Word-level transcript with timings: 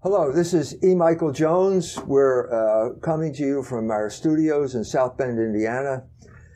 Hello, 0.00 0.30
this 0.30 0.54
is 0.54 0.76
E. 0.84 0.94
Michael 0.94 1.32
Jones. 1.32 1.98
We're 2.06 2.46
uh, 2.54 3.00
coming 3.00 3.34
to 3.34 3.42
you 3.42 3.64
from 3.64 3.90
our 3.90 4.08
studios 4.10 4.76
in 4.76 4.84
South 4.84 5.16
Bend, 5.16 5.40
Indiana. 5.40 6.04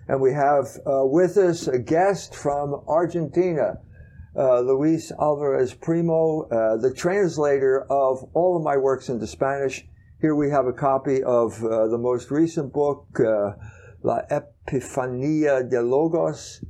And 0.06 0.20
we 0.20 0.32
have 0.32 0.66
uh, 0.86 1.04
with 1.06 1.36
us 1.36 1.66
a 1.66 1.80
guest 1.80 2.36
from 2.36 2.84
Argentina, 2.86 3.80
uh, 4.36 4.60
Luis 4.60 5.10
Alvarez 5.20 5.74
Primo, 5.74 6.42
uh, 6.42 6.76
the 6.76 6.94
translator 6.94 7.82
of 7.90 8.22
all 8.32 8.56
of 8.56 8.62
my 8.62 8.76
works 8.76 9.08
into 9.08 9.26
Spanish. 9.26 9.88
Here 10.20 10.36
we 10.36 10.48
have 10.50 10.66
a 10.66 10.72
copy 10.72 11.24
of 11.24 11.64
uh, 11.64 11.88
the 11.88 11.98
most 11.98 12.30
recent 12.30 12.72
book, 12.72 13.08
uh, 13.18 13.54
La 14.04 14.20
Epifanía 14.30 15.68
de 15.68 15.82
Logos, 15.82 16.64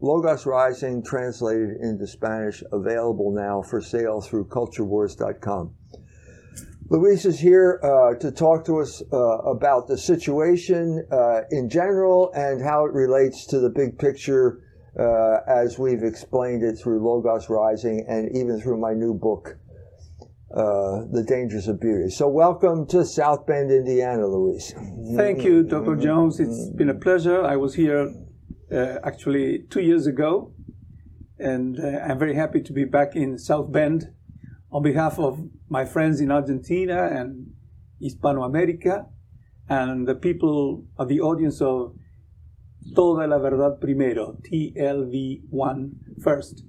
Logos 0.00 0.46
Rising, 0.46 1.04
translated 1.04 1.76
into 1.80 2.08
Spanish, 2.08 2.60
available 2.72 3.30
now 3.32 3.62
for 3.62 3.80
sale 3.80 4.20
through 4.20 4.46
culturewars.com. 4.46 5.76
Luis 6.92 7.24
is 7.24 7.40
here 7.40 7.80
uh, 7.82 8.18
to 8.18 8.30
talk 8.30 8.66
to 8.66 8.78
us 8.78 9.02
uh, 9.14 9.16
about 9.16 9.88
the 9.88 9.96
situation 9.96 11.02
uh, 11.10 11.40
in 11.50 11.70
general 11.70 12.30
and 12.34 12.62
how 12.62 12.84
it 12.84 12.92
relates 12.92 13.46
to 13.46 13.60
the 13.60 13.70
big 13.70 13.98
picture 13.98 14.60
uh, 15.00 15.38
as 15.48 15.78
we've 15.78 16.02
explained 16.02 16.62
it 16.62 16.76
through 16.76 17.02
Logos 17.02 17.48
Rising 17.48 18.04
and 18.06 18.28
even 18.36 18.60
through 18.60 18.78
my 18.78 18.92
new 18.92 19.14
book, 19.14 19.56
uh, 20.54 21.08
The 21.10 21.24
Dangers 21.26 21.66
of 21.66 21.80
Beauty. 21.80 22.10
So, 22.10 22.28
welcome 22.28 22.86
to 22.88 23.06
South 23.06 23.46
Bend, 23.46 23.70
Indiana, 23.70 24.26
Luis. 24.26 24.74
Thank 25.16 25.44
you, 25.44 25.62
Dr. 25.62 25.96
Jones. 25.96 26.40
It's 26.40 26.68
been 26.76 26.90
a 26.90 26.94
pleasure. 26.94 27.42
I 27.42 27.56
was 27.56 27.74
here 27.74 28.12
uh, 28.70 28.96
actually 29.02 29.60
two 29.70 29.80
years 29.80 30.06
ago, 30.06 30.52
and 31.38 31.78
I'm 31.80 32.18
very 32.18 32.34
happy 32.34 32.60
to 32.60 32.72
be 32.74 32.84
back 32.84 33.16
in 33.16 33.38
South 33.38 33.72
Bend 33.72 34.08
on 34.70 34.82
behalf 34.82 35.18
of 35.18 35.38
my 35.72 35.86
friends 35.86 36.20
in 36.20 36.30
Argentina 36.30 37.08
and 37.10 37.46
Hispano 37.98 38.42
America, 38.42 39.06
and 39.70 40.06
the 40.06 40.14
people 40.14 40.84
of 40.98 41.08
the 41.08 41.20
audience 41.20 41.62
of 41.62 41.94
Toda 42.94 43.26
la 43.26 43.38
Verdad 43.38 43.80
Primero, 43.80 44.36
TLV1 44.42 45.90
first. 46.22 46.64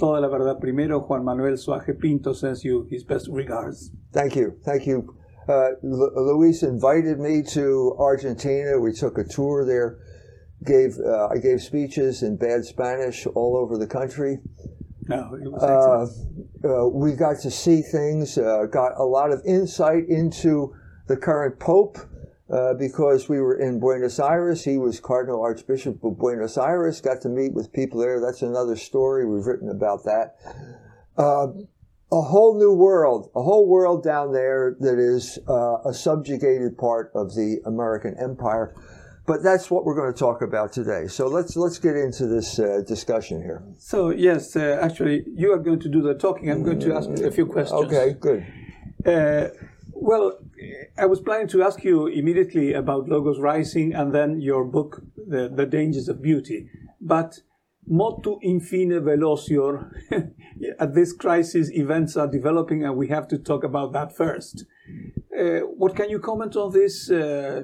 Toda 0.00 0.20
la 0.20 0.28
Verdad 0.28 0.60
Primero, 0.60 0.98
Juan 1.00 1.24
Manuel 1.24 1.52
Soaje 1.52 1.96
Pinto 1.96 2.32
sends 2.32 2.64
you 2.64 2.88
his 2.90 3.04
best 3.04 3.28
regards. 3.30 3.92
Thank 4.12 4.34
you. 4.34 4.58
Thank 4.64 4.84
you. 4.84 5.14
Uh, 5.48 5.70
Luis 5.82 6.64
invited 6.64 7.20
me 7.20 7.42
to 7.52 7.94
Argentina. 8.00 8.80
We 8.80 8.92
took 8.92 9.16
a 9.18 9.24
tour 9.24 9.64
there. 9.64 9.98
Gave 10.64 10.98
uh, 10.98 11.28
I 11.28 11.38
gave 11.38 11.62
speeches 11.62 12.22
in 12.22 12.36
bad 12.36 12.64
Spanish 12.64 13.26
all 13.26 13.56
over 13.56 13.78
the 13.78 13.86
country. 13.86 14.38
No, 15.10 15.34
it 15.34 15.50
was 15.50 15.62
excellent. 15.64 16.64
Uh, 16.64 16.86
uh, 16.86 16.88
we 16.88 17.14
got 17.14 17.40
to 17.40 17.50
see 17.50 17.82
things, 17.82 18.38
uh, 18.38 18.66
got 18.70 18.92
a 18.96 19.02
lot 19.02 19.32
of 19.32 19.42
insight 19.44 20.08
into 20.08 20.72
the 21.08 21.16
current 21.16 21.58
Pope 21.58 21.98
uh, 22.48 22.74
because 22.74 23.28
we 23.28 23.40
were 23.40 23.58
in 23.58 23.80
Buenos 23.80 24.20
Aires. 24.20 24.64
He 24.64 24.78
was 24.78 25.00
Cardinal 25.00 25.42
Archbishop 25.42 26.04
of 26.04 26.16
Buenos 26.16 26.56
Aires, 26.56 27.00
got 27.00 27.20
to 27.22 27.28
meet 27.28 27.52
with 27.54 27.72
people 27.72 27.98
there. 27.98 28.20
That's 28.20 28.42
another 28.42 28.76
story. 28.76 29.26
We've 29.26 29.44
written 29.44 29.68
about 29.68 30.04
that. 30.04 30.36
Uh, 31.18 31.48
a 32.12 32.22
whole 32.22 32.56
new 32.56 32.72
world, 32.72 33.30
a 33.34 33.42
whole 33.42 33.68
world 33.68 34.04
down 34.04 34.32
there 34.32 34.76
that 34.78 34.98
is 34.98 35.40
uh, 35.48 35.88
a 35.88 35.92
subjugated 35.92 36.78
part 36.78 37.10
of 37.16 37.34
the 37.34 37.58
American 37.66 38.16
empire. 38.20 38.74
But 39.30 39.44
that's 39.44 39.70
what 39.70 39.84
we're 39.84 39.94
going 39.94 40.12
to 40.12 40.18
talk 40.18 40.42
about 40.42 40.72
today. 40.72 41.06
So 41.06 41.28
let's 41.28 41.54
let's 41.54 41.78
get 41.78 41.94
into 41.94 42.26
this 42.26 42.58
uh, 42.58 42.82
discussion 42.84 43.40
here. 43.40 43.62
So 43.78 44.10
yes, 44.10 44.56
uh, 44.56 44.80
actually, 44.82 45.22
you 45.42 45.52
are 45.52 45.58
going 45.58 45.78
to 45.86 45.88
do 45.88 46.02
the 46.02 46.14
talking. 46.14 46.50
I'm 46.50 46.64
going 46.64 46.80
to 46.80 46.96
ask 46.96 47.08
a 47.08 47.30
few 47.30 47.46
questions. 47.46 47.80
Okay, 47.84 48.16
good. 48.18 48.44
Uh, 49.06 49.50
well, 49.92 50.36
I 50.98 51.06
was 51.06 51.20
planning 51.20 51.46
to 51.54 51.62
ask 51.62 51.84
you 51.84 52.08
immediately 52.08 52.72
about 52.72 53.08
Logos 53.08 53.38
Rising 53.38 53.94
and 53.94 54.12
then 54.12 54.40
your 54.40 54.64
book, 54.64 55.00
The, 55.28 55.48
the 55.48 55.64
Dangers 55.64 56.08
of 56.08 56.20
Beauty. 56.20 56.68
But 57.00 57.38
motu 57.86 58.40
infine 58.42 59.00
velocior. 59.00 59.92
At 60.80 60.96
this 60.96 61.12
crisis, 61.12 61.70
events 61.70 62.16
are 62.16 62.26
developing, 62.26 62.84
and 62.84 62.96
we 62.96 63.06
have 63.08 63.28
to 63.28 63.38
talk 63.38 63.62
about 63.62 63.92
that 63.92 64.16
first. 64.16 64.64
Uh, 65.38 65.60
what 65.80 65.94
can 65.94 66.10
you 66.10 66.18
comment 66.18 66.56
on 66.56 66.72
this? 66.72 67.08
Uh, 67.08 67.62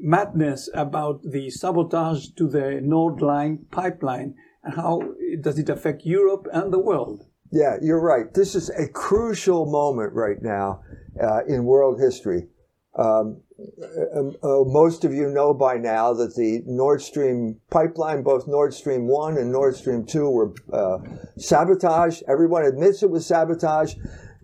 madness 0.00 0.68
about 0.74 1.22
the 1.22 1.50
sabotage 1.50 2.28
to 2.36 2.48
the 2.48 2.80
Nord 2.82 3.20
Line 3.20 3.66
pipeline 3.70 4.34
and 4.62 4.74
how 4.74 5.00
does 5.40 5.58
it 5.58 5.68
affect 5.68 6.04
Europe 6.04 6.46
and 6.52 6.72
the 6.72 6.78
world? 6.78 7.26
Yeah, 7.50 7.76
you're 7.82 8.00
right. 8.00 8.32
This 8.32 8.54
is 8.54 8.70
a 8.70 8.86
crucial 8.86 9.66
moment 9.66 10.12
right 10.12 10.40
now 10.40 10.82
uh, 11.20 11.44
in 11.46 11.64
world 11.64 12.00
history. 12.00 12.48
Um, 12.96 13.42
uh, 13.82 14.20
uh, 14.42 14.64
most 14.64 15.04
of 15.04 15.12
you 15.12 15.28
know 15.28 15.54
by 15.54 15.76
now 15.76 16.12
that 16.14 16.34
the 16.34 16.62
Nord 16.66 17.02
Stream 17.02 17.60
pipeline, 17.70 18.22
both 18.22 18.46
Nord 18.46 18.74
Stream 18.74 19.06
1 19.06 19.36
and 19.36 19.52
Nord 19.52 19.76
Stream 19.76 20.04
2, 20.04 20.30
were 20.30 20.52
uh, 20.72 20.98
sabotaged. 21.36 22.22
Everyone 22.28 22.64
admits 22.64 23.02
it 23.02 23.10
was 23.10 23.26
sabotage 23.26 23.94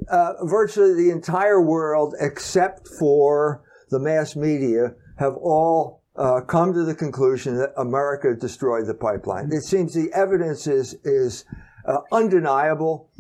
uh, 0.09 0.44
virtually 0.44 0.94
the 0.94 1.11
entire 1.11 1.61
world, 1.61 2.15
except 2.21 2.89
for 2.99 3.62
the 3.91 3.99
mass 3.99 4.37
media, 4.37 4.94
have 5.19 5.34
all 5.37 6.03
uh, 6.17 6.41
come 6.41 6.72
to 6.72 6.84
the 6.84 6.94
conclusion 6.94 7.56
that 7.56 7.72
America 7.77 8.34
destroyed 8.34 8.87
the 8.87 8.94
pipeline. 8.94 9.50
It 9.53 9.62
seems 9.62 9.94
the 9.94 10.12
evidence 10.15 10.67
is 10.67 10.94
is 11.05 11.44
uh, 11.87 11.99
undeniable. 12.12 13.11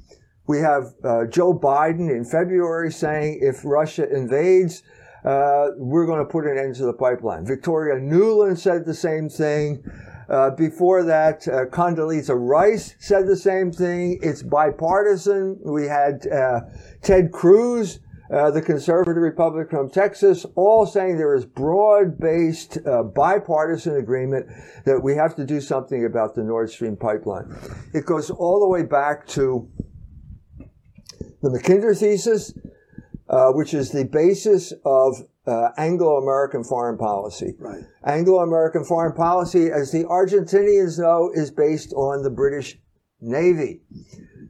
We 0.46 0.58
have 0.60 0.94
uh, 1.04 1.24
Joe 1.26 1.58
Biden 1.58 2.10
in 2.10 2.24
February 2.24 2.92
saying 2.92 3.40
if 3.42 3.64
Russia 3.64 4.08
invades, 4.08 4.82
uh, 5.24 5.68
we're 5.76 6.06
going 6.06 6.20
to 6.20 6.30
put 6.30 6.46
an 6.46 6.56
end 6.56 6.76
to 6.76 6.84
the 6.84 6.92
pipeline. 6.92 7.44
Victoria 7.44 8.00
Nuland 8.00 8.58
said 8.58 8.84
the 8.84 8.94
same 8.94 9.28
thing. 9.28 9.84
Uh, 10.28 10.50
before 10.50 11.04
that, 11.04 11.46
uh, 11.46 11.66
Condoleezza 11.66 12.34
Rice 12.36 12.96
said 12.98 13.26
the 13.28 13.36
same 13.36 13.70
thing. 13.70 14.18
It's 14.22 14.42
bipartisan. 14.42 15.60
We 15.62 15.86
had 15.86 16.26
uh, 16.26 16.62
Ted 17.00 17.30
Cruz, 17.30 18.00
uh, 18.32 18.50
the 18.50 18.60
conservative 18.60 19.22
Republican 19.22 19.78
from 19.78 19.90
Texas, 19.90 20.44
all 20.56 20.84
saying 20.84 21.16
there 21.16 21.36
is 21.36 21.46
broad-based 21.46 22.78
uh, 22.84 23.04
bipartisan 23.04 23.96
agreement 23.96 24.48
that 24.84 25.00
we 25.00 25.14
have 25.14 25.36
to 25.36 25.44
do 25.44 25.60
something 25.60 26.04
about 26.04 26.34
the 26.34 26.42
Nord 26.42 26.70
Stream 26.70 26.96
pipeline. 26.96 27.54
It 27.94 28.04
goes 28.04 28.28
all 28.28 28.58
the 28.58 28.68
way 28.68 28.82
back 28.82 29.28
to 29.28 29.70
the 31.40 31.50
Mackinder 31.50 31.96
thesis, 31.96 32.52
which 33.54 33.74
is 33.74 33.92
the 33.92 34.04
basis 34.04 34.72
of 34.84 35.22
uh, 35.46 35.68
Anglo-American 35.78 36.64
foreign 36.64 36.98
policy. 36.98 37.54
Right. 37.58 37.82
Anglo-American 38.04 38.84
foreign 38.84 39.12
policy, 39.12 39.70
as 39.70 39.92
the 39.92 40.04
Argentinians 40.04 40.98
know, 40.98 41.30
is 41.34 41.50
based 41.50 41.92
on 41.92 42.22
the 42.22 42.30
British 42.30 42.78
Navy. 43.20 43.82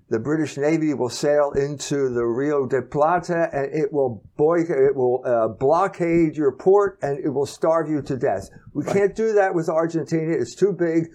The 0.09 0.19
British 0.21 0.57
Navy 0.57 0.95
will 0.95 1.11
sail 1.11 1.53
into 1.57 2.09
the 2.11 2.25
Rio 2.25 2.67
de 2.67 2.81
Plata 2.81 3.49
and 3.53 3.75
it 3.75 3.93
will 3.93 4.23
boycott, 4.37 4.79
it 4.79 4.95
will 4.95 5.23
uh, 5.27 5.49
blockade 5.49 6.37
your 6.37 6.53
port 6.53 6.99
and 7.03 7.19
it 7.25 7.31
will 7.31 7.47
starve 7.47 7.91
you 7.91 8.01
to 8.03 8.17
death. 8.17 8.49
We 8.73 8.85
right. 8.85 8.95
can't 8.95 9.17
do 9.17 9.33
that 9.33 9.55
with 9.55 9.69
Argentina. 9.69 10.33
It's 10.33 10.55
too 10.55 10.73
big. 10.73 11.09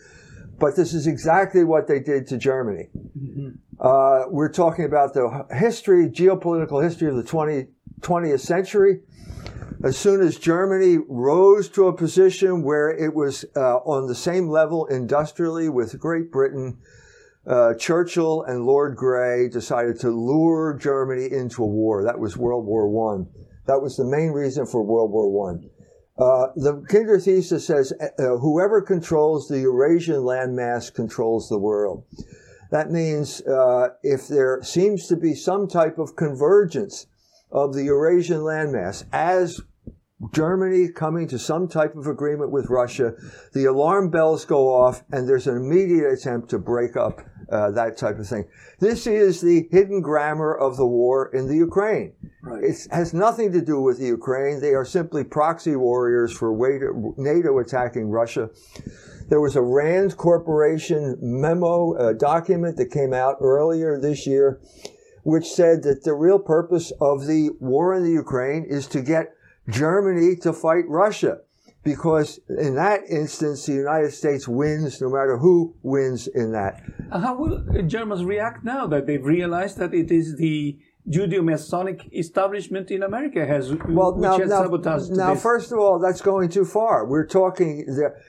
But 0.59 0.75
this 0.75 0.93
is 0.93 1.07
exactly 1.07 1.63
what 1.63 1.87
they 1.87 1.99
did 1.99 2.27
to 2.27 2.37
Germany. 2.37 2.89
Mm-hmm. 3.17 3.49
Uh, 3.79 4.29
we're 4.29 4.51
talking 4.51 4.85
about 4.85 5.13
the 5.13 5.47
history, 5.57 6.07
geopolitical 6.07 6.83
history 6.83 7.09
of 7.09 7.15
the 7.15 7.23
20, 7.23 7.67
20th 8.01 8.41
century 8.41 8.99
as 9.83 9.97
soon 9.97 10.21
as 10.21 10.37
Germany 10.37 10.97
rose 11.07 11.69
to 11.69 11.87
a 11.87 11.95
position 11.95 12.63
where 12.63 12.89
it 12.89 13.13
was 13.13 13.45
uh, 13.55 13.77
on 13.77 14.07
the 14.07 14.15
same 14.15 14.47
level 14.47 14.85
industrially 14.85 15.69
with 15.69 15.99
Great 15.99 16.31
Britain, 16.31 16.77
uh, 17.47 17.73
Churchill 17.75 18.43
and 18.43 18.65
Lord 18.65 18.95
Grey 18.95 19.49
decided 19.49 19.99
to 20.01 20.09
lure 20.09 20.77
Germany 20.79 21.31
into 21.31 21.63
a 21.63 21.67
war. 21.67 22.03
That 22.03 22.19
was 22.19 22.37
World 22.37 22.65
War 22.65 22.87
One. 22.87 23.27
That 23.65 23.81
was 23.81 23.97
the 23.97 24.05
main 24.05 24.31
reason 24.31 24.65
for 24.65 24.83
World 24.83 25.11
War 25.11 25.29
One. 25.29 25.69
Uh, 26.17 26.47
the 26.55 26.85
Kinder 26.87 27.19
thesis 27.19 27.65
says 27.65 27.93
uh, 27.99 28.05
uh, 28.21 28.37
whoever 28.37 28.81
controls 28.81 29.47
the 29.47 29.61
Eurasian 29.61 30.17
landmass 30.17 30.93
controls 30.93 31.49
the 31.49 31.57
world. 31.57 32.03
That 32.69 32.91
means 32.91 33.41
uh, 33.41 33.89
if 34.03 34.27
there 34.27 34.61
seems 34.61 35.07
to 35.07 35.15
be 35.15 35.33
some 35.33 35.67
type 35.67 35.97
of 35.97 36.15
convergence 36.15 37.07
of 37.51 37.73
the 37.73 37.83
Eurasian 37.85 38.41
landmass 38.41 39.03
as 39.11 39.59
Germany 40.31 40.89
coming 40.89 41.27
to 41.29 41.39
some 41.39 41.67
type 41.67 41.95
of 41.95 42.07
agreement 42.07 42.51
with 42.51 42.69
Russia, 42.69 43.13
the 43.53 43.65
alarm 43.65 44.09
bells 44.09 44.45
go 44.45 44.73
off, 44.73 45.03
and 45.11 45.27
there's 45.27 45.47
an 45.47 45.57
immediate 45.57 46.11
attempt 46.11 46.49
to 46.49 46.59
break 46.59 46.95
up 46.95 47.21
uh, 47.51 47.71
that 47.71 47.97
type 47.97 48.19
of 48.19 48.27
thing. 48.27 48.47
This 48.79 49.07
is 49.07 49.41
the 49.41 49.67
hidden 49.71 50.01
grammar 50.01 50.53
of 50.53 50.77
the 50.77 50.85
war 50.85 51.29
in 51.33 51.47
the 51.47 51.55
Ukraine. 51.55 52.13
Right. 52.41 52.63
It 52.63 52.87
has 52.91 53.13
nothing 53.13 53.51
to 53.51 53.61
do 53.61 53.81
with 53.81 53.99
the 53.99 54.05
Ukraine. 54.05 54.61
They 54.61 54.73
are 54.73 54.85
simply 54.85 55.23
proxy 55.23 55.75
warriors 55.75 56.31
for 56.31 56.51
NATO 57.17 57.59
attacking 57.59 58.09
Russia. 58.09 58.49
There 59.27 59.41
was 59.41 59.55
a 59.55 59.61
Rand 59.61 60.17
Corporation 60.17 61.17
memo 61.21 61.93
uh, 61.93 62.13
document 62.13 62.77
that 62.77 62.91
came 62.91 63.13
out 63.13 63.37
earlier 63.41 63.99
this 63.99 64.27
year 64.27 64.59
which 65.23 65.45
said 65.45 65.83
that 65.83 66.03
the 66.03 66.13
real 66.13 66.39
purpose 66.39 66.91
of 66.99 67.27
the 67.27 67.49
war 67.59 67.93
in 67.93 68.03
the 68.03 68.11
Ukraine 68.11 68.63
is 68.63 68.87
to 68.87 69.01
get 69.01 69.35
Germany 69.69 70.35
to 70.37 70.53
fight 70.53 70.85
Russia. 70.87 71.39
Because 71.83 72.39
in 72.47 72.75
that 72.75 73.01
instance, 73.09 73.65
the 73.65 73.73
United 73.73 74.11
States 74.11 74.47
wins 74.47 75.01
no 75.01 75.09
matter 75.09 75.37
who 75.37 75.75
wins 75.81 76.27
in 76.27 76.51
that. 76.51 76.83
Uh, 77.11 77.19
how 77.19 77.35
will 77.35 77.63
Germans 77.87 78.23
react 78.23 78.63
now 78.63 78.85
that 78.85 79.07
they've 79.07 79.25
realized 79.25 79.77
that 79.77 79.93
it 79.93 80.11
is 80.11 80.37
the 80.37 80.77
Judeo-Masonic 81.09 82.09
establishment 82.13 82.91
in 82.91 83.01
America 83.01 83.45
has 83.45 83.73
well 83.89 84.15
now, 84.15 84.37
has 84.37 84.49
now, 84.49 84.63
sabotaged 84.63 85.11
now 85.11 85.33
this. 85.33 85.41
first 85.41 85.71
of 85.71 85.79
all 85.79 85.99
that's 85.99 86.21
going 86.21 86.47
too 86.47 86.63
far. 86.63 87.07
We're 87.07 87.25
talking 87.25 87.85
there 87.87 88.21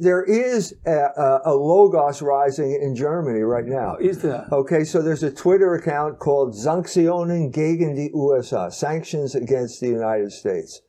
there 0.00 0.24
is 0.24 0.74
a, 0.86 1.40
a, 1.44 1.54
logos 1.54 2.22
rising 2.22 2.78
in 2.82 2.96
germany 2.96 3.40
right 3.40 3.64
now. 3.64 3.96
Oh, 3.96 4.04
is 4.04 4.22
there? 4.22 4.46
Okay 4.50 4.82
so 4.82 5.02
there's 5.02 5.22
a 5.22 5.30
twitter 5.30 5.74
account 5.74 6.18
called 6.18 6.54
sanktionen 6.54 7.52
gegen 7.52 7.94
die 7.94 8.10
usa 8.12 8.70
sanctions 8.70 9.36
against 9.36 9.80
the 9.80 9.88
united 9.88 10.32
states. 10.32 10.82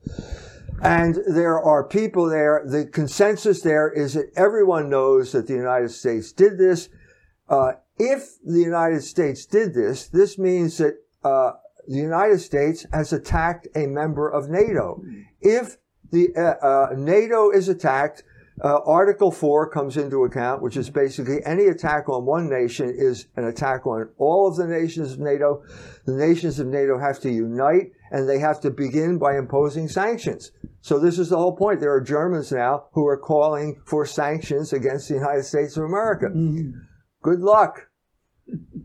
And 0.82 1.20
there 1.28 1.62
are 1.62 1.88
people 1.88 2.28
there 2.30 2.64
the 2.66 2.86
consensus 2.86 3.62
there 3.62 3.92
is 3.92 4.16
that 4.16 4.32
everyone 4.36 4.90
knows 4.90 5.34
that 5.34 5.46
the 5.46 5.54
united 5.54 5.92
states 5.92 6.32
did 6.32 6.58
this. 6.58 6.90
Uh, 7.48 7.74
if 8.00 8.38
the 8.44 8.60
united 8.60 9.04
states 9.04 9.46
did 9.46 9.76
this 9.76 10.08
this 10.08 10.40
means 10.40 10.80
that 10.80 10.96
uh, 11.28 11.52
the 11.88 11.96
United 11.96 12.40
States 12.40 12.86
has 12.92 13.14
attacked 13.14 13.68
a 13.76 13.86
member 13.88 14.30
of 14.30 14.50
NATO. 14.50 15.02
If 15.42 15.78
the 16.12 16.30
uh, 16.36 16.66
uh, 16.66 16.88
NATO 16.98 17.50
is 17.52 17.70
attacked, 17.70 18.24
uh, 18.64 18.80
Article 18.86 19.32
4 19.32 19.70
comes 19.70 19.98
into 19.98 20.24
account, 20.24 20.62
which 20.62 20.78
is 20.78 20.90
basically 20.90 21.46
any 21.46 21.66
attack 21.66 22.10
on 22.10 22.26
one 22.26 22.50
nation 22.50 22.90
is 22.90 23.28
an 23.36 23.46
attack 23.46 23.86
on 23.86 24.10
all 24.18 24.48
of 24.48 24.56
the 24.56 24.68
nations 24.68 25.14
of 25.14 25.20
NATO. 25.20 25.64
The 26.06 26.14
nations 26.14 26.60
of 26.60 26.68
NATO 26.68 26.98
have 26.98 27.20
to 27.22 27.32
unite 27.32 27.92
and 28.12 28.28
they 28.28 28.40
have 28.40 28.60
to 28.62 28.72
begin 28.72 29.20
by 29.20 29.38
imposing 29.38 29.88
sanctions. 29.88 30.52
So 30.82 30.98
this 31.00 31.20
is 31.20 31.30
the 31.30 31.38
whole 31.38 31.56
point. 31.56 31.80
There 31.80 31.94
are 31.94 32.02
Germans 32.02 32.52
now 32.52 32.86
who 32.94 33.06
are 33.06 33.18
calling 33.18 33.82
for 33.86 34.06
sanctions 34.06 34.74
against 34.74 35.08
the 35.08 35.16
United 35.16 35.44
States 35.44 35.78
of 35.78 35.84
America. 35.84 36.28
Mm-hmm. 36.28 36.80
Good 37.22 37.42
luck 37.42 37.87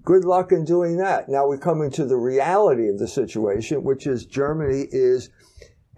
good 0.03 0.25
luck 0.25 0.53
in 0.53 0.65
doing 0.65 0.97
that. 0.99 1.29
Now 1.29 1.47
we 1.47 1.59
come 1.59 1.83
into 1.83 2.05
the 2.05 2.17
reality 2.17 2.89
of 2.89 2.99
the 2.99 3.09
situation, 3.09 3.85
which 3.85 4.07
is 4.07 4.27
Germany 4.27 4.87
is 4.91 5.31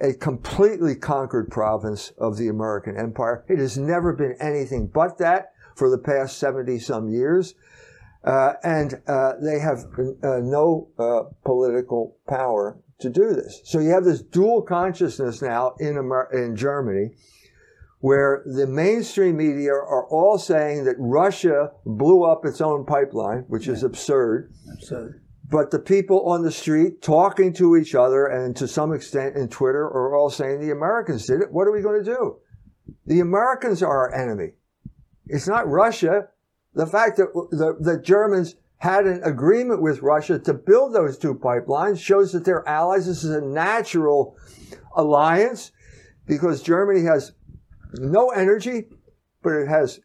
a 0.00 0.12
completely 0.12 0.94
conquered 0.94 1.50
province 1.50 2.12
of 2.18 2.36
the 2.36 2.48
American 2.48 2.96
empire. 2.96 3.44
It 3.48 3.58
has 3.58 3.78
never 3.78 4.12
been 4.12 4.36
anything 4.40 4.88
but 4.88 5.18
that 5.18 5.52
for 5.76 5.90
the 5.90 5.98
past 5.98 6.38
70 6.38 6.78
some 6.78 7.08
years. 7.08 7.54
Uh, 8.24 8.54
and 8.62 9.02
uh, 9.06 9.34
they 9.42 9.58
have 9.58 9.84
uh, 10.22 10.40
no 10.40 10.88
uh, 10.98 11.24
political 11.44 12.16
power 12.26 12.78
to 12.98 13.10
do 13.10 13.34
this. 13.34 13.60
So 13.64 13.80
you 13.80 13.90
have 13.90 14.04
this 14.04 14.22
dual 14.22 14.62
consciousness 14.62 15.42
now 15.42 15.74
in, 15.78 15.98
Amer- 15.98 16.30
in 16.32 16.56
Germany 16.56 17.10
where 18.04 18.42
the 18.44 18.66
mainstream 18.66 19.38
media 19.38 19.72
are 19.72 20.06
all 20.08 20.36
saying 20.36 20.84
that 20.84 20.94
Russia 20.98 21.70
blew 21.86 22.22
up 22.22 22.44
its 22.44 22.60
own 22.60 22.84
pipeline, 22.84 23.38
which 23.48 23.66
yeah. 23.66 23.72
is 23.72 23.82
absurd. 23.82 24.52
Absurd. 24.74 25.22
But 25.48 25.70
the 25.70 25.78
people 25.78 26.28
on 26.28 26.42
the 26.42 26.52
street 26.52 27.00
talking 27.00 27.54
to 27.54 27.78
each 27.78 27.94
other 27.94 28.26
and 28.26 28.54
to 28.56 28.68
some 28.68 28.92
extent 28.92 29.36
in 29.36 29.48
Twitter 29.48 29.84
are 29.84 30.14
all 30.14 30.28
saying 30.28 30.60
the 30.60 30.70
Americans 30.70 31.26
did 31.26 31.40
it. 31.40 31.50
What 31.50 31.66
are 31.66 31.72
we 31.72 31.80
going 31.80 32.04
to 32.04 32.14
do? 32.14 32.36
The 33.06 33.20
Americans 33.20 33.82
are 33.82 33.88
our 33.88 34.14
enemy. 34.14 34.50
It's 35.28 35.48
not 35.48 35.66
Russia. 35.66 36.28
The 36.74 36.86
fact 36.86 37.16
that 37.16 37.32
the, 37.32 37.74
the 37.80 37.98
Germans 38.02 38.56
had 38.76 39.06
an 39.06 39.22
agreement 39.24 39.80
with 39.80 40.02
Russia 40.02 40.38
to 40.40 40.52
build 40.52 40.94
those 40.94 41.16
two 41.16 41.36
pipelines 41.36 41.98
shows 42.00 42.32
that 42.32 42.44
they're 42.44 42.68
allies. 42.68 43.06
This 43.06 43.24
is 43.24 43.30
a 43.30 43.40
natural 43.40 44.36
alliance 44.94 45.72
because 46.26 46.62
Germany 46.62 47.00
has 47.06 47.32
no 47.98 48.30
energy, 48.30 48.86
but 49.42 49.52
it 49.54 49.68
has 49.68 50.00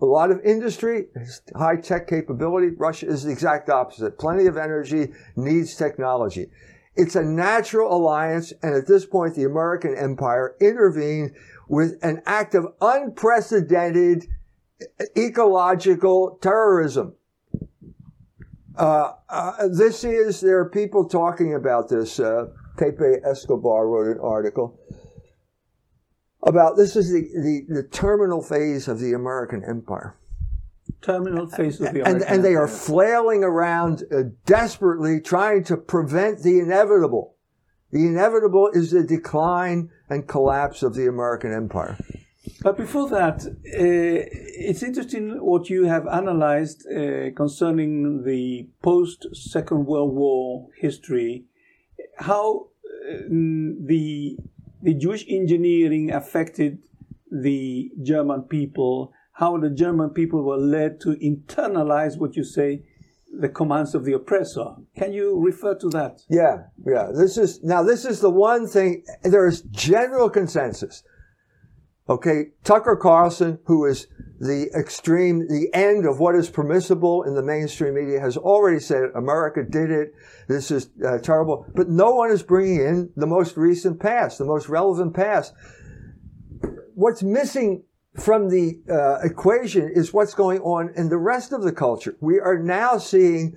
a 0.00 0.04
lot 0.04 0.30
of 0.30 0.40
industry, 0.42 1.06
high 1.54 1.76
tech 1.76 2.08
capability. 2.08 2.68
Russia 2.70 3.06
is 3.06 3.24
the 3.24 3.32
exact 3.32 3.68
opposite. 3.68 4.18
Plenty 4.18 4.46
of 4.46 4.56
energy, 4.56 5.12
needs 5.36 5.76
technology. 5.76 6.46
It's 6.94 7.14
a 7.14 7.22
natural 7.22 7.94
alliance, 7.94 8.52
and 8.62 8.74
at 8.74 8.86
this 8.86 9.04
point, 9.04 9.34
the 9.34 9.44
American 9.44 9.94
empire 9.94 10.56
intervened 10.60 11.34
with 11.68 11.98
an 12.02 12.22
act 12.24 12.54
of 12.54 12.68
unprecedented 12.80 14.28
ecological 15.16 16.38
terrorism. 16.40 17.14
Uh, 18.76 19.12
uh, 19.28 19.68
this 19.68 20.04
is, 20.04 20.40
there 20.40 20.58
are 20.60 20.68
people 20.68 21.08
talking 21.08 21.54
about 21.54 21.88
this. 21.88 22.20
Uh, 22.20 22.46
Pepe 22.78 23.16
Escobar 23.24 23.88
wrote 23.88 24.16
an 24.16 24.20
article 24.22 24.78
about 26.46 26.76
this 26.76 26.96
is 26.96 27.10
the, 27.10 27.20
the, 27.20 27.74
the 27.74 27.82
terminal 27.82 28.42
phase 28.42 28.88
of 28.88 29.00
the 29.00 29.12
American 29.12 29.62
empire. 29.64 30.16
Terminal 31.02 31.48
phase 31.48 31.80
of 31.80 31.92
the 31.92 32.00
American 32.00 32.22
and, 32.22 32.30
and 32.30 32.44
they 32.44 32.54
are 32.54 32.68
flailing 32.68 33.44
around 33.44 34.04
uh, 34.12 34.22
desperately 34.46 35.20
trying 35.20 35.64
to 35.64 35.76
prevent 35.76 36.42
the 36.42 36.58
inevitable. 36.60 37.34
The 37.92 38.06
inevitable 38.06 38.70
is 38.72 38.92
the 38.92 39.02
decline 39.02 39.90
and 40.08 40.26
collapse 40.26 40.82
of 40.82 40.94
the 40.94 41.06
American 41.06 41.52
empire. 41.52 41.98
But 42.62 42.76
before 42.76 43.08
that, 43.10 43.44
uh, 43.46 43.52
it's 43.64 44.82
interesting 44.82 45.44
what 45.44 45.68
you 45.68 45.84
have 45.84 46.06
analyzed 46.06 46.86
uh, 46.86 47.30
concerning 47.36 48.24
the 48.24 48.68
post 48.82 49.26
Second 49.34 49.86
World 49.86 50.14
War 50.14 50.68
history, 50.76 51.44
how 52.18 52.68
uh, 53.08 53.18
the 53.28 54.38
the 54.86 54.94
Jewish 54.94 55.24
engineering 55.28 56.12
affected 56.12 56.78
the 57.28 57.90
German 58.04 58.42
people, 58.42 59.12
how 59.32 59.58
the 59.58 59.68
German 59.68 60.10
people 60.10 60.44
were 60.44 60.56
led 60.56 61.00
to 61.00 61.16
internalize 61.16 62.16
what 62.16 62.36
you 62.36 62.44
say, 62.44 62.84
the 63.36 63.48
commands 63.48 63.96
of 63.96 64.04
the 64.04 64.12
oppressor. 64.12 64.76
Can 64.96 65.12
you 65.12 65.40
refer 65.40 65.74
to 65.74 65.88
that? 65.88 66.20
Yeah, 66.30 66.68
yeah. 66.86 67.10
This 67.12 67.36
is 67.36 67.64
now 67.64 67.82
this 67.82 68.04
is 68.04 68.20
the 68.20 68.30
one 68.30 68.68
thing 68.68 69.02
there 69.24 69.48
is 69.48 69.62
general 69.62 70.30
consensus. 70.30 71.02
Okay, 72.08 72.50
Tucker 72.62 72.94
Carlson, 72.94 73.58
who 73.64 73.84
is 73.84 74.06
the 74.38 74.70
extreme, 74.78 75.48
the 75.48 75.68
end 75.74 76.06
of 76.06 76.20
what 76.20 76.36
is 76.36 76.48
permissible 76.48 77.24
in 77.24 77.34
the 77.34 77.42
mainstream 77.42 77.94
media, 77.94 78.20
has 78.20 78.36
already 78.36 78.78
said 78.78 79.10
America 79.16 79.64
did 79.64 79.90
it. 79.90 80.14
This 80.46 80.70
is 80.70 80.90
uh, 81.04 81.18
terrible. 81.18 81.66
But 81.74 81.88
no 81.88 82.12
one 82.12 82.30
is 82.30 82.44
bringing 82.44 82.80
in 82.80 83.10
the 83.16 83.26
most 83.26 83.56
recent 83.56 83.98
past, 83.98 84.38
the 84.38 84.44
most 84.44 84.68
relevant 84.68 85.14
past. 85.14 85.52
What's 86.94 87.24
missing 87.24 87.82
from 88.14 88.48
the 88.50 88.80
uh, 88.88 89.26
equation 89.26 89.90
is 89.92 90.12
what's 90.12 90.34
going 90.34 90.60
on 90.60 90.92
in 90.96 91.08
the 91.08 91.18
rest 91.18 91.52
of 91.52 91.62
the 91.62 91.72
culture. 91.72 92.16
We 92.20 92.38
are 92.38 92.58
now 92.58 92.98
seeing 92.98 93.56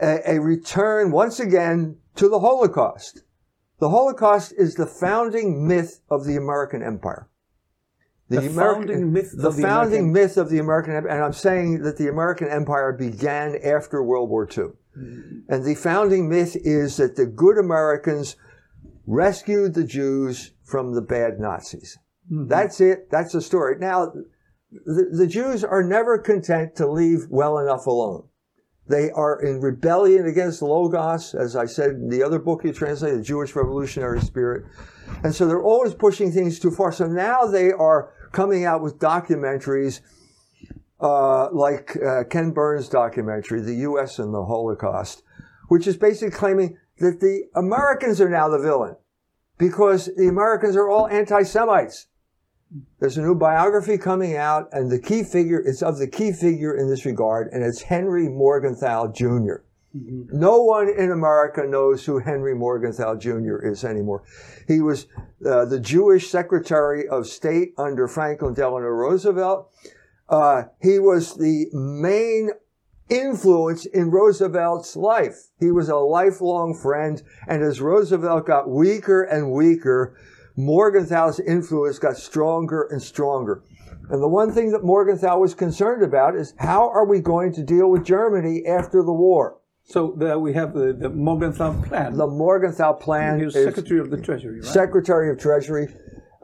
a, 0.00 0.36
a 0.36 0.40
return 0.40 1.10
once 1.10 1.38
again 1.38 1.98
to 2.16 2.28
the 2.28 2.40
Holocaust. 2.40 3.24
The 3.78 3.90
Holocaust 3.90 4.54
is 4.56 4.74
the 4.74 4.86
founding 4.86 5.66
myth 5.68 6.00
of 6.10 6.24
the 6.24 6.36
American 6.36 6.82
empire. 6.82 7.29
The, 8.30 8.42
the 8.42 8.46
American, 8.46 8.86
founding 8.86 9.12
myth 9.12 9.32
the 9.36 9.48
of 9.48 9.56
the 9.56 9.62
founding 9.62 9.98
American... 9.98 10.12
myth 10.12 10.36
of 10.36 10.50
the 10.50 10.58
American 10.58 10.94
empire, 10.94 11.10
and 11.10 11.24
I'm 11.24 11.32
saying 11.32 11.82
that 11.82 11.98
the 11.98 12.08
American 12.08 12.48
empire 12.48 12.92
began 12.92 13.56
after 13.64 14.02
World 14.02 14.30
War 14.30 14.44
II. 14.44 14.64
Mm-hmm. 14.96 15.52
And 15.52 15.64
the 15.64 15.74
founding 15.74 16.28
myth 16.28 16.56
is 16.56 16.96
that 16.98 17.16
the 17.16 17.26
good 17.26 17.58
Americans 17.58 18.36
rescued 19.06 19.74
the 19.74 19.82
Jews 19.82 20.52
from 20.62 20.94
the 20.94 21.02
bad 21.02 21.40
Nazis. 21.40 21.98
Mm-hmm. 22.30 22.46
That's 22.46 22.80
it. 22.80 23.10
That's 23.10 23.32
the 23.32 23.40
story. 23.40 23.76
Now, 23.80 24.12
the, 24.70 25.10
the 25.12 25.26
Jews 25.26 25.64
are 25.64 25.82
never 25.82 26.16
content 26.16 26.76
to 26.76 26.86
leave 26.86 27.26
well 27.28 27.58
enough 27.58 27.86
alone. 27.86 28.28
They 28.86 29.10
are 29.10 29.40
in 29.40 29.60
rebellion 29.60 30.26
against 30.26 30.62
Logos, 30.62 31.34
as 31.34 31.56
I 31.56 31.66
said 31.66 31.90
in 31.90 32.08
the 32.08 32.22
other 32.22 32.38
book 32.38 32.62
you 32.64 32.72
translated, 32.72 33.20
the 33.20 33.24
Jewish 33.24 33.54
Revolutionary 33.54 34.20
Spirit. 34.20 34.64
And 35.24 35.34
so 35.34 35.46
they're 35.46 35.62
always 35.62 35.94
pushing 35.94 36.32
things 36.32 36.58
too 36.58 36.70
far. 36.70 36.92
So 36.92 37.06
now 37.06 37.44
they 37.46 37.72
are 37.72 38.12
coming 38.32 38.64
out 38.64 38.82
with 38.82 38.98
documentaries 38.98 40.00
uh, 41.00 41.50
like 41.52 41.96
uh, 41.96 42.24
Ken 42.24 42.50
Burns' 42.50 42.88
documentary, 42.88 43.60
The 43.60 43.76
U.S. 43.76 44.18
and 44.18 44.34
the 44.34 44.44
Holocaust, 44.44 45.22
which 45.68 45.86
is 45.86 45.96
basically 45.96 46.30
claiming 46.30 46.78
that 46.98 47.20
the 47.20 47.44
Americans 47.56 48.20
are 48.20 48.28
now 48.28 48.48
the 48.48 48.58
villain 48.58 48.96
because 49.58 50.10
the 50.16 50.28
Americans 50.28 50.76
are 50.76 50.88
all 50.88 51.08
anti-Semites. 51.08 52.06
There's 53.00 53.18
a 53.18 53.22
new 53.22 53.34
biography 53.34 53.98
coming 53.98 54.36
out, 54.36 54.68
and 54.72 54.90
the 54.90 55.00
key 55.00 55.24
figure 55.24 55.60
is 55.60 55.82
of 55.82 55.98
the 55.98 56.06
key 56.06 56.32
figure 56.32 56.76
in 56.76 56.88
this 56.88 57.04
regard, 57.04 57.48
and 57.52 57.64
it's 57.64 57.82
Henry 57.82 58.28
Morgenthau 58.28 59.12
Jr. 59.12 59.64
Mm-hmm. 59.96 60.38
No 60.38 60.62
one 60.62 60.88
in 60.88 61.10
America 61.10 61.64
knows 61.66 62.04
who 62.04 62.20
Henry 62.20 62.54
Morgenthau 62.54 63.16
Jr. 63.16 63.58
is 63.62 63.84
anymore. 63.84 64.22
He 64.68 64.80
was 64.80 65.06
uh, 65.44 65.64
the 65.64 65.80
Jewish 65.80 66.30
Secretary 66.30 67.08
of 67.08 67.26
State 67.26 67.74
under 67.76 68.06
Franklin 68.06 68.54
Delano 68.54 68.86
Roosevelt. 68.86 69.68
Uh, 70.28 70.64
he 70.80 71.00
was 71.00 71.36
the 71.36 71.66
main 71.72 72.50
influence 73.08 73.84
in 73.84 74.12
Roosevelt's 74.12 74.94
life. 74.94 75.48
He 75.58 75.72
was 75.72 75.88
a 75.88 75.96
lifelong 75.96 76.78
friend, 76.80 77.20
and 77.48 77.62
as 77.64 77.80
Roosevelt 77.80 78.46
got 78.46 78.70
weaker 78.70 79.24
and 79.24 79.50
weaker, 79.50 80.16
Morgenthau's 80.56 81.40
influence 81.40 81.98
got 81.98 82.16
stronger 82.16 82.86
and 82.90 83.02
stronger. 83.02 83.64
And 84.08 84.22
the 84.22 84.28
one 84.28 84.52
thing 84.52 84.70
that 84.70 84.84
Morgenthau 84.84 85.38
was 85.38 85.54
concerned 85.54 86.02
about 86.02 86.36
is 86.36 86.54
how 86.58 86.88
are 86.90 87.06
we 87.06 87.20
going 87.20 87.52
to 87.54 87.64
deal 87.64 87.90
with 87.90 88.04
Germany 88.04 88.64
after 88.66 89.02
the 89.02 89.12
war? 89.12 89.59
So 89.90 90.14
there 90.16 90.38
we 90.38 90.52
have 90.52 90.72
the, 90.72 90.92
the 90.92 91.10
Morgenthau 91.10 91.82
plan. 91.82 92.16
The 92.16 92.28
Morgenthau 92.28 92.92
plan 92.92 93.40
He 93.40 93.46
was 93.46 93.54
Secretary 93.54 93.98
of 93.98 94.08
the 94.08 94.22
Treasury, 94.22 94.60
right? 94.60 94.64
Secretary 94.64 95.30
of 95.30 95.38
Treasury. 95.38 95.88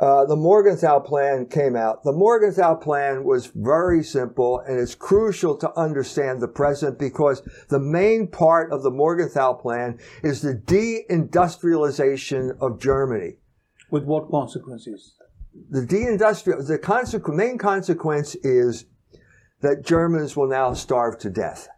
Uh, 0.01 0.25
the 0.27 0.35
Morgenthau 0.35 0.99
plan 0.99 1.47
came 1.47 1.77
out. 1.77 2.03
The 2.03 2.13
Morgenthau 2.13 2.75
plan 2.75 3.23
was 3.23 3.47
very 3.55 4.03
simple 4.03 4.59
and 4.67 4.81
it's 4.81 4.97
crucial 4.97 5.57
to 5.59 5.73
understand 5.79 6.43
the 6.43 6.49
present 6.49 6.99
because 6.99 7.41
the 7.69 7.79
main 7.79 8.27
part 8.27 8.73
of 8.73 8.83
the 8.83 8.91
Morgenthau 8.91 9.53
plan 9.55 10.01
is 10.25 10.43
the 10.43 10.55
deindustrialization 10.55 12.59
of 12.61 12.81
Germany. 12.81 13.37
With 13.93 14.03
what 14.05 14.29
consequences? 14.29 15.15
The 15.71 15.87
deindustrial, 15.87 16.67
the 16.67 16.81
consequ- 16.81 17.33
main 17.33 17.59
consequence 17.59 18.35
is 18.43 18.87
that 19.61 19.85
Germans 19.85 20.37
will 20.37 20.49
now 20.49 20.75
starve 20.75 21.21
to 21.21 21.31
death. 21.31 21.69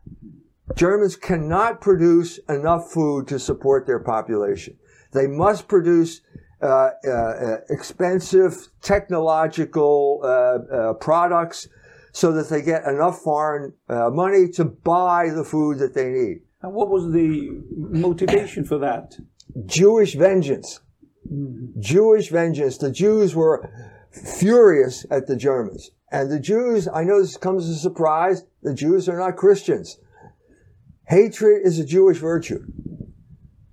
Germans 0.76 1.16
cannot 1.16 1.80
produce 1.80 2.38
enough 2.48 2.90
food 2.90 3.26
to 3.28 3.38
support 3.38 3.86
their 3.86 3.98
population. 3.98 4.76
They 5.12 5.26
must 5.26 5.68
produce 5.68 6.20
uh, 6.60 6.90
uh, 7.08 7.56
expensive 7.70 8.68
technological 8.82 10.20
uh, 10.22 10.26
uh, 10.26 10.92
products 10.94 11.68
so 12.12 12.32
that 12.32 12.48
they 12.48 12.62
get 12.62 12.84
enough 12.84 13.20
foreign 13.20 13.72
uh, 13.88 14.10
money 14.10 14.48
to 14.48 14.64
buy 14.64 15.30
the 15.30 15.44
food 15.44 15.78
that 15.78 15.94
they 15.94 16.08
need. 16.10 16.40
And 16.62 16.74
what 16.74 16.88
was 16.88 17.12
the 17.12 17.62
motivation 17.76 18.64
for 18.64 18.78
that? 18.78 19.16
Jewish 19.66 20.14
vengeance. 20.14 20.80
Jewish 21.78 22.30
vengeance. 22.30 22.78
The 22.78 22.90
Jews 22.90 23.34
were 23.34 23.70
furious 24.10 25.06
at 25.10 25.26
the 25.26 25.36
Germans. 25.36 25.90
And 26.10 26.30
the 26.30 26.40
Jews, 26.40 26.88
I 26.92 27.04
know 27.04 27.20
this 27.20 27.36
comes 27.36 27.68
as 27.68 27.76
a 27.76 27.78
surprise, 27.78 28.44
the 28.62 28.74
Jews 28.74 29.08
are 29.08 29.18
not 29.18 29.36
Christians. 29.36 29.98
Hatred 31.08 31.62
is 31.64 31.78
a 31.78 31.86
Jewish 31.86 32.18
virtue. 32.18 32.60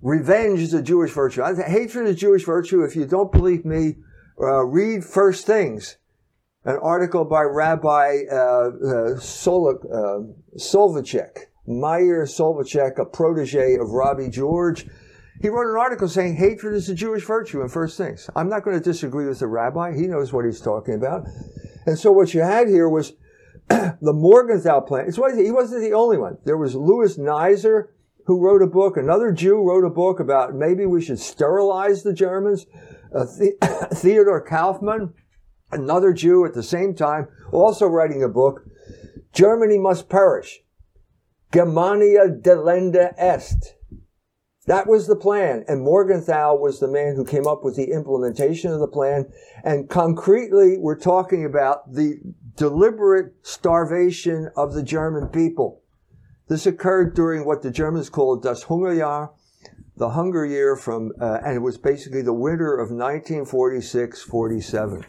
Revenge 0.00 0.60
is 0.60 0.72
a 0.72 0.82
Jewish 0.82 1.12
virtue. 1.12 1.42
Hatred 1.42 2.06
is 2.06 2.16
a 2.16 2.18
Jewish 2.18 2.44
virtue. 2.44 2.82
If 2.82 2.96
you 2.96 3.04
don't 3.04 3.30
believe 3.30 3.64
me, 3.66 3.96
uh, 4.40 4.64
read 4.64 5.04
First 5.04 5.46
Things, 5.46 5.98
an 6.64 6.78
article 6.82 7.26
by 7.26 7.42
Rabbi 7.42 8.22
uh, 8.32 8.36
uh, 8.36 9.18
Sol- 9.18 9.80
uh, 9.84 10.58
Soloveichik, 10.58 11.46
Meir 11.66 12.24
Soloveichik, 12.24 12.98
a 12.98 13.04
protege 13.04 13.74
of 13.74 13.90
Robby 13.90 14.30
George. 14.30 14.86
He 15.42 15.50
wrote 15.50 15.70
an 15.70 15.78
article 15.78 16.08
saying 16.08 16.36
hatred 16.36 16.74
is 16.74 16.88
a 16.88 16.94
Jewish 16.94 17.24
virtue 17.24 17.60
in 17.60 17.68
First 17.68 17.98
Things. 17.98 18.30
I'm 18.34 18.48
not 18.48 18.64
going 18.64 18.78
to 18.78 18.82
disagree 18.82 19.26
with 19.26 19.40
the 19.40 19.46
rabbi. 19.46 19.94
He 19.94 20.06
knows 20.06 20.32
what 20.32 20.46
he's 20.46 20.62
talking 20.62 20.94
about. 20.94 21.26
And 21.84 21.98
so 21.98 22.10
what 22.12 22.32
you 22.32 22.40
had 22.40 22.68
here 22.68 22.88
was 22.88 23.12
the 23.68 24.12
Morgenthau 24.12 24.80
plan. 24.80 25.06
It's 25.08 25.18
what, 25.18 25.36
he 25.36 25.50
wasn't 25.50 25.82
the 25.82 25.92
only 25.92 26.18
one. 26.18 26.38
There 26.44 26.56
was 26.56 26.74
Louis 26.74 27.16
Nizer, 27.16 27.88
who 28.26 28.40
wrote 28.40 28.62
a 28.62 28.66
book. 28.66 28.96
Another 28.96 29.32
Jew 29.32 29.62
wrote 29.62 29.84
a 29.84 29.90
book 29.90 30.20
about 30.20 30.54
maybe 30.54 30.86
we 30.86 31.02
should 31.02 31.18
sterilize 31.18 32.02
the 32.02 32.12
Germans. 32.12 32.66
Uh, 33.14 33.24
the- 33.24 33.88
Theodore 33.94 34.40
Kaufman, 34.40 35.14
another 35.72 36.12
Jew 36.12 36.44
at 36.44 36.54
the 36.54 36.62
same 36.62 36.94
time, 36.94 37.28
also 37.52 37.86
writing 37.86 38.22
a 38.22 38.28
book. 38.28 38.62
Germany 39.32 39.78
must 39.78 40.08
perish. 40.08 40.60
Germania 41.52 42.28
delenda 42.28 43.14
est. 43.18 43.74
That 44.66 44.88
was 44.88 45.06
the 45.06 45.16
plan. 45.16 45.64
And 45.68 45.82
Morgenthau 45.82 46.56
was 46.56 46.80
the 46.80 46.88
man 46.88 47.14
who 47.14 47.24
came 47.24 47.46
up 47.46 47.62
with 47.62 47.76
the 47.76 47.92
implementation 47.92 48.72
of 48.72 48.80
the 48.80 48.88
plan. 48.88 49.26
And 49.64 49.88
concretely, 49.88 50.76
we're 50.76 50.98
talking 50.98 51.44
about 51.44 51.92
the 51.92 52.18
deliberate 52.56 53.34
starvation 53.42 54.48
of 54.56 54.72
the 54.72 54.82
German 54.82 55.28
people. 55.28 55.82
This 56.48 56.66
occurred 56.66 57.14
during 57.14 57.44
what 57.44 57.62
the 57.62 57.70
Germans 57.70 58.08
called 58.08 58.42
Das 58.42 58.64
Hungerjahr, 58.64 59.30
the 59.96 60.08
hunger 60.10 60.44
year 60.44 60.76
from, 60.76 61.12
uh, 61.20 61.38
and 61.44 61.56
it 61.56 61.60
was 61.60 61.78
basically 61.78 62.22
the 62.22 62.32
winter 62.32 62.78
of 62.78 62.90
1946-47. 62.90 65.04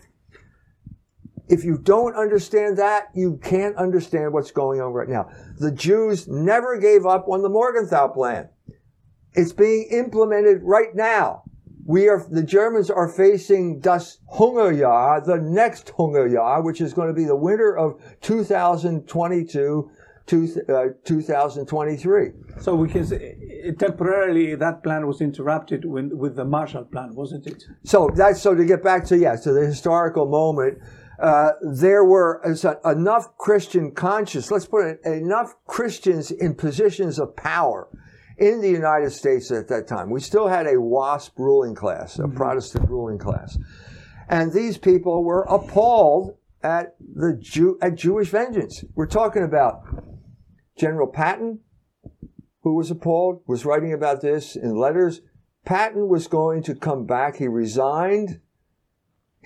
If 1.49 1.63
you 1.63 1.77
don't 1.77 2.15
understand 2.15 2.77
that, 2.77 3.07
you 3.13 3.39
can't 3.41 3.77
understand 3.77 4.33
what's 4.33 4.51
going 4.51 4.81
on 4.81 4.91
right 4.91 5.07
now. 5.07 5.29
The 5.59 5.71
Jews 5.71 6.27
never 6.27 6.77
gave 6.77 7.05
up 7.05 7.29
on 7.29 7.41
the 7.41 7.47
Morgenthau 7.49 8.09
plan. 8.09 8.49
It's 9.33 9.53
being 9.53 9.87
implemented 9.91 10.61
right 10.63 10.93
now. 10.93 11.43
We 11.87 12.09
are, 12.09 12.21
the 12.29 12.43
Germans 12.43 12.89
are 12.89 13.07
facing 13.07 13.79
Das 13.79 14.17
Hungerjahr, 14.33 15.25
the 15.25 15.37
next 15.37 15.93
Hungerjahr, 15.97 16.61
which 16.61 16.81
is 16.81 16.93
going 16.93 17.07
to 17.07 17.13
be 17.13 17.23
the 17.23 17.35
winter 17.35 17.77
of 17.77 17.97
2022 18.19 19.89
to, 20.25 20.65
uh, 20.67 20.87
2023. 21.05 22.31
So 22.59 22.75
we 22.75 22.89
can 22.89 23.05
say 23.05 23.37
eh, 23.63 23.71
temporarily 23.79 24.55
that 24.55 24.83
plan 24.83 25.07
was 25.07 25.21
interrupted 25.21 25.85
with, 25.85 26.11
with 26.11 26.35
the 26.35 26.43
Marshall 26.43 26.83
Plan, 26.83 27.15
wasn't 27.15 27.47
it? 27.47 27.63
So 27.85 28.09
that's 28.13 28.41
so 28.41 28.53
to 28.53 28.65
get 28.65 28.83
back 28.83 29.05
to 29.05 29.17
yeah, 29.17 29.37
to 29.37 29.53
the 29.53 29.65
historical 29.65 30.25
moment. 30.25 30.79
Uh, 31.19 31.51
there 31.61 32.03
were 32.03 32.43
enough 32.83 33.37
Christian 33.37 33.91
conscience. 33.91 34.51
Let's 34.51 34.67
put 34.67 34.85
it 34.85 34.99
enough 35.05 35.55
Christians 35.65 36.31
in 36.31 36.53
positions 36.53 37.17
of 37.17 37.33
power 37.37 37.87
in 38.37 38.61
the 38.61 38.69
United 38.69 39.11
States 39.11 39.51
at 39.51 39.67
that 39.67 39.87
time. 39.87 40.09
We 40.09 40.19
still 40.19 40.47
had 40.47 40.67
a 40.67 40.79
WASP 40.79 41.37
ruling 41.37 41.75
class, 41.75 42.19
a 42.19 42.23
mm-hmm. 42.23 42.37
Protestant 42.37 42.89
ruling 42.89 43.17
class, 43.17 43.57
and 44.29 44.51
these 44.51 44.77
people 44.77 45.23
were 45.23 45.43
appalled 45.43 46.37
at 46.63 46.95
the 46.99 47.37
Jew 47.39 47.77
at 47.81 47.95
Jewish 47.95 48.29
vengeance. 48.29 48.83
We're 48.95 49.07
talking 49.07 49.43
about 49.43 49.83
General 50.77 51.07
Patton, 51.07 51.59
who 52.61 52.75
was 52.75 52.91
appalled, 52.91 53.41
was 53.47 53.65
writing 53.65 53.93
about 53.93 54.21
this 54.21 54.55
in 54.55 54.75
letters. 54.75 55.21
Patton 55.65 56.07
was 56.07 56.27
going 56.27 56.63
to 56.63 56.75
come 56.75 57.05
back. 57.05 57.37
He 57.37 57.47
resigned 57.47 58.39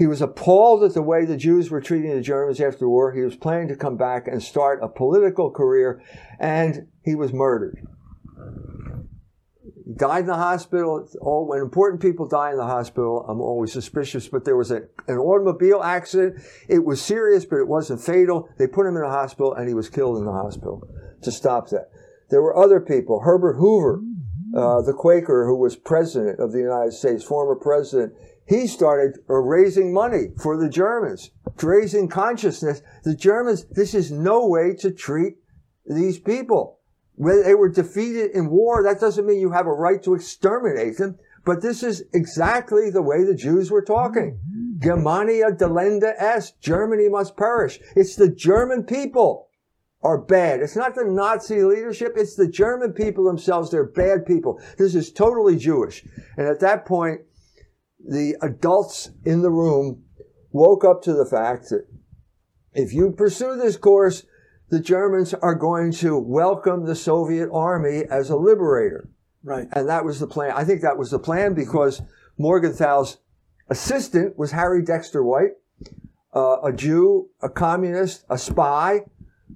he 0.02 0.08
was 0.08 0.20
appalled 0.20 0.84
at 0.84 0.96
the 0.96 1.02
way 1.04 1.26
the 1.26 1.38
Jews 1.38 1.70
were 1.70 1.80
treating 1.80 2.16
the 2.16 2.22
Germans 2.22 2.60
after 2.60 2.80
the 2.80 2.90
war. 2.90 3.12
He 3.12 3.22
was 3.22 3.36
planning 3.36 3.68
to 3.68 3.76
come 3.76 3.98
back 3.98 4.28
and 4.28 4.42
start 4.42 4.80
a 4.82 4.88
political 4.88 5.52
career, 5.52 6.02
and 6.40 6.88
he 7.04 7.14
was 7.14 7.32
murdered. 7.32 7.86
Died 9.96 10.22
in 10.22 10.28
the 10.28 10.36
hospital. 10.36 11.08
All, 11.22 11.48
when 11.48 11.60
important 11.60 12.02
people 12.02 12.28
die 12.28 12.52
in 12.52 12.58
the 12.58 12.66
hospital, 12.66 13.26
I'm 13.28 13.42
always 13.42 13.72
suspicious, 13.72 14.28
but 14.28 14.46
there 14.46 14.58
was 14.58 14.72
a, 14.72 14.84
an 15.08 15.18
automobile 15.18 15.82
accident. 15.82 16.42
It 16.68 16.84
was 16.86 17.02
serious, 17.02 17.46
but 17.46 17.58
it 17.58 17.68
wasn't 17.68 18.02
fatal. 18.02 18.50
They 18.58 18.68
put 18.68 18.86
him 18.86 18.96
in 18.96 19.04
the 19.04 19.10
hospital, 19.10 19.54
and 19.54 19.68
he 19.68 19.74
was 19.74 19.90
killed 19.90 20.18
in 20.18 20.26
the 20.26 20.32
hospital 20.32 20.88
to 21.22 21.32
stop 21.32 21.70
that. 21.70 21.90
There 22.30 22.42
were 22.42 22.56
other 22.56 22.80
people. 22.80 23.22
Herbert 23.22 23.56
Hoover, 23.56 24.02
uh, 24.56 24.82
the 24.82 24.94
Quaker 24.94 25.46
who 25.46 25.58
was 25.58 25.76
president 25.76 26.40
of 26.40 26.52
the 26.52 26.60
United 26.60 26.94
States, 26.94 27.24
former 27.24 27.56
president, 27.56 28.14
he 28.48 28.68
started 28.68 29.20
uh, 29.30 29.36
raising 29.36 29.94
money 29.94 30.28
for 30.42 30.58
the 30.58 30.70
Germans, 30.70 31.32
raising 31.62 32.08
consciousness. 32.08 32.82
The 33.04 33.16
Germans, 33.16 33.66
this 33.72 33.94
is 33.94 34.12
no 34.12 34.48
way 34.48 34.74
to 34.80 34.92
treat 34.92 35.36
these 35.86 36.20
people. 36.20 36.80
When 37.15 37.44
they 37.44 37.56
were 37.56 37.70
defeated 37.70 38.32
in 38.32 38.50
war, 38.50 38.84
that 38.84 39.00
doesn't 39.00 39.25
mean 39.25 39.39
you 39.39 39.51
have 39.51 39.68
a 39.68 39.74
right 39.74 40.01
to 40.03 40.15
exterminate 40.15 40.98
them, 40.98 41.18
but 41.46 41.62
this 41.62 41.84
is 41.84 42.03
exactly 42.13 42.89
the 42.89 43.01
way 43.01 43.24
the 43.24 43.36
Jews 43.36 43.70
were 43.70 43.84
talking. 43.84 44.39
Mm-hmm. 44.39 44.84
Germania 44.84 45.51
delenda 45.51 46.13
est. 46.20 46.60
Germany 46.62 47.10
must 47.10 47.38
perish. 47.38 47.80
It's 47.96 48.15
the 48.15 48.30
German 48.30 48.84
people 48.84 49.50
are 50.03 50.18
bad. 50.18 50.62
It's 50.62 50.75
not 50.75 50.96
the 50.96 51.06
Nazi 51.06 51.63
leadership. 51.63 52.13
It's 52.15 52.36
the 52.36 52.48
German 52.48 52.94
people 52.94 53.25
themselves. 53.25 53.70
They're 53.70 53.86
bad 53.86 54.25
people. 54.25 54.60
This 54.77 54.96
is 54.96 55.12
totally 55.12 55.58
Jewish. 55.58 56.03
And 56.38 56.48
at 56.48 56.60
that 56.62 56.86
point, 56.86 57.22
the 58.00 58.36
adults 58.41 59.12
in 59.25 59.41
the 59.41 59.51
room 59.51 60.03
woke 60.51 60.84
up 60.84 61.03
to 61.03 61.13
the 61.13 61.25
fact 61.25 61.70
that 61.70 61.86
if 62.74 62.94
you 62.94 63.12
pursue 63.12 63.56
this 63.58 63.77
course, 63.77 64.25
the 64.72 64.80
Germans 64.80 65.34
are 65.34 65.54
going 65.54 65.92
to 65.92 66.18
welcome 66.18 66.86
the 66.86 66.96
Soviet 66.96 67.50
army 67.51 68.04
as 68.10 68.30
a 68.30 68.38
liberator. 68.38 69.10
Right. 69.44 69.68
And 69.74 69.90
that 69.90 70.06
was 70.06 70.20
the 70.20 70.28
plan. 70.28 70.54
I 70.56 70.63
think 70.63 70.82
that 70.82 70.98
was 70.98 71.12
the 71.12 71.20
plan 71.20 71.54
because 71.54 72.01
Morgenthau's 72.38 73.18
assistant 73.70 74.38
was 74.38 74.51
Harry 74.51 74.82
Dexter 74.82 75.24
White, 75.24 75.51
uh, 76.34 76.62
a 76.63 76.72
Jew, 76.72 77.30
a 77.42 77.50
communist, 77.50 78.24
a 78.30 78.38
spy 78.38 79.01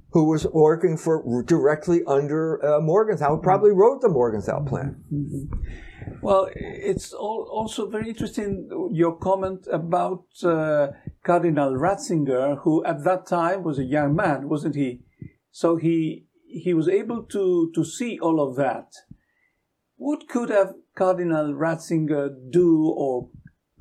who 0.10 0.26
was 0.26 0.46
working 0.48 0.98
for 0.98 1.44
directly 1.44 2.02
under 2.06 2.64
uh, 2.66 2.82
Morgenthau, 2.82 3.38
probably 3.38 3.72
wrote 3.72 4.02
the 4.02 4.10
Morgenthau 4.10 4.66
plan. 4.66 5.02
Mm-hmm. 5.14 6.22
Well, 6.22 6.50
it's 6.56 7.14
also 7.14 7.90
very 7.90 8.10
interesting 8.10 8.70
your 8.92 9.16
comment 9.18 9.68
about 9.72 10.26
uh, 10.44 10.90
Cardinal 11.24 11.74
Ratzinger, 11.74 12.60
who 12.60 12.84
at 12.86 13.04
that 13.04 13.26
time 13.26 13.64
was 13.64 13.80
a 13.80 13.84
young 13.84 14.16
man, 14.16 14.50
wasn't 14.50 14.76
he? 14.76 15.02
So 15.56 15.78
he 15.78 16.26
he 16.48 16.74
was 16.74 16.90
able 16.90 17.24
to, 17.24 17.72
to 17.74 17.86
see 17.86 18.20
all 18.20 18.42
of 18.42 18.58
that, 18.58 18.92
what 19.96 20.28
could 20.28 20.50
have 20.50 20.74
Cardinal 20.96 21.54
Ratzinger 21.54 22.30
do, 22.50 22.90
or 22.90 23.30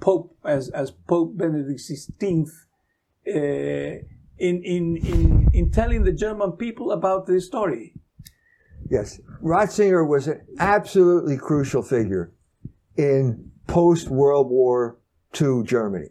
Pope 0.01 0.37
as, 0.45 0.69
as 0.71 0.93
Pope 0.93 1.37
Benedict 1.37 1.81
XVI, 1.81 2.47
uh, 3.27 4.05
in, 4.39 4.63
in, 4.63 4.97
in, 4.99 5.51
in 5.53 5.73
telling 5.73 6.05
the 6.05 6.13
German 6.13 6.53
people 6.53 6.93
about 6.93 7.27
this 7.27 7.45
story? 7.45 7.95
Yes, 8.89 9.21
Ratzinger 9.43 10.07
was 10.07 10.29
an 10.29 10.47
absolutely 10.61 11.37
crucial 11.37 11.83
figure 11.83 12.33
in 12.97 13.51
post 13.67 14.09
World 14.09 14.49
War 14.49 14.99
II 15.41 15.65
Germany. 15.65 16.11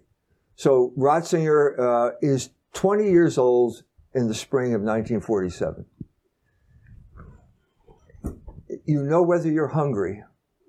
So 0.57 0.91
Ratzinger 0.97 1.79
uh, 1.79 2.11
is 2.21 2.49
20 2.73 3.09
years 3.09 3.37
old 3.37 3.83
in 4.13 4.27
the 4.27 4.33
spring 4.33 4.73
of 4.73 4.81
1947. 4.81 5.85
You 8.85 9.03
know 9.03 9.23
whether 9.23 9.49
you're 9.49 9.69
hungry 9.69 10.23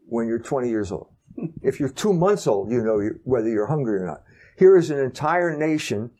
when 0.07 0.27
you're 0.27 0.39
20 0.39 0.69
years 0.69 0.93
old. 0.93 1.09
If 1.63 1.81
you're 1.81 1.89
two 1.89 2.13
months 2.13 2.47
old, 2.47 2.71
you 2.71 2.83
know 2.83 3.11
whether 3.25 3.49
you're 3.49 3.67
hungry 3.67 4.01
or 4.01 4.07
not. 4.07 4.23
Here 4.57 4.77
is 4.77 4.91
an 4.91 4.99
entire 4.99 5.57
nation 5.57 6.11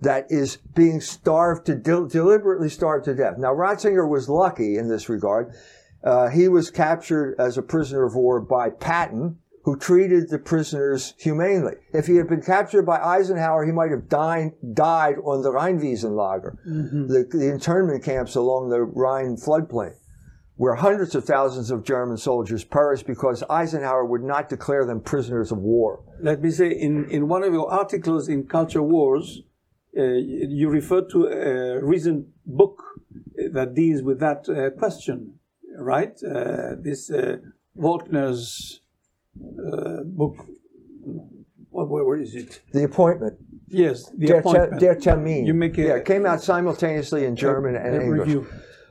that 0.00 0.26
is 0.30 0.56
being 0.74 1.00
starved 1.00 1.66
to 1.66 1.74
de- 1.74 2.08
deliberately 2.08 2.68
starved 2.68 3.04
to 3.06 3.14
death. 3.14 3.34
Now 3.38 3.54
Ratzinger 3.54 4.08
was 4.08 4.28
lucky 4.28 4.76
in 4.76 4.88
this 4.88 5.08
regard. 5.08 5.54
Uh, 6.02 6.28
he 6.28 6.48
was 6.48 6.70
captured 6.70 7.36
as 7.38 7.58
a 7.58 7.62
prisoner 7.62 8.04
of 8.04 8.14
war 8.14 8.40
by 8.40 8.70
Patton, 8.70 9.38
who 9.70 9.78
treated 9.78 10.28
the 10.28 10.38
prisoners 10.38 11.14
humanely. 11.16 11.74
If 11.92 12.08
he 12.08 12.16
had 12.16 12.28
been 12.28 12.42
captured 12.42 12.82
by 12.82 12.98
Eisenhower, 12.98 13.64
he 13.64 13.70
might 13.70 13.92
have 13.92 14.08
died, 14.08 14.50
died 14.74 15.14
on 15.22 15.42
the 15.42 15.52
Rheinwiesenlager, 15.52 16.56
mm-hmm. 16.66 17.06
the, 17.06 17.24
the 17.30 17.52
internment 17.52 18.02
camps 18.02 18.34
along 18.34 18.70
the 18.70 18.82
Rhine 18.82 19.36
floodplain, 19.36 19.94
where 20.56 20.74
hundreds 20.74 21.14
of 21.14 21.24
thousands 21.24 21.70
of 21.70 21.84
German 21.84 22.16
soldiers 22.16 22.64
perished 22.64 23.06
because 23.06 23.44
Eisenhower 23.48 24.04
would 24.04 24.24
not 24.24 24.48
declare 24.48 24.84
them 24.84 25.00
prisoners 25.00 25.52
of 25.52 25.58
war. 25.58 26.02
Let 26.20 26.42
me 26.42 26.50
say, 26.50 26.72
in, 26.72 27.08
in 27.08 27.28
one 27.28 27.44
of 27.44 27.52
your 27.52 27.70
articles 27.70 28.28
in 28.28 28.48
Culture 28.48 28.82
Wars, 28.82 29.42
uh, 29.96 30.02
you 30.02 30.68
refer 30.68 31.02
to 31.02 31.26
a 31.26 31.84
recent 31.84 32.26
book 32.44 32.82
that 33.52 33.74
deals 33.74 34.02
with 34.02 34.18
that 34.18 34.48
uh, 34.48 34.70
question, 34.76 35.34
right? 35.78 36.18
Uh, 36.24 36.74
this 36.76 37.08
uh, 37.08 37.36
Volkmer's 37.78 38.79
uh, 39.38 40.02
book. 40.04 40.36
What, 41.70 41.88
where 41.88 42.16
is 42.16 42.34
it? 42.34 42.60
The 42.72 42.84
Appointment. 42.84 43.38
Yes, 43.68 44.10
the 44.18 44.26
Der 44.26 44.38
appointment. 44.40 44.80
Der 44.80 44.96
Termin. 44.96 45.46
You 45.46 45.54
make 45.54 45.78
it. 45.78 45.86
Yeah, 45.86 45.96
it 45.96 46.04
came 46.04 46.26
out 46.26 46.42
simultaneously 46.42 47.24
in 47.24 47.36
German 47.36 47.76
a, 47.76 47.78
and 47.78 47.94
a 47.96 48.00
English. 48.02 48.26
Review. 48.26 48.46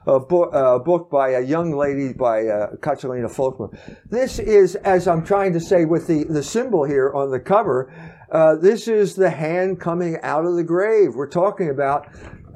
A 0.08 0.19
book, 0.19 0.50
a 0.53 0.79
book, 0.79 1.12
by 1.12 1.31
a 1.31 1.41
young 1.41 1.75
lady 1.75 2.13
by 2.13 2.48
uh, 2.48 2.77
Katharina 2.81 3.27
Volkmer. 3.27 3.77
This 4.10 4.39
is, 4.39 4.75
as 4.75 5.08
I'm 5.08 5.25
trying 5.25 5.51
to 5.53 5.60
say 5.60 5.84
with 5.84 6.08
the, 6.08 6.24
the 6.24 6.41
symbol 6.41 6.86
here 6.86 7.12
on 7.13 7.29
the 7.29 7.39
cover, 7.39 7.91
uh, 8.31 8.55
this 8.55 8.88
is 8.88 9.15
the 9.15 9.29
hand 9.29 9.81
coming 9.81 10.17
out 10.24 10.46
of 10.46 10.55
the 10.55 10.63
grave. 10.63 11.15
We're 11.15 11.27
talking 11.27 11.69
about 11.69 12.08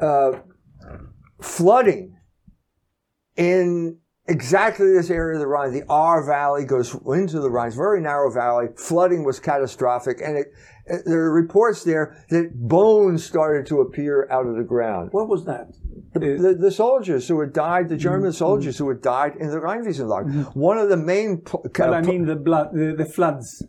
uh, 0.02 0.40
flooding 1.42 2.16
in 3.36 4.00
exactly 4.28 4.92
this 4.94 5.10
area 5.10 5.36
of 5.36 5.42
the 5.42 5.48
Rhine. 5.48 5.74
The 5.74 5.84
Ahr 5.90 6.26
Valley 6.26 6.66
goes 6.66 6.94
into 6.94 7.40
the 7.40 7.50
Rhine. 7.50 7.68
It's 7.68 7.76
a 7.76 7.80
very 7.80 8.02
narrow 8.02 8.32
valley. 8.32 8.68
Flooding 8.78 9.24
was 9.24 9.40
catastrophic, 9.40 10.22
and 10.22 10.38
it, 10.38 10.48
it, 10.86 11.04
there 11.06 11.20
are 11.20 11.34
reports 11.34 11.84
there 11.84 12.24
that 12.30 12.52
bones 12.56 13.24
started 13.24 13.66
to 13.68 13.82
appear 13.82 14.28
out 14.32 14.48
of 14.48 14.56
the 14.56 14.64
ground. 14.64 15.10
What 15.12 15.28
was 15.28 15.46
that? 15.46 15.68
The, 16.14 16.38
the, 16.38 16.58
the 16.60 16.72
soldiers 16.72 17.28
who 17.28 17.40
had 17.40 17.54
died, 17.54 17.90
the 17.90 17.98
German 17.98 18.30
mm-hmm. 18.30 18.38
soldiers 18.38 18.78
who 18.78 18.88
had 18.90 19.02
died 19.02 19.36
in 19.40 19.50
the 19.50 19.58
Rheinwiesenlager. 19.58 20.26
Mm-hmm. 20.26 20.60
One 20.60 20.78
of 20.78 20.90
the 20.90 20.98
main. 20.98 21.42
Well, 21.78 21.94
I 21.94 22.02
mean 22.02 22.26
the 22.26 22.36
blood, 22.36 22.70
the, 22.74 22.96
the 22.98 23.06
floods. 23.06 23.66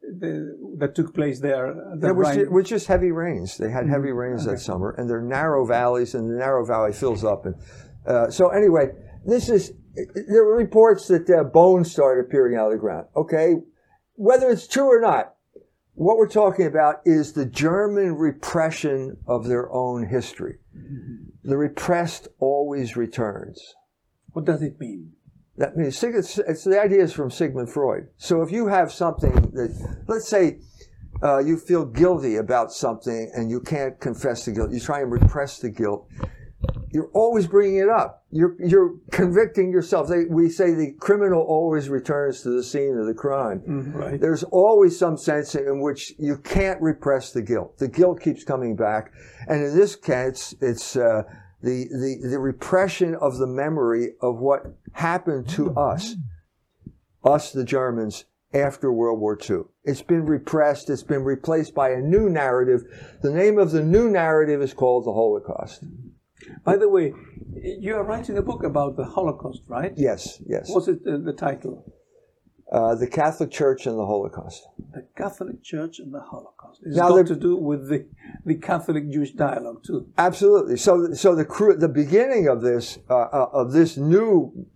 The, 0.00 0.56
that 0.78 0.94
took 0.94 1.12
place 1.14 1.40
there. 1.40 1.74
The 1.98 2.14
was, 2.14 2.36
just, 2.36 2.50
was 2.50 2.68
just 2.68 2.86
heavy 2.86 3.10
rains. 3.10 3.58
They 3.58 3.70
had 3.70 3.88
heavy 3.88 4.08
mm-hmm. 4.08 4.18
rains 4.18 4.42
okay. 4.42 4.52
that 4.52 4.60
summer, 4.60 4.94
and 4.96 5.10
they're 5.10 5.20
narrow 5.20 5.66
valleys, 5.66 6.14
and 6.14 6.30
the 6.30 6.36
narrow 6.36 6.64
valley 6.64 6.92
fills 6.92 7.24
up. 7.24 7.44
And 7.44 7.56
uh, 8.06 8.30
so, 8.30 8.50
anyway, 8.50 8.92
this 9.26 9.48
is 9.48 9.72
there 9.94 10.44
were 10.44 10.56
reports 10.56 11.08
that 11.08 11.28
uh, 11.30 11.44
bones 11.44 11.90
started 11.90 12.24
appearing 12.26 12.56
out 12.56 12.66
of 12.66 12.72
the 12.72 12.78
ground. 12.78 13.06
Okay, 13.16 13.56
whether 14.14 14.50
it's 14.50 14.66
true 14.66 14.84
or 14.84 15.00
not, 15.00 15.34
what 15.94 16.18
we're 16.18 16.28
talking 16.28 16.66
about 16.66 17.00
is 17.04 17.32
the 17.32 17.46
German 17.46 18.16
repression 18.16 19.16
of 19.26 19.46
their 19.46 19.72
own 19.72 20.06
history. 20.06 20.58
Mm-hmm. 20.76 21.48
The 21.48 21.56
repressed 21.56 22.28
always 22.38 22.96
returns. 22.96 23.74
What 24.32 24.44
does 24.44 24.62
it 24.62 24.78
mean? 24.78 25.12
That 25.56 25.76
means 25.76 26.02
it's, 26.02 26.38
it's 26.38 26.64
the 26.64 26.78
idea 26.78 27.02
is 27.02 27.14
from 27.14 27.30
Sigmund 27.30 27.70
Freud. 27.70 28.08
So 28.18 28.42
if 28.42 28.52
you 28.52 28.66
have 28.66 28.92
something 28.92 29.32
that, 29.32 30.02
let's 30.06 30.28
say, 30.28 30.58
uh, 31.22 31.38
you 31.38 31.56
feel 31.56 31.86
guilty 31.86 32.36
about 32.36 32.72
something 32.72 33.30
and 33.34 33.50
you 33.50 33.60
can't 33.60 33.98
confess 33.98 34.44
the 34.44 34.52
guilt, 34.52 34.70
you 34.70 34.80
try 34.80 35.00
and 35.00 35.10
repress 35.10 35.58
the 35.58 35.70
guilt 35.70 36.10
you're 36.90 37.10
always 37.12 37.46
bringing 37.46 37.78
it 37.78 37.88
up. 37.88 38.24
You're, 38.30 38.56
you're 38.58 38.94
convicting 39.10 39.70
yourself. 39.70 40.08
They, 40.08 40.24
we 40.24 40.48
say 40.48 40.72
the 40.74 40.92
criminal 40.98 41.42
always 41.42 41.88
returns 41.88 42.42
to 42.42 42.50
the 42.50 42.62
scene 42.62 42.96
of 42.98 43.06
the 43.06 43.14
crime. 43.14 43.60
Mm-hmm. 43.60 43.92
Right. 43.92 44.20
There's 44.20 44.44
always 44.44 44.98
some 44.98 45.16
sense 45.16 45.54
in 45.54 45.80
which 45.80 46.14
you 46.18 46.38
can't 46.38 46.80
repress 46.80 47.32
the 47.32 47.42
guilt. 47.42 47.78
The 47.78 47.88
guilt 47.88 48.20
keeps 48.20 48.44
coming 48.44 48.76
back. 48.76 49.12
And 49.48 49.62
in 49.62 49.76
this 49.76 49.96
case, 49.96 50.54
it's 50.60 50.96
uh, 50.96 51.24
the, 51.62 51.84
the, 51.90 52.28
the 52.30 52.38
repression 52.38 53.14
of 53.16 53.38
the 53.38 53.46
memory 53.46 54.14
of 54.20 54.38
what 54.38 54.62
happened 54.92 55.48
to 55.50 55.66
mm-hmm. 55.66 55.78
us, 55.78 56.14
us 57.24 57.52
the 57.52 57.64
Germans, 57.64 58.24
after 58.54 58.92
World 58.92 59.20
War 59.20 59.38
II. 59.38 59.62
It's 59.84 60.02
been 60.02 60.24
repressed. 60.24 60.88
It's 60.88 61.02
been 61.02 61.24
replaced 61.24 61.74
by 61.74 61.90
a 61.90 62.00
new 62.00 62.30
narrative. 62.30 62.82
The 63.22 63.32
name 63.32 63.58
of 63.58 63.70
the 63.72 63.82
new 63.82 64.08
narrative 64.08 64.62
is 64.62 64.72
called 64.72 65.04
the 65.04 65.12
Holocaust. 65.12 65.84
By 66.64 66.76
the 66.76 66.88
way, 66.88 67.12
you 67.54 67.94
are 67.94 68.04
writing 68.04 68.38
a 68.38 68.42
book 68.42 68.64
about 68.64 68.96
the 68.96 69.04
Holocaust, 69.04 69.62
right? 69.68 69.92
Yes, 69.96 70.42
yes. 70.46 70.68
What's 70.68 70.88
it, 70.88 71.00
uh, 71.06 71.18
the 71.18 71.32
title? 71.32 71.92
Uh, 72.70 72.96
the 72.96 73.06
Catholic 73.06 73.50
Church 73.52 73.86
and 73.86 73.96
the 73.96 74.04
Holocaust. 74.04 74.66
The 74.92 75.06
Catholic 75.16 75.62
Church 75.62 76.00
and 76.00 76.12
the 76.12 76.20
Holocaust. 76.20 76.80
It's 76.84 76.96
now, 76.96 77.10
got 77.10 77.28
to 77.28 77.36
do 77.36 77.56
with 77.56 77.88
the, 77.88 78.06
the 78.44 78.56
Catholic 78.56 79.08
Jewish 79.08 79.32
dialogue 79.32 79.84
too. 79.84 80.08
Absolutely. 80.18 80.76
So, 80.76 81.12
so 81.12 81.36
the 81.36 81.76
the 81.78 81.88
beginning 81.88 82.48
of 82.48 82.62
this 82.62 82.98
uh, 83.08 83.14
uh, 83.14 83.50
of 83.52 83.72
this 83.72 83.96
new 83.96 84.66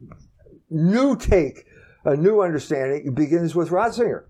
new 0.71 1.17
take, 1.17 1.67
a 2.05 2.17
new 2.17 2.41
understanding 2.41 3.13
begins 3.13 3.57
with 3.57 3.71
Ratzinger. 3.71 4.25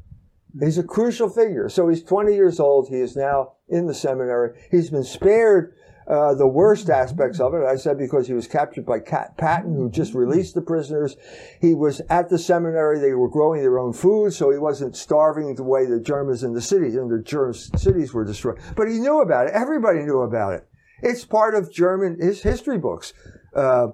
He's 0.58 0.78
a 0.78 0.82
crucial 0.82 1.28
figure. 1.28 1.68
So 1.68 1.88
he's 1.88 2.02
20 2.02 2.34
years 2.34 2.58
old. 2.58 2.88
He 2.88 2.96
is 2.96 3.14
now 3.14 3.52
in 3.68 3.86
the 3.86 3.94
seminary. 3.94 4.58
He's 4.70 4.90
been 4.90 5.04
spared 5.04 5.74
uh, 6.10 6.34
the 6.34 6.46
worst 6.46 6.90
aspects 6.90 7.38
of 7.38 7.54
it, 7.54 7.64
I 7.64 7.76
said, 7.76 7.96
because 7.96 8.26
he 8.26 8.32
was 8.32 8.48
captured 8.48 8.84
by 8.84 8.98
Cat 8.98 9.36
Patton, 9.36 9.76
who 9.76 9.88
just 9.88 10.12
released 10.12 10.56
the 10.56 10.60
prisoners. 10.60 11.16
He 11.60 11.72
was 11.72 12.00
at 12.10 12.28
the 12.28 12.38
seminary. 12.38 12.98
They 12.98 13.12
were 13.12 13.28
growing 13.28 13.60
their 13.60 13.78
own 13.78 13.92
food, 13.92 14.32
so 14.32 14.50
he 14.50 14.58
wasn't 14.58 14.96
starving 14.96 15.54
the 15.54 15.62
way 15.62 15.86
the 15.86 16.00
Germans 16.00 16.42
in 16.42 16.52
the 16.52 16.60
cities, 16.60 16.96
and 16.96 17.08
the 17.08 17.22
German 17.22 17.54
cities 17.54 18.12
were 18.12 18.24
destroyed. 18.24 18.58
But 18.74 18.88
he 18.88 18.98
knew 18.98 19.20
about 19.20 19.46
it. 19.46 19.52
Everybody 19.54 20.00
knew 20.00 20.22
about 20.22 20.54
it. 20.54 20.66
It's 21.00 21.24
part 21.24 21.54
of 21.54 21.72
German 21.72 22.18
his 22.20 22.42
history 22.42 22.78
books. 22.78 23.12
Uh, 23.54 23.88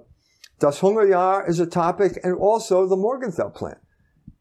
das 0.57 0.79
Hungerjahr 0.79 1.47
is 1.47 1.59
a 1.59 1.67
topic, 1.67 2.19
and 2.23 2.35
also 2.35 2.87
the 2.87 2.97
Morgenthau 2.97 3.49
Plan. 3.49 3.77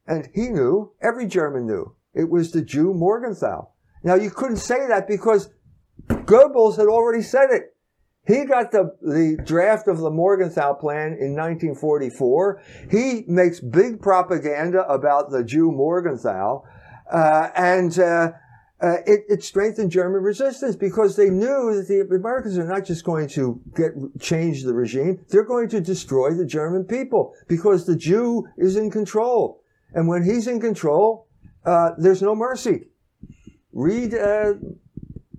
And 0.07 0.31
he 0.33 0.49
knew, 0.49 0.93
every 1.03 1.27
German 1.27 1.67
knew, 1.67 1.95
it 2.15 2.31
was 2.31 2.53
the 2.53 2.63
Jew 2.63 2.95
Morgenthau. 2.95 3.69
Now 4.03 4.15
you 4.15 4.31
couldn't 4.31 4.59
say 4.59 4.87
that 4.87 5.07
because 5.07 5.51
Goebbels 6.09 6.77
had 6.77 6.87
already 6.87 7.23
said 7.23 7.51
it. 7.51 7.77
He 8.27 8.45
got 8.45 8.73
the, 8.73 8.97
the 9.01 9.41
draft 9.45 9.87
of 9.87 9.99
the 9.99 10.11
Morgenthau 10.11 10.75
Plan 10.75 11.13
in 11.13 11.35
1944. 11.37 12.61
He 12.91 13.25
makes 13.29 13.61
big 13.61 14.01
propaganda 14.01 14.85
about 14.89 15.31
the 15.31 15.45
Jew 15.45 15.71
Morgenthau, 15.71 16.65
uh, 17.11 17.49
and 17.55 17.97
uh, 18.01 18.33
uh, 18.83 18.97
it, 19.07 19.21
it, 19.29 19.45
strengthened 19.45 19.93
German 19.93 20.23
resistance 20.23 20.75
because 20.75 21.15
they 21.15 21.31
knew 21.31 21.77
that 21.77 21.87
the 21.87 22.01
Americans 22.01 22.59
are 22.59 22.67
not 22.67 22.85
just 22.85 23.05
going 23.05 23.29
to 23.29 23.61
get 23.77 23.93
change 24.21 24.65
the 24.65 24.75
regime; 24.75 25.25
they're 25.29 25.45
going 25.45 25.69
to 25.69 25.81
destroy 25.81 26.35
the 26.35 26.45
German 26.45 26.83
people 26.83 27.33
because 27.47 27.87
the 27.87 27.97
Jew 27.97 28.45
is 28.59 28.77
in 28.77 28.91
control, 28.91 29.63
and 29.95 30.09
when 30.09 30.25
he's 30.25 30.49
in 30.49 30.61
control, 30.61 31.29
uh, 31.65 31.93
there's 31.97 32.23
no 32.23 32.35
mercy. 32.35 32.89
Read 33.73 34.15
uh, 34.15 34.55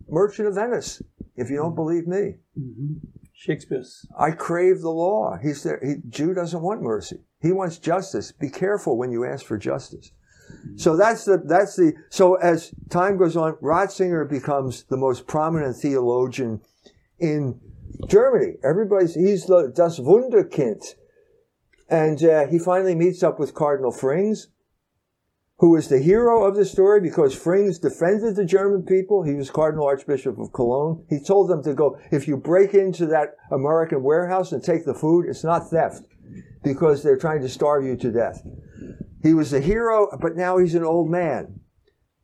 Merchant 0.09 0.47
of 0.47 0.55
Venice, 0.55 1.01
if 1.35 1.49
you 1.49 1.57
don't 1.57 1.67
mm-hmm. 1.67 1.75
believe 1.75 2.07
me. 2.07 2.35
Mm-hmm. 2.59 2.93
Shakespeare's. 3.33 4.05
I 4.17 4.31
crave 4.31 4.81
the 4.81 4.89
law. 4.89 5.37
He's 5.41 5.63
there. 5.63 5.79
He, 5.83 5.95
Jew 6.09 6.33
doesn't 6.33 6.61
want 6.61 6.81
mercy. 6.81 7.19
He 7.39 7.51
wants 7.51 7.77
justice. 7.77 8.31
Be 8.31 8.49
careful 8.49 8.97
when 8.97 9.11
you 9.11 9.25
ask 9.25 9.45
for 9.45 9.57
justice. 9.57 10.11
Mm-hmm. 10.51 10.77
So 10.77 10.97
that's 10.97 11.25
the 11.25 11.37
that's 11.45 11.75
the 11.75 11.93
so 12.09 12.35
as 12.35 12.73
time 12.89 13.17
goes 13.17 13.37
on, 13.37 13.53
Ratzinger 13.61 14.27
becomes 14.27 14.83
the 14.83 14.97
most 14.97 15.27
prominent 15.27 15.75
theologian 15.77 16.61
in 17.19 17.59
Germany. 18.07 18.53
Everybody's, 18.63 19.15
he's 19.15 19.45
the 19.45 19.71
Das 19.73 19.99
Wunderkind. 19.99 20.95
And 21.89 22.23
uh, 22.23 22.47
he 22.47 22.59
finally 22.59 22.95
meets 22.95 23.23
up 23.23 23.39
with 23.39 23.53
Cardinal 23.53 23.91
Frings, 23.91 24.47
who 25.59 25.75
is 25.75 25.87
the 25.87 25.99
hero 25.99 26.43
of 26.43 26.55
the 26.55 26.65
story 26.65 27.01
because 27.01 27.35
Frings 27.35 27.81
defended 27.81 28.35
the 28.35 28.45
German 28.45 28.83
people. 28.83 29.23
He 29.23 29.33
was 29.33 29.49
Cardinal 29.49 29.87
Archbishop 29.87 30.37
of 30.37 30.53
Cologne. 30.53 31.03
He 31.09 31.19
told 31.19 31.49
them 31.49 31.63
to 31.63 31.73
go, 31.73 31.97
if 32.11 32.27
you 32.27 32.37
break 32.37 32.75
into 32.75 33.07
that 33.07 33.35
American 33.51 34.03
warehouse 34.03 34.51
and 34.51 34.63
take 34.63 34.85
the 34.85 34.93
food, 34.93 35.25
it's 35.27 35.43
not 35.43 35.69
theft 35.69 36.03
because 36.63 37.01
they're 37.01 37.17
trying 37.17 37.41
to 37.41 37.49
starve 37.49 37.85
you 37.85 37.95
to 37.97 38.11
death. 38.11 38.45
He 39.23 39.33
was 39.33 39.49
the 39.49 39.59
hero, 39.59 40.09
but 40.21 40.35
now 40.35 40.59
he's 40.59 40.75
an 40.75 40.83
old 40.83 41.09
man. 41.09 41.59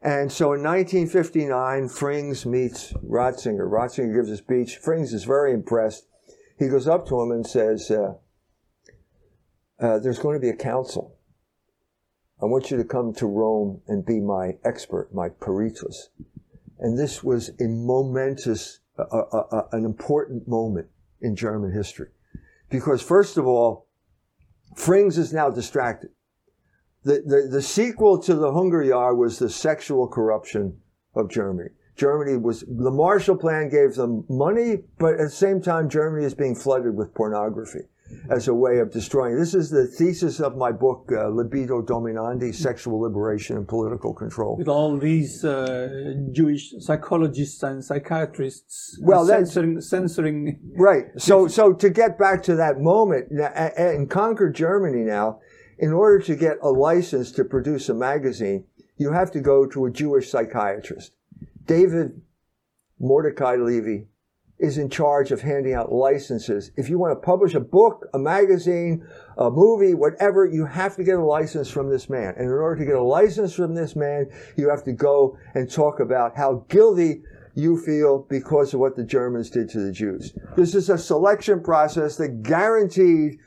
And 0.03 0.31
so 0.31 0.53
in 0.53 0.61
1959, 0.61 1.87
Frings 1.87 2.45
meets 2.45 2.93
Ratzinger. 2.93 3.67
Ratzinger 3.67 4.13
gives 4.13 4.29
a 4.29 4.37
speech. 4.37 4.79
Frings 4.85 5.13
is 5.13 5.23
very 5.23 5.53
impressed. 5.53 6.05
He 6.59 6.67
goes 6.67 6.87
up 6.87 7.07
to 7.07 7.19
him 7.19 7.31
and 7.31 7.47
says, 7.47 7.89
uh, 7.89 8.13
uh, 9.79 9.99
There's 9.99 10.19
going 10.19 10.35
to 10.35 10.41
be 10.41 10.49
a 10.49 10.55
council. 10.55 11.17
I 12.43 12.45
want 12.45 12.69
you 12.69 12.77
to 12.77 12.83
come 12.83 13.13
to 13.13 13.25
Rome 13.25 13.81
and 13.87 14.05
be 14.05 14.19
my 14.19 14.57
expert, 14.65 15.13
my 15.13 15.29
peritus. 15.29 16.09
And 16.79 16.99
this 16.99 17.23
was 17.23 17.49
a 17.61 17.67
momentous, 17.67 18.79
an 18.97 19.85
important 19.85 20.47
moment 20.47 20.87
in 21.21 21.35
German 21.35 21.71
history. 21.71 22.09
Because, 22.69 23.01
first 23.01 23.37
of 23.37 23.47
all, 23.47 23.87
Frings 24.75 25.17
is 25.17 25.31
now 25.31 25.49
distracted 25.49 26.09
the, 27.03 27.21
the, 27.25 27.47
the 27.51 27.61
sequel 27.61 28.17
to 28.19 28.33
the 28.33 28.51
Hunger 28.51 28.83
Hungerjahr 28.83 29.15
was 29.15 29.39
the 29.39 29.49
sexual 29.49 30.07
corruption 30.07 30.77
of 31.15 31.29
Germany. 31.29 31.69
Germany 31.95 32.37
was, 32.37 32.61
the 32.67 32.91
Marshall 32.91 33.37
Plan 33.37 33.69
gave 33.69 33.95
them 33.95 34.25
money, 34.29 34.77
but 34.97 35.13
at 35.13 35.19
the 35.19 35.29
same 35.29 35.61
time, 35.61 35.89
Germany 35.89 36.25
is 36.25 36.33
being 36.33 36.55
flooded 36.55 36.95
with 36.95 37.13
pornography 37.13 37.81
as 38.29 38.47
a 38.47 38.53
way 38.53 38.79
of 38.79 38.91
destroying. 38.91 39.37
This 39.37 39.53
is 39.53 39.69
the 39.69 39.87
thesis 39.87 40.39
of 40.39 40.55
my 40.55 40.71
book, 40.71 41.09
uh, 41.11 41.27
Libido 41.27 41.81
Dominandi, 41.81 42.53
Sexual 42.53 43.01
Liberation 43.01 43.57
and 43.57 43.67
Political 43.67 44.13
Control. 44.13 44.57
With 44.57 44.67
all 44.67 44.97
these 44.97 45.43
uh, 45.43 46.13
Jewish 46.31 46.73
psychologists 46.79 47.61
and 47.63 47.83
psychiatrists 47.83 48.99
well, 49.01 49.25
censoring, 49.25 49.81
censoring. 49.81 50.59
Right. 50.75 51.05
So, 51.17 51.47
so 51.47 51.73
to 51.73 51.89
get 51.89 52.17
back 52.17 52.43
to 52.43 52.55
that 52.55 52.79
moment, 52.79 53.31
in 53.77 54.07
conquered 54.07 54.55
Germany 54.55 55.03
now, 55.03 55.39
in 55.79 55.91
order 55.91 56.19
to 56.23 56.35
get 56.35 56.57
a 56.61 56.69
license 56.69 57.31
to 57.33 57.43
produce 57.43 57.89
a 57.89 57.93
magazine, 57.93 58.65
you 58.97 59.11
have 59.11 59.31
to 59.31 59.41
go 59.41 59.65
to 59.67 59.85
a 59.85 59.91
Jewish 59.91 60.29
psychiatrist. 60.29 61.11
David 61.65 62.21
Mordecai 62.99 63.55
Levy 63.55 64.07
is 64.63 64.77
in 64.77 64.89
charge 64.89 65.31
of 65.31 65.41
handing 65.41 65.73
out 65.73 65.91
licenses. 65.91 66.71
If 66.77 66.87
you 66.87 66.97
want 66.97 67.11
to 67.11 67.25
publish 67.25 67.53
a 67.53 67.59
book, 67.59 68.07
a 68.13 68.17
magazine, 68.17 69.05
a 69.37 69.51
movie, 69.51 69.93
whatever, 69.93 70.45
you 70.45 70.65
have 70.65 70.95
to 70.95 71.03
get 71.03 71.15
a 71.15 71.23
license 71.23 71.69
from 71.69 71.89
this 71.89 72.09
man. 72.09 72.33
And 72.37 72.45
in 72.45 72.51
order 72.51 72.79
to 72.79 72.85
get 72.85 72.95
a 72.95 73.03
license 73.03 73.53
from 73.53 73.75
this 73.75 73.93
man, 73.93 74.31
you 74.55 74.69
have 74.69 74.85
to 74.85 74.93
go 74.93 75.37
and 75.53 75.69
talk 75.69 75.99
about 75.99 76.37
how 76.37 76.65
guilty 76.69 77.23
you 77.55 77.77
feel 77.77 78.25
because 78.29 78.73
of 78.73 78.79
what 78.79 78.95
the 78.95 79.03
Germans 79.03 79.49
did 79.49 79.67
to 79.71 79.79
the 79.81 79.91
Jews. 79.91 80.33
This 80.55 80.75
is 80.75 80.89
a 80.89 80.97
selection 80.97 81.61
process 81.61 82.15
that 82.15 82.41
guaranteed 82.41 83.39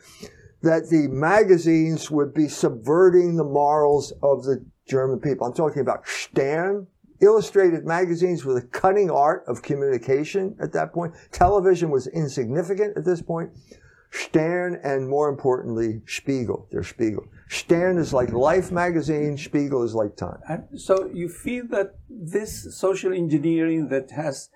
that 0.60 0.90
the 0.90 1.08
magazines 1.08 2.10
would 2.10 2.34
be 2.34 2.46
subverting 2.46 3.36
the 3.36 3.44
morals 3.44 4.12
of 4.22 4.44
the 4.44 4.62
German 4.86 5.18
people. 5.18 5.46
I'm 5.46 5.54
talking 5.54 5.80
about 5.80 6.06
Stern, 6.06 6.86
illustrated 7.20 7.84
magazines 7.84 8.44
were 8.44 8.54
the 8.54 8.66
cutting 8.66 9.10
art 9.10 9.44
of 9.46 9.62
communication 9.62 10.56
at 10.60 10.72
that 10.72 10.92
point. 10.92 11.14
Television 11.32 11.90
was 11.90 12.06
insignificant 12.06 12.96
at 12.96 13.04
this 13.04 13.22
point. 13.22 13.50
Stern 14.10 14.80
and 14.82 15.08
more 15.08 15.28
importantly, 15.28 16.00
Spiegel. 16.06 16.68
Der 16.70 16.82
Spiegel. 16.82 17.26
Stern 17.48 17.98
is 17.98 18.12
like 18.12 18.30
Life 18.32 18.70
magazine, 18.70 19.36
Spiegel 19.36 19.82
is 19.82 19.94
like 19.94 20.16
Time. 20.16 20.38
And 20.48 20.80
so 20.80 21.10
you 21.12 21.28
feel 21.28 21.66
that 21.68 21.96
this 22.08 22.76
social 22.76 23.12
engineering 23.12 23.88
that 23.88 24.10
has 24.12 24.48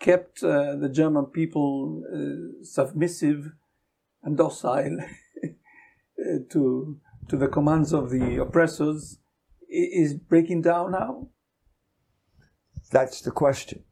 kept 0.00 0.42
uh, 0.42 0.76
the 0.76 0.88
German 0.88 1.26
people 1.26 2.02
uh, 2.12 2.64
submissive 2.64 3.52
and 4.22 4.36
docile 4.36 4.98
Uh, 6.24 6.38
to 6.48 7.00
to 7.28 7.36
the 7.36 7.48
commands 7.48 7.92
of 7.92 8.10
the 8.10 8.40
oppressors 8.40 9.18
is 9.68 10.14
breaking 10.14 10.62
down 10.62 10.92
now? 10.92 11.28
That's 12.94 13.22
the 13.22 13.32
question. 13.32 13.82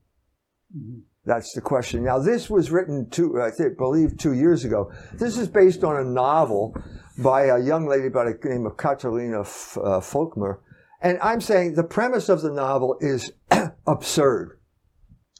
Mm-hmm. 0.74 1.00
That's 1.24 1.52
the 1.54 1.60
question. 1.60 2.04
Now, 2.04 2.20
this 2.20 2.48
was 2.48 2.70
written 2.70 3.10
two, 3.10 3.42
I 3.42 3.50
think, 3.50 3.76
believe 3.76 4.16
two 4.16 4.32
years 4.32 4.64
ago. 4.64 4.92
This 5.14 5.36
is 5.38 5.48
based 5.48 5.82
on 5.82 5.96
a 5.96 6.04
novel 6.04 6.76
by 7.18 7.46
a 7.46 7.58
young 7.58 7.88
lady 7.88 8.08
by 8.08 8.24
the 8.24 8.38
name 8.44 8.64
of 8.64 8.76
Katharina 8.76 9.40
F- 9.40 9.76
uh, 9.76 9.98
Volkmer. 9.98 10.58
And 11.00 11.18
I'm 11.20 11.40
saying 11.40 11.74
the 11.74 11.82
premise 11.82 12.28
of 12.28 12.42
the 12.42 12.52
novel 12.52 12.96
is 13.00 13.32
absurd. 13.88 14.60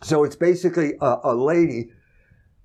So 0.03 0.25
it's 0.25 0.37
basically 0.37 0.95
a, 1.01 1.19
a 1.23 1.35
lady 1.35 1.93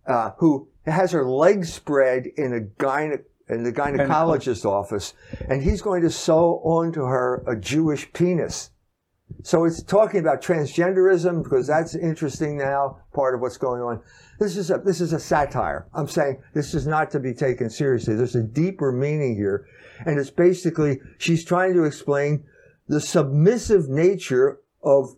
uh, 0.08 0.32
who 0.40 0.68
has 0.88 1.12
her 1.12 1.30
legs 1.30 1.72
spread 1.72 2.26
in 2.38 2.54
a 2.56 2.62
gyne- 2.84 3.24
in 3.48 3.64
the 3.64 3.72
gynecologist's 3.72 4.66
office, 4.66 5.14
and 5.48 5.62
he's 5.62 5.84
going 5.84 6.02
to 6.02 6.10
sew 6.10 6.60
onto 6.64 7.04
her 7.04 7.44
a 7.48 7.56
Jewish 7.56 8.12
penis. 8.14 8.72
So 9.44 9.66
it's 9.66 9.84
talking 9.84 10.20
about 10.20 10.42
transgenderism 10.42 11.44
because 11.44 11.68
that's 11.68 11.96
interesting 11.96 12.58
now, 12.58 13.00
part 13.14 13.36
of 13.36 13.42
what's 13.42 13.58
going 13.58 13.82
on. 13.82 14.02
This 14.40 14.58
is 14.58 14.72
a, 14.72 14.78
this 14.78 15.02
is 15.02 15.14
a 15.14 15.20
satire. 15.20 15.88
I'm 15.94 16.08
saying 16.08 16.42
this 16.54 16.74
is 16.74 16.88
not 16.88 17.12
to 17.12 17.20
be 17.20 17.34
taken 17.34 17.70
seriously. 17.70 18.16
There's 18.16 18.36
a 18.36 18.44
deeper 18.44 18.92
meaning 18.92 19.36
here. 19.36 19.66
And 20.06 20.20
it's 20.20 20.30
basically, 20.30 21.00
she's 21.18 21.44
trying 21.44 21.74
to 21.74 21.84
explain 21.84 22.46
the 22.88 23.02
submissive 23.02 23.90
nature 23.90 24.60
of 24.82 25.16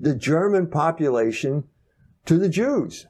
the 0.00 0.14
German 0.14 0.68
population 0.68 1.64
to 2.26 2.38
the 2.38 2.48
Jews. 2.48 3.06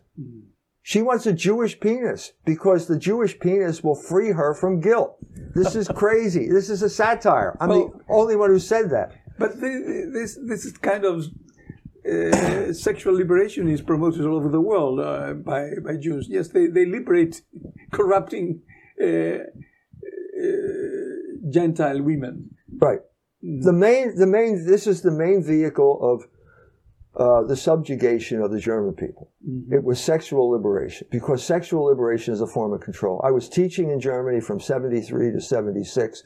She 0.82 1.02
wants 1.02 1.26
a 1.26 1.32
Jewish 1.32 1.80
penis 1.80 2.32
because 2.44 2.86
the 2.86 2.98
Jewish 2.98 3.38
penis 3.40 3.82
will 3.82 3.96
free 3.96 4.30
her 4.30 4.54
from 4.54 4.80
guilt. 4.80 5.16
This 5.54 5.74
is 5.74 5.88
crazy. 5.88 6.48
This 6.48 6.70
is 6.70 6.82
a 6.82 6.88
satire. 6.88 7.56
I'm 7.60 7.68
well, 7.70 7.88
the 7.88 8.04
only 8.08 8.36
one 8.36 8.50
who 8.50 8.60
said 8.60 8.90
that. 8.90 9.12
But 9.38 9.60
this 9.60 10.38
this 10.42 10.64
is 10.64 10.76
kind 10.78 11.04
of 11.04 11.26
uh, 12.06 12.72
sexual 12.72 13.14
liberation 13.14 13.68
is 13.68 13.82
promoted 13.82 14.24
all 14.24 14.36
over 14.36 14.48
the 14.48 14.60
world 14.60 15.00
uh, 15.00 15.34
by 15.34 15.70
by 15.84 15.96
Jews. 15.96 16.26
Yes, 16.28 16.48
they, 16.48 16.66
they 16.66 16.86
liberate 16.86 17.42
corrupting 17.92 18.62
uh, 19.02 19.06
uh 19.06 19.40
Gentile 21.50 22.02
women. 22.02 22.50
Right. 22.78 23.00
The 23.42 23.72
main 23.72 24.16
the 24.16 24.26
main 24.26 24.64
this 24.66 24.86
is 24.86 25.02
the 25.02 25.10
main 25.10 25.42
vehicle 25.42 25.98
of 26.02 26.26
uh, 27.16 27.42
the 27.44 27.56
subjugation 27.56 28.42
of 28.42 28.50
the 28.50 28.60
German 28.60 28.94
people. 28.94 29.32
Mm-hmm. 29.48 29.74
It 29.74 29.84
was 29.84 29.98
sexual 29.98 30.50
liberation 30.50 31.06
because 31.10 31.42
sexual 31.42 31.84
liberation 31.84 32.34
is 32.34 32.40
a 32.40 32.46
form 32.46 32.72
of 32.72 32.80
control. 32.80 33.20
I 33.24 33.30
was 33.30 33.48
teaching 33.48 33.90
in 33.90 34.00
Germany 34.00 34.40
from 34.40 34.60
73 34.60 35.32
to 35.32 35.40
76. 35.40 36.22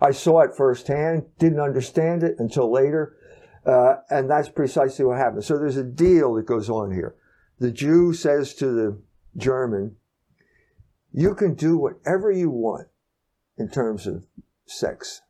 I 0.00 0.10
saw 0.10 0.40
it 0.40 0.56
firsthand, 0.56 1.26
didn't 1.38 1.60
understand 1.60 2.22
it 2.22 2.36
until 2.38 2.70
later, 2.70 3.16
uh, 3.64 3.96
and 4.10 4.28
that's 4.28 4.48
precisely 4.48 5.04
what 5.04 5.18
happened. 5.18 5.44
So 5.44 5.58
there's 5.58 5.76
a 5.76 5.84
deal 5.84 6.34
that 6.34 6.46
goes 6.46 6.68
on 6.68 6.92
here. 6.92 7.14
The 7.58 7.70
Jew 7.70 8.12
says 8.12 8.54
to 8.54 8.66
the 8.66 8.98
German, 9.36 9.96
you 11.12 11.34
can 11.34 11.54
do 11.54 11.78
whatever 11.78 12.30
you 12.30 12.50
want 12.50 12.88
in 13.56 13.68
terms 13.68 14.06
of 14.06 14.26
sex, 14.66 15.22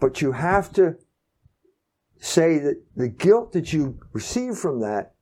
but 0.00 0.22
you 0.22 0.32
have 0.32 0.72
to 0.72 0.96
say 2.18 2.58
that 2.58 2.82
the 2.96 3.08
guilt 3.08 3.52
that 3.52 3.72
you 3.72 4.00
receive 4.12 4.56
from 4.56 4.80
that 4.80 5.14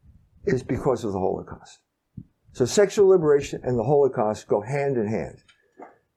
is 0.45 0.63
because 0.63 1.05
of 1.05 1.13
the 1.13 1.19
Holocaust. 1.19 1.81
So 2.53 2.65
sexual 2.65 3.09
liberation 3.09 3.61
and 3.65 3.79
the 3.79 3.85
Holocaust 3.85 4.47
go 4.47 4.61
hand 4.61 4.97
in 4.97 5.09
hand. 5.09 5.43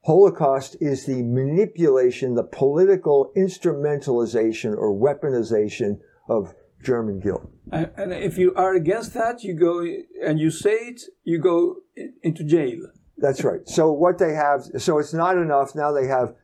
Holocaust 0.06 0.76
is 0.80 1.04
the 1.04 1.20
manipulation, 1.24 2.34
the 2.34 2.44
political 2.44 3.32
instrumentalization 3.36 4.76
or 4.76 4.94
weaponization 4.94 5.98
of 6.28 6.54
German 6.80 7.18
guilt. 7.18 7.50
And 7.72 8.12
if 8.12 8.38
you 8.38 8.54
are 8.54 8.74
against 8.74 9.14
that, 9.14 9.42
you 9.42 9.54
go 9.54 9.84
and 10.24 10.38
you 10.38 10.52
say 10.52 10.76
it, 10.90 11.02
you 11.24 11.40
go 11.40 11.78
into 12.22 12.44
jail. 12.44 12.86
That's 13.18 13.42
right. 13.42 13.68
So 13.68 13.90
what 13.90 14.18
they 14.18 14.34
have, 14.34 14.62
so 14.78 15.00
it's 15.00 15.12
not 15.12 15.36
enough. 15.38 15.74
Now 15.74 15.90
they 15.90 16.06
have, 16.06 16.34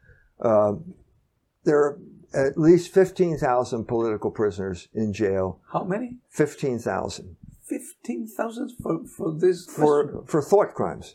uh, 0.41 0.73
there 1.63 1.79
are 1.79 2.01
at 2.35 2.59
least 2.59 2.93
15,000 2.93 3.85
political 3.85 4.33
prisoners 4.33 4.89
in 4.93 5.13
jail. 5.13 5.61
How 5.73 5.85
many? 5.85 6.17
15,000. 6.31 7.37
15,000 7.69 8.73
for, 8.83 9.05
for 9.07 9.33
this? 9.39 9.67
For, 9.67 10.25
for 10.27 10.43
thought 10.43 10.75
crimes. 10.75 11.15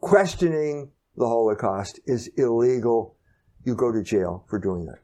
Questioning 0.00 0.92
the 1.20 1.28
Holocaust 1.28 2.00
is 2.06 2.28
illegal. 2.36 3.16
You 3.64 3.74
go 3.74 3.92
to 3.92 4.02
jail 4.02 4.44
for 4.48 4.58
doing 4.58 4.86
that. 4.86 4.98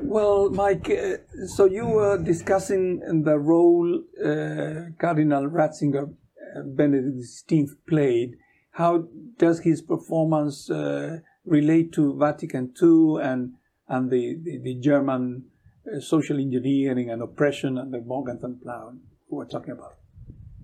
Well, 0.00 0.50
Mike, 0.50 0.90
uh, 0.90 1.46
so 1.46 1.66
you 1.66 1.86
were 1.86 2.18
discussing 2.18 3.22
the 3.24 3.38
role 3.38 4.02
uh, 4.18 4.90
Cardinal 4.98 5.48
Ratzinger 5.48 6.12
Benedict 6.64 7.18
XVI 7.18 7.68
played. 7.88 8.36
How 8.72 9.04
does 9.38 9.60
his 9.60 9.82
performance 9.82 10.70
uh, 10.70 11.18
relate 11.44 11.92
to 11.92 12.16
Vatican 12.18 12.72
II 12.82 13.22
and 13.22 13.54
and 13.88 14.10
the, 14.10 14.38
the, 14.42 14.58
the 14.62 14.74
German 14.80 15.44
uh, 15.86 16.00
social 16.00 16.38
engineering 16.38 17.10
and 17.10 17.20
oppression 17.20 17.76
and 17.76 17.92
the 17.92 18.00
Morgenthau 18.00 18.54
Plan 18.62 19.00
we're 19.28 19.44
talking 19.44 19.72
about? 19.72 19.96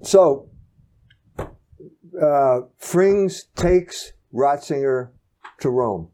So, 0.03 0.49
uh, 1.39 2.61
Frings 2.81 3.45
takes 3.55 4.13
Ratzinger 4.35 5.11
to 5.61 5.71
Rome, 5.71 6.11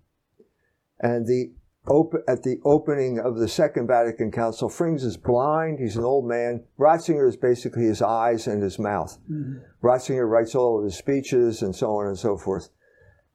and 1.00 1.26
the 1.26 1.52
op- 1.86 2.14
at 2.26 2.42
the 2.42 2.58
opening 2.64 3.18
of 3.18 3.36
the 3.36 3.48
Second 3.48 3.86
Vatican 3.86 4.30
Council, 4.30 4.68
Frings 4.68 5.02
is 5.02 5.16
blind. 5.16 5.78
He's 5.78 5.96
an 5.96 6.04
old 6.04 6.26
man. 6.26 6.64
Ratzinger 6.78 7.28
is 7.28 7.36
basically 7.36 7.84
his 7.84 8.02
eyes 8.02 8.46
and 8.46 8.62
his 8.62 8.78
mouth. 8.78 9.18
Mm-hmm. 9.30 9.86
Ratzinger 9.86 10.28
writes 10.28 10.54
all 10.54 10.78
of 10.78 10.84
his 10.84 10.96
speeches 10.96 11.62
and 11.62 11.74
so 11.74 11.90
on 11.96 12.06
and 12.06 12.18
so 12.18 12.36
forth. 12.36 12.70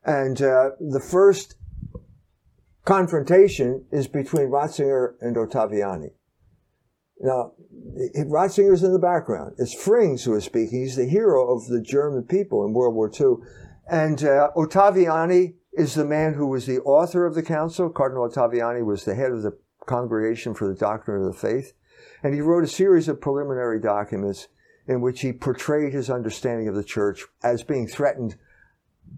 And 0.03 0.41
uh, 0.41 0.71
the 0.79 1.01
first 1.01 1.55
confrontation 2.85 3.85
is 3.91 4.07
between 4.07 4.47
Ratzinger 4.47 5.13
and 5.21 5.35
Ottaviani. 5.35 6.11
Now, 7.19 7.51
Ratzinger's 8.15 8.83
in 8.83 8.93
the 8.93 8.99
background. 8.99 9.55
It's 9.57 9.75
Frings 9.75 10.23
who 10.23 10.35
is 10.35 10.45
speaking. 10.45 10.79
He's 10.79 10.95
the 10.95 11.05
hero 11.05 11.53
of 11.53 11.67
the 11.67 11.81
German 11.81 12.23
people 12.23 12.65
in 12.65 12.73
World 12.73 12.95
War 12.95 13.11
II. 13.13 13.45
And 13.89 14.23
uh, 14.23 14.51
Ottaviani 14.55 15.55
is 15.73 15.95
the 15.95 16.05
man 16.05 16.33
who 16.33 16.47
was 16.47 16.65
the 16.65 16.79
author 16.81 17.25
of 17.25 17.35
the 17.35 17.43
council. 17.43 17.89
Cardinal 17.89 18.29
Ottaviani 18.29 18.85
was 18.85 19.05
the 19.05 19.15
head 19.15 19.31
of 19.31 19.41
the 19.41 19.57
Congregation 19.85 20.53
for 20.53 20.67
the 20.67 20.75
Doctrine 20.75 21.21
of 21.21 21.33
the 21.33 21.39
Faith. 21.39 21.73
And 22.21 22.33
he 22.33 22.41
wrote 22.41 22.63
a 22.63 22.67
series 22.67 23.07
of 23.07 23.21
preliminary 23.21 23.79
documents 23.79 24.47
in 24.87 25.01
which 25.01 25.21
he 25.21 25.33
portrayed 25.33 25.93
his 25.93 26.09
understanding 26.09 26.67
of 26.67 26.75
the 26.75 26.83
church 26.83 27.25
as 27.43 27.63
being 27.63 27.87
threatened 27.87 28.35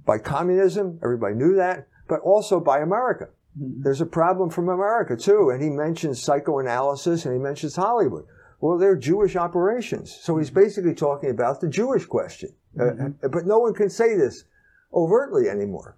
by 0.05 0.17
communism. 0.17 0.99
Everybody 1.03 1.35
knew 1.35 1.55
that, 1.55 1.87
but 2.07 2.21
also 2.21 2.59
by 2.59 2.79
America. 2.79 3.29
Mm-hmm. 3.59 3.83
There's 3.83 4.01
a 4.01 4.05
problem 4.05 4.49
from 4.49 4.69
America 4.69 5.17
too. 5.17 5.49
And 5.49 5.61
he 5.61 5.69
mentions 5.69 6.23
psychoanalysis 6.23 7.25
and 7.25 7.33
he 7.33 7.39
mentions 7.39 7.75
Hollywood. 7.75 8.25
Well, 8.61 8.77
they're 8.77 8.95
Jewish 8.95 9.35
operations. 9.35 10.17
So 10.21 10.37
he's 10.37 10.51
basically 10.51 10.93
talking 10.93 11.29
about 11.29 11.61
the 11.61 11.69
Jewish 11.69 12.05
question. 12.05 12.51
Uh, 12.79 12.83
mm-hmm. 12.83 13.25
Uh, 13.25 13.27
but 13.27 13.45
no 13.45 13.59
one 13.59 13.73
can 13.73 13.89
say 13.89 14.15
this 14.15 14.45
overtly 14.93 15.49
anymore. 15.49 15.97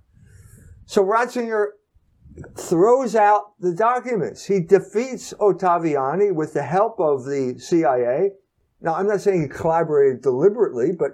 So 0.85 1.03
Ratzinger 1.03 1.67
throws 2.57 3.15
out 3.15 3.59
the 3.59 3.73
documents. 3.73 4.45
He 4.45 4.59
defeats 4.59 5.33
Ottaviani 5.39 6.33
with 6.33 6.53
the 6.53 6.63
help 6.63 6.99
of 6.99 7.25
the 7.25 7.55
CIA. 7.59 8.31
Now, 8.81 8.95
I'm 8.95 9.07
not 9.07 9.21
saying 9.21 9.43
he 9.43 9.47
collaborated 9.47 10.21
deliberately, 10.21 10.91
but 10.91 11.11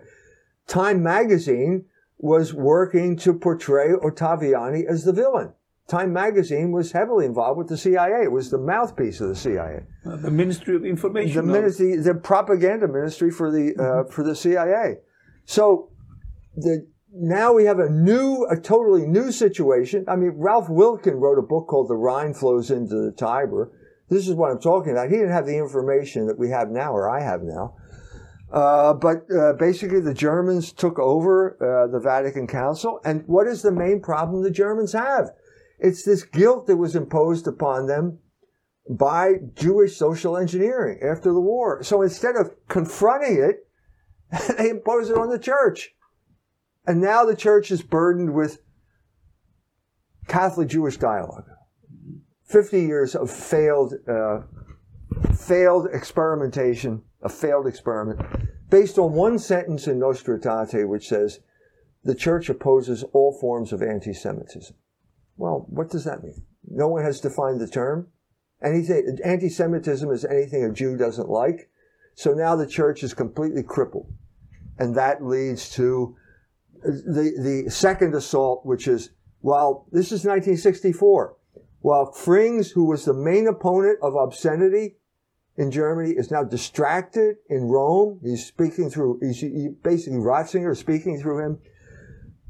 Time 0.67 1.01
magazine 1.01 1.85
was 2.17 2.53
working 2.53 3.15
to 3.17 3.33
portray 3.33 3.89
Ottaviani 3.89 4.85
as 4.85 5.03
the 5.03 5.13
villain. 5.13 5.53
Time 5.87 6.13
magazine 6.13 6.71
was 6.71 6.91
heavily 6.91 7.25
involved 7.25 7.57
with 7.57 7.67
the 7.67 7.77
CIA. 7.77 8.23
It 8.23 8.31
was 8.31 8.51
the 8.51 8.59
mouthpiece 8.59 9.21
of 9.21 9.29
the 9.29 9.35
CIA. 9.35 9.81
Uh, 10.05 10.17
the 10.17 10.29
Ministry 10.29 10.75
of 10.75 10.85
Information. 10.85 11.47
The 11.47 11.51
ministry, 11.51 11.95
the 11.95 12.13
propaganda 12.13 12.87
ministry 12.87 13.31
for 13.31 13.49
the 13.49 13.73
uh, 13.75 13.81
mm-hmm. 13.81 14.11
for 14.11 14.23
the 14.23 14.35
CIA. 14.35 14.97
So 15.45 15.89
the 16.55 16.85
now 17.13 17.53
we 17.53 17.65
have 17.65 17.79
a 17.79 17.89
new, 17.89 18.45
a 18.49 18.59
totally 18.59 19.05
new 19.05 19.31
situation. 19.31 20.05
I 20.07 20.15
mean, 20.15 20.33
Ralph 20.35 20.67
Wiltgen 20.67 21.19
wrote 21.19 21.39
a 21.39 21.43
book 21.43 21.67
called 21.67 21.89
The 21.89 21.95
Rhine 21.95 22.33
Flows 22.33 22.71
into 22.71 22.95
the 22.95 23.11
Tiber. 23.11 23.71
This 24.09 24.27
is 24.27 24.35
what 24.35 24.51
I'm 24.51 24.59
talking 24.59 24.91
about. 24.91 25.09
He 25.09 25.15
didn't 25.15 25.31
have 25.31 25.45
the 25.45 25.57
information 25.57 26.27
that 26.27 26.37
we 26.37 26.49
have 26.49 26.69
now, 26.69 26.91
or 26.91 27.09
I 27.09 27.21
have 27.23 27.41
now. 27.43 27.75
Uh, 28.51 28.93
but 28.93 29.25
uh, 29.31 29.53
basically, 29.53 30.01
the 30.01 30.13
Germans 30.13 30.71
took 30.71 30.97
over 30.97 31.55
uh, 31.61 31.91
the 31.91 31.99
Vatican 31.99 32.47
Council. 32.47 32.99
And 33.05 33.23
what 33.27 33.47
is 33.47 33.61
the 33.61 33.71
main 33.71 34.01
problem 34.01 34.41
the 34.41 34.51
Germans 34.51 34.93
have? 34.93 35.29
It's 35.77 36.03
this 36.03 36.23
guilt 36.23 36.67
that 36.67 36.77
was 36.77 36.95
imposed 36.95 37.47
upon 37.47 37.87
them 37.87 38.19
by 38.89 39.33
Jewish 39.53 39.95
social 39.95 40.35
engineering 40.35 40.99
after 41.03 41.31
the 41.31 41.39
war. 41.39 41.83
So 41.83 42.01
instead 42.01 42.35
of 42.35 42.55
confronting 42.67 43.37
it, 43.37 43.67
they 44.57 44.69
impose 44.69 45.09
it 45.09 45.17
on 45.17 45.29
the 45.29 45.39
church. 45.39 45.93
And 46.85 47.01
now 47.01 47.25
the 47.25 47.35
church 47.35 47.71
is 47.71 47.81
burdened 47.81 48.33
with 48.33 48.61
Catholic 50.27 50.69
Jewish 50.69 50.97
dialogue. 50.97 51.49
50 52.45 52.81
years 52.81 53.15
of 53.15 53.29
failed, 53.29 53.93
uh, 54.07 54.41
failed 55.35 55.87
experimentation, 55.93 57.03
a 57.21 57.29
failed 57.29 57.67
experiment, 57.67 58.19
based 58.69 58.97
on 58.97 59.13
one 59.13 59.37
sentence 59.37 59.87
in 59.87 59.99
Nostra 59.99 60.39
Aetate, 60.39 60.87
which 60.87 61.07
says, 61.07 61.39
the 62.03 62.15
church 62.15 62.49
opposes 62.49 63.03
all 63.13 63.37
forms 63.39 63.73
of 63.73 63.81
anti 63.81 64.13
Semitism. 64.13 64.75
Well, 65.35 65.65
what 65.69 65.89
does 65.89 66.05
that 66.05 66.23
mean? 66.23 66.43
No 66.67 66.87
one 66.87 67.03
has 67.03 67.19
defined 67.19 67.59
the 67.59 67.67
term. 67.67 68.07
Anything, 68.63 69.19
anti 69.23 69.49
Semitism 69.49 70.09
is 70.11 70.25
anything 70.25 70.63
a 70.63 70.71
Jew 70.71 70.97
doesn't 70.97 71.29
like. 71.29 71.69
So 72.15 72.33
now 72.33 72.55
the 72.55 72.67
church 72.67 73.03
is 73.03 73.13
completely 73.13 73.63
crippled. 73.63 74.11
And 74.77 74.95
that 74.95 75.23
leads 75.23 75.69
to 75.71 76.15
the, 76.83 77.63
the 77.65 77.71
second 77.71 78.15
assault, 78.15 78.65
which 78.65 78.87
is, 78.87 79.11
while 79.41 79.85
this 79.91 80.07
is 80.07 80.25
1964, 80.25 81.35
while 81.81 82.11
Frings, 82.11 82.71
who 82.71 82.85
was 82.85 83.05
the 83.05 83.13
main 83.13 83.47
opponent 83.47 83.99
of 84.01 84.15
obscenity 84.15 84.97
in 85.55 85.71
Germany, 85.71 86.11
is 86.11 86.31
now 86.31 86.43
distracted 86.43 87.37
in 87.49 87.63
Rome. 87.63 88.19
He's 88.23 88.45
speaking 88.45 88.89
through, 88.89 89.19
he's 89.21 89.39
he, 89.39 89.69
basically 89.83 90.19
Ratzinger 90.19 90.75
speaking 90.75 91.19
through 91.19 91.45
him. 91.45 91.59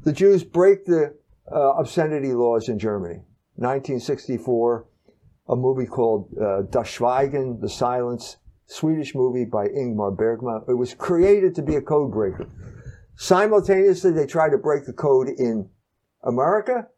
The 0.02 0.12
Jews 0.12 0.44
break 0.44 0.84
the 0.86 1.14
uh, 1.52 1.74
obscenity 1.74 2.32
laws 2.32 2.68
in 2.68 2.78
Germany. 2.78 3.22
1964, 3.56 4.86
a 5.48 5.56
movie 5.56 5.86
called 5.86 6.32
uh, 6.40 6.62
Das 6.70 6.88
Schweigen, 6.88 7.60
The 7.60 7.68
Silence, 7.68 8.38
Swedish 8.66 9.14
movie 9.14 9.44
by 9.44 9.66
Ingmar 9.66 10.16
Bergman. 10.16 10.62
It 10.68 10.74
was 10.74 10.94
created 10.94 11.54
to 11.56 11.62
be 11.62 11.74
a 11.74 11.82
code 11.82 12.12
breaker. 12.12 12.46
Simultaneously, 13.20 14.12
they 14.12 14.24
try 14.24 14.48
to 14.48 14.56
break 14.56 14.86
the 14.86 14.94
code 14.94 15.28
in 15.28 15.68
America. 16.22 16.88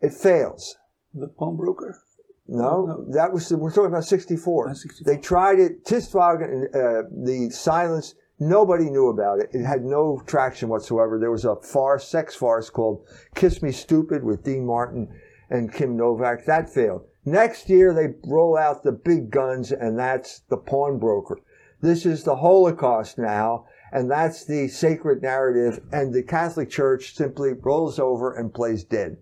It 0.00 0.14
fails. 0.14 0.76
The 1.12 1.26
pawnbroker? 1.26 2.00
No, 2.46 2.86
no, 2.86 3.12
that 3.12 3.32
was 3.32 3.48
the, 3.48 3.56
we're 3.56 3.72
talking 3.72 3.86
about 3.86 4.04
64. 4.04 4.72
64. 4.72 5.12
They 5.12 5.20
tried 5.20 5.58
it. 5.58 5.84
Das 5.86 6.08
Schweigen, 6.08 6.66
uh, 6.72 7.08
the 7.10 7.50
silence. 7.50 8.14
Nobody 8.38 8.84
knew 8.84 9.08
about 9.08 9.40
it. 9.40 9.50
It 9.52 9.64
had 9.64 9.82
no 9.82 10.22
traction 10.24 10.68
whatsoever. 10.68 11.18
There 11.18 11.32
was 11.32 11.44
a 11.44 11.56
farce, 11.56 12.06
sex 12.06 12.36
farce 12.36 12.70
called 12.70 13.04
"Kiss 13.34 13.60
Me 13.60 13.72
Stupid" 13.72 14.22
with 14.22 14.44
Dean 14.44 14.64
Martin 14.64 15.08
and 15.50 15.72
Kim 15.72 15.96
Novak. 15.96 16.44
That 16.44 16.72
failed. 16.72 17.06
Next 17.24 17.68
year, 17.68 17.92
they 17.92 18.14
roll 18.24 18.56
out 18.56 18.84
the 18.84 18.92
big 18.92 19.30
guns, 19.30 19.72
and 19.72 19.98
that's 19.98 20.42
the 20.48 20.58
pawnbroker. 20.58 21.40
This 21.80 22.06
is 22.06 22.22
the 22.22 22.36
Holocaust 22.36 23.18
now, 23.18 23.66
and 23.94 24.10
that's 24.10 24.44
the 24.44 24.66
sacred 24.66 25.22
narrative. 25.22 25.80
And 25.92 26.12
the 26.12 26.24
Catholic 26.24 26.68
Church 26.68 27.14
simply 27.14 27.52
rolls 27.52 28.00
over 28.00 28.34
and 28.34 28.52
plays 28.52 28.82
dead. 28.82 29.18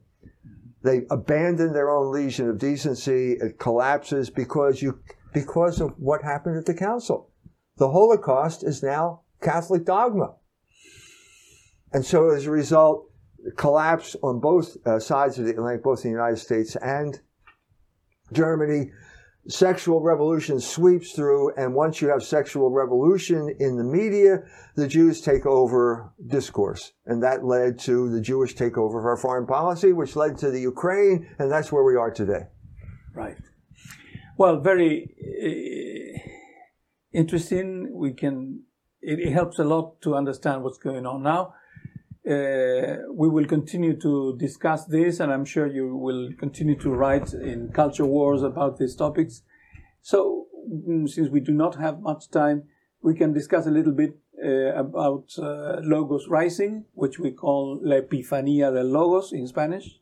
They 0.83 1.03
abandon 1.11 1.75
their 1.75 1.91
own 1.91 2.11
legion 2.11 2.49
of 2.49 2.59
decency. 2.59 3.35
It 3.35 3.59
collapses 3.59 4.31
because 4.31 4.81
you, 4.81 4.99
because 5.35 5.79
of 5.79 5.91
what 5.99 6.25
happened 6.25 6.57
at 6.57 6.65
the 6.65 6.75
council. 6.75 7.31
The 7.77 7.91
Holocaust 7.91 8.65
is 8.65 8.83
now 8.83 9.21
Catholic 9.43 9.85
dogma. 9.85 10.37
And 11.93 12.05
so 12.05 12.31
as 12.31 12.47
a 12.47 12.51
result, 12.51 13.11
collapse 13.59 14.17
on 14.23 14.41
both 14.41 14.79
uh, 14.87 14.99
sides 14.99 15.39
of 15.39 15.45
the 15.45 15.51
Atlantic, 15.51 15.83
both 15.83 16.03
in 16.05 16.13
the 16.13 16.17
United 16.17 16.39
States 16.39 16.77
and 16.77 17.21
Germany, 18.33 18.91
sexual 19.49 20.01
revolution 20.01 20.61
sweeps 20.61 21.13
through, 21.13 21.55
and 21.57 21.75
once 21.75 22.01
you 22.01 22.09
have 22.09 22.23
sexual 22.23 22.71
revolution 22.71 23.55
in 23.59 23.77
the 23.77 23.85
media, 23.85 24.45
the 24.77 24.87
Jews 24.87 25.21
take 25.21 25.47
over 25.47 26.13
discourse. 26.27 26.93
And 27.07 27.23
that 27.23 27.45
led 27.45 27.79
to 27.81 28.09
the 28.11 28.21
Jewish 28.21 28.55
takeover 28.55 28.99
of 28.99 29.05
our 29.05 29.17
foreign 29.17 29.47
policy, 29.47 29.93
which 29.93 30.17
led 30.17 30.39
to 30.39 30.51
the 30.51 30.61
Ukraine, 30.61 31.29
and 31.39 31.51
that's 31.51 31.73
where 31.73 31.85
we 31.85 31.97
are 31.97 32.11
today. 32.11 32.47
Right. 33.15 33.37
Well, 34.39 34.61
very 34.61 35.15
uh, 35.45 36.19
interesting. 37.13 37.91
We 37.93 38.13
can, 38.13 38.63
it, 39.01 39.19
it 39.19 39.33
helps 39.33 39.59
a 39.59 39.65
lot 39.65 40.01
to 40.03 40.15
understand 40.15 40.63
what's 40.63 40.79
going 40.79 41.05
on 41.05 41.23
now. 41.23 41.55
Uh, 42.25 43.03
we 43.13 43.29
will 43.29 43.47
continue 43.47 43.99
to 44.01 44.37
discuss 44.39 44.85
this, 44.85 45.19
and 45.19 45.33
I'm 45.33 45.45
sure 45.45 45.67
you 45.67 45.97
will 45.97 46.31
continue 46.39 46.79
to 46.79 46.91
write 46.91 47.33
in 47.33 47.71
Culture 47.75 48.07
Wars 48.07 48.43
about 48.43 48.79
these 48.79 48.95
topics. 48.95 49.43
So, 50.03 50.47
mm, 50.71 51.09
since 51.09 51.31
we 51.31 51.41
do 51.41 51.53
not 51.53 51.75
have 51.77 52.01
much 52.01 52.31
time, 52.31 52.65
we 53.03 53.15
can 53.15 53.33
discuss 53.33 53.67
a 53.67 53.73
little 53.73 53.93
bit 53.93 54.17
uh, 54.45 54.75
about 54.75 55.31
uh, 55.39 55.81
Logos 55.83 56.29
Rising, 56.29 56.85
which 56.95 57.19
we 57.19 57.33
call 57.33 57.81
La 57.83 57.97
Epifanía 57.97 58.73
del 58.73 58.87
Logos 58.87 59.33
in 59.33 59.49
Spanish, 59.49 59.99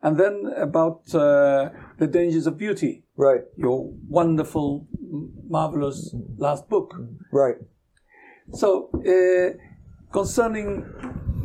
and 0.00 0.16
then 0.16 0.52
about 0.56 1.12
uh, 1.12 1.70
The 1.98 2.06
Dangers 2.06 2.46
of 2.46 2.56
Beauty. 2.56 3.02
Right. 3.16 3.42
Your 3.56 3.90
wonderful, 4.08 4.86
marvelous 5.48 6.14
last 6.36 6.68
book. 6.68 6.94
Right. 7.32 7.56
So, 8.52 8.90
uh, 8.94 9.58
concerning, 10.12 10.84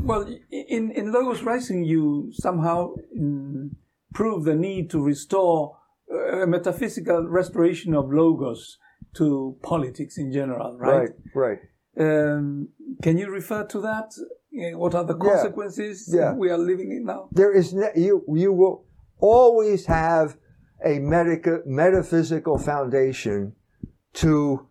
well, 0.04 0.28
in, 0.52 0.92
in 0.92 1.12
Logos 1.12 1.44
Rising, 1.44 1.84
you 1.84 2.32
somehow 2.34 2.94
mm, 3.18 3.70
prove 4.14 4.46
the 4.46 4.56
need 4.56 4.90
to 4.92 5.02
restore 5.02 5.78
uh, 6.12 6.44
a 6.44 6.48
metaphysical 6.48 7.28
restoration 7.28 7.94
of 7.94 8.12
Logos 8.12 8.78
to 9.16 9.58
politics 9.64 10.18
in 10.18 10.32
general, 10.32 10.78
right? 10.78 11.10
Right, 11.36 11.58
right. 11.58 11.60
Um, 12.00 12.70
can 13.02 13.18
you 13.18 13.30
refer 13.30 13.66
to 13.66 13.82
that? 13.82 14.12
What 14.52 14.96
are 14.96 15.04
the 15.04 15.16
consequences 15.16 16.10
yeah. 16.12 16.22
Yeah. 16.22 16.34
we 16.34 16.50
are 16.50 16.58
living 16.58 16.92
in 16.92 17.06
now? 17.06 17.28
There 17.32 17.52
is 17.52 17.74
ne- 17.74 17.92
you 17.96 18.24
you 18.28 18.52
will 18.54 18.86
always 19.20 19.86
have 19.88 20.38
a 20.86 21.00
medica- 21.00 21.62
metaphysical 21.66 22.58
foundation 22.60 23.54
to 24.14 24.68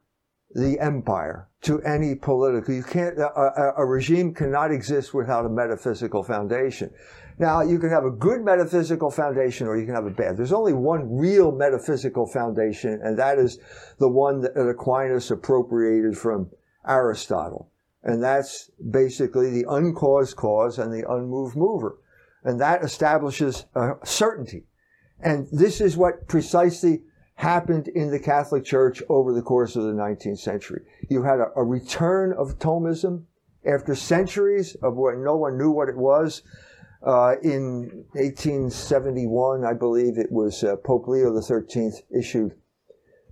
the 0.55 0.79
empire, 0.81 1.49
to 1.63 1.81
any 1.83 2.15
political. 2.15 2.75
You 2.75 2.83
can't 2.83 3.19
a, 3.19 3.73
a 3.77 3.87
regime 3.87 4.35
cannot 4.35 4.71
exist 4.73 5.15
without 5.15 5.47
a 5.47 5.49
metaphysical 5.49 6.23
foundation. 6.23 6.91
Now, 7.39 7.63
you 7.63 7.79
can 7.79 7.91
have 7.91 8.05
a 8.05 8.11
good 8.11 8.45
metaphysical 8.45 9.11
foundation 9.11 9.67
or 9.67 9.77
you 9.77 9.87
can 9.87 9.95
have 9.95 10.07
a 10.07 10.11
bad. 10.11 10.37
There's 10.37 10.53
only 10.53 10.75
one 10.75 11.17
real 11.17 11.51
metaphysical 11.51 12.27
foundation, 12.27 13.01
and 13.03 13.19
that 13.19 13.39
is 13.39 13.59
the 13.99 14.09
one 14.09 14.43
that 14.43 14.53
Aquinas 14.57 15.31
appropriated 15.31 16.17
from 16.17 16.51
Aristotle. 16.87 17.71
And 18.05 18.23
that's 18.23 18.71
basically 18.91 19.51
the 19.51 19.65
uncaused 19.69 20.37
cause 20.37 20.79
and 20.79 20.93
the 20.93 21.09
unmoved 21.11 21.57
mover. 21.57 21.99
And 22.45 22.61
that 22.61 22.83
establishes 22.83 23.67
a 23.75 23.95
certainty. 24.05 24.65
And 25.21 25.47
this 25.53 25.81
is 25.81 25.97
what 25.97 26.27
precisely 26.27 27.03
happened 27.35 27.89
in 27.89 28.11
the 28.11 28.19
Catholic 28.19 28.65
Church 28.65 29.03
over 29.09 29.33
the 29.33 29.43
course 29.43 29.77
of 29.77 29.85
the 29.85 29.93
19th 29.93 30.39
century. 30.39 30.83
You 31.09 31.23
had 31.23 31.41
a, 31.41 31.51
a 31.57 31.65
return 31.65 32.33
of 32.33 32.59
Thomism 32.59 33.25
after 33.65 33.95
centuries 33.95 34.77
of 34.83 34.97
when 34.97 35.25
no 35.25 35.37
one 35.37 35.59
knew 35.59 35.71
what 35.71 35.89
it 35.89 35.97
was. 35.97 36.43
Uh, 37.05 37.35
in 37.43 38.05
1871, 38.13 39.65
I 39.65 39.73
believe 39.73 40.19
it 40.19 40.31
was 40.31 40.63
uh, 40.63 40.77
Pope 40.77 41.09
Leo 41.09 41.39
XIII 41.41 41.91
issued 42.17 42.55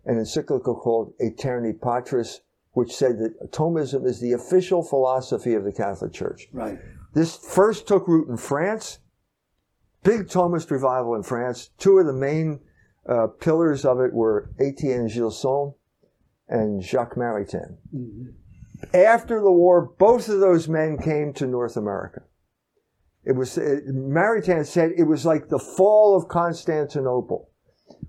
an 0.06 0.18
encyclical 0.18 0.74
called 0.74 1.12
Aeterni 1.18 1.80
Patris, 1.80 2.40
which 2.72 2.94
said 2.94 3.18
that 3.18 3.52
Thomism 3.52 4.06
is 4.06 4.20
the 4.20 4.32
official 4.32 4.82
philosophy 4.82 5.54
of 5.54 5.64
the 5.64 5.72
Catholic 5.72 6.12
Church. 6.12 6.48
Right. 6.52 6.78
This 7.14 7.36
first 7.36 7.86
took 7.86 8.08
root 8.08 8.28
in 8.28 8.36
France. 8.36 8.98
Big 10.02 10.28
Thomist 10.28 10.70
revival 10.70 11.14
in 11.14 11.22
France. 11.22 11.70
Two 11.78 11.98
of 11.98 12.06
the 12.06 12.12
main 12.12 12.60
uh, 13.08 13.28
pillars 13.40 13.84
of 13.84 14.00
it 14.00 14.12
were 14.12 14.50
Etienne 14.60 15.08
Gilson 15.08 15.74
and 16.48 16.82
Jacques 16.82 17.16
Maritain. 17.16 17.76
Mm-hmm. 17.94 18.28
After 18.94 19.40
the 19.40 19.52
war, 19.52 19.92
both 19.98 20.28
of 20.28 20.40
those 20.40 20.68
men 20.68 20.98
came 20.98 21.32
to 21.34 21.46
North 21.46 21.76
America. 21.76 22.22
It 23.24 23.32
was 23.32 23.58
it, 23.58 23.86
Maritain 23.88 24.66
said 24.66 24.92
it 24.96 25.04
was 25.04 25.26
like 25.26 25.48
the 25.48 25.58
fall 25.58 26.16
of 26.16 26.28
Constantinople 26.28 27.50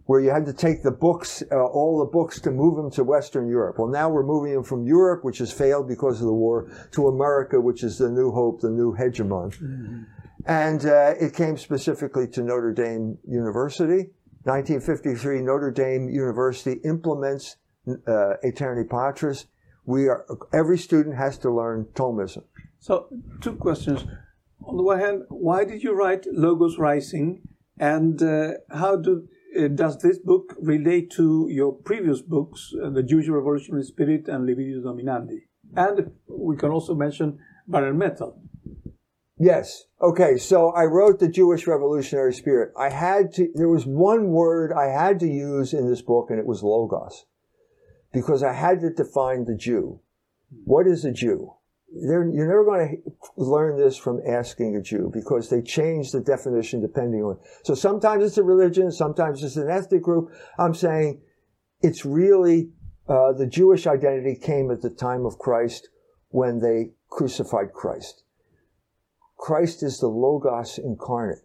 where 0.05 0.19
you 0.19 0.29
had 0.29 0.45
to 0.45 0.53
take 0.53 0.83
the 0.83 0.91
books, 0.91 1.43
uh, 1.51 1.55
all 1.55 1.99
the 1.99 2.05
books 2.11 2.41
to 2.41 2.51
move 2.51 2.75
them 2.75 2.91
to 2.91 3.03
Western 3.03 3.47
Europe. 3.47 3.77
Well, 3.79 3.87
now 3.87 4.09
we're 4.09 4.25
moving 4.25 4.53
them 4.53 4.63
from 4.63 4.85
Europe, 4.85 5.23
which 5.23 5.37
has 5.37 5.53
failed 5.53 5.87
because 5.87 6.19
of 6.19 6.27
the 6.27 6.33
war, 6.33 6.69
to 6.91 7.07
America, 7.07 7.61
which 7.61 7.83
is 7.83 7.97
the 7.97 8.09
new 8.09 8.31
hope, 8.31 8.61
the 8.61 8.69
new 8.69 8.93
hegemon. 8.95 9.55
Mm-hmm. 9.55 10.01
And 10.47 10.85
uh, 10.85 11.13
it 11.19 11.33
came 11.33 11.57
specifically 11.57 12.27
to 12.29 12.41
Notre 12.41 12.73
Dame 12.73 13.19
University. 13.27 14.09
1953, 14.43 15.41
Notre 15.41 15.71
Dame 15.71 16.09
University 16.09 16.79
implements 16.83 17.57
uh, 18.07 18.33
Patris. 18.89 19.45
We 19.85 20.07
are, 20.07 20.25
every 20.53 20.77
student 20.77 21.15
has 21.15 21.37
to 21.39 21.51
learn 21.51 21.85
Thomism. 21.93 22.43
So, 22.79 23.07
two 23.41 23.55
questions. 23.55 24.05
On 24.63 24.77
the 24.77 24.83
one 24.83 24.99
hand, 24.99 25.23
why 25.29 25.65
did 25.65 25.83
you 25.83 25.93
write 25.93 26.25
Logos 26.31 26.77
Rising? 26.77 27.41
And 27.79 28.21
uh, 28.21 28.53
how 28.71 28.95
do 28.95 29.27
uh, 29.59 29.67
does 29.67 29.97
this 29.99 30.17
book 30.17 30.55
relate 30.59 31.11
to 31.11 31.47
your 31.49 31.73
previous 31.73 32.21
books, 32.21 32.73
uh, 32.81 32.89
The 32.89 33.03
Jewish 33.03 33.27
Revolutionary 33.27 33.83
Spirit 33.83 34.27
and 34.27 34.45
Libido 34.45 34.81
Dominandi? 34.81 35.41
And 35.75 36.11
we 36.27 36.55
can 36.57 36.69
also 36.69 36.95
mention 36.95 37.39
Barren 37.67 37.97
Metal. 37.97 38.39
Yes. 39.41 39.85
Okay. 39.99 40.37
So 40.37 40.69
I 40.69 40.85
wrote 40.85 41.19
The 41.19 41.27
Jewish 41.27 41.65
Revolutionary 41.65 42.33
Spirit. 42.33 42.73
I 42.77 42.89
had 42.89 43.33
to, 43.33 43.49
there 43.55 43.69
was 43.69 43.87
one 43.87 44.27
word 44.27 44.71
I 44.71 44.85
had 44.85 45.19
to 45.21 45.27
use 45.27 45.73
in 45.73 45.89
this 45.89 46.03
book, 46.03 46.27
and 46.29 46.37
it 46.37 46.45
was 46.45 46.61
logos. 46.61 47.25
Because 48.13 48.43
I 48.43 48.53
had 48.53 48.81
to 48.81 48.91
define 48.91 49.45
the 49.45 49.55
Jew. 49.55 49.99
What 50.65 50.85
is 50.85 51.05
a 51.05 51.11
Jew? 51.11 51.53
you're 51.93 52.23
never 52.23 52.63
going 52.63 53.03
to 53.03 53.11
learn 53.35 53.77
this 53.77 53.97
from 53.97 54.21
asking 54.25 54.77
a 54.77 54.81
Jew 54.81 55.11
because 55.13 55.49
they 55.49 55.61
change 55.61 56.11
the 56.11 56.21
definition 56.21 56.81
depending 56.81 57.21
on. 57.21 57.37
So 57.63 57.75
sometimes 57.75 58.23
it's 58.23 58.37
a 58.37 58.43
religion, 58.43 58.91
sometimes 58.91 59.43
it's 59.43 59.57
an 59.57 59.69
ethnic 59.69 60.01
group. 60.01 60.31
I'm 60.57 60.73
saying 60.73 61.19
it's 61.81 62.05
really 62.05 62.69
uh, 63.09 63.33
the 63.33 63.45
Jewish 63.45 63.87
identity 63.87 64.39
came 64.41 64.71
at 64.71 64.81
the 64.81 64.89
time 64.89 65.25
of 65.25 65.37
Christ 65.37 65.89
when 66.29 66.59
they 66.59 66.91
crucified 67.09 67.73
Christ. 67.73 68.23
Christ 69.41 69.81
is 69.81 69.97
the 69.97 70.07
Logos 70.07 70.77
incarnate. 70.77 71.39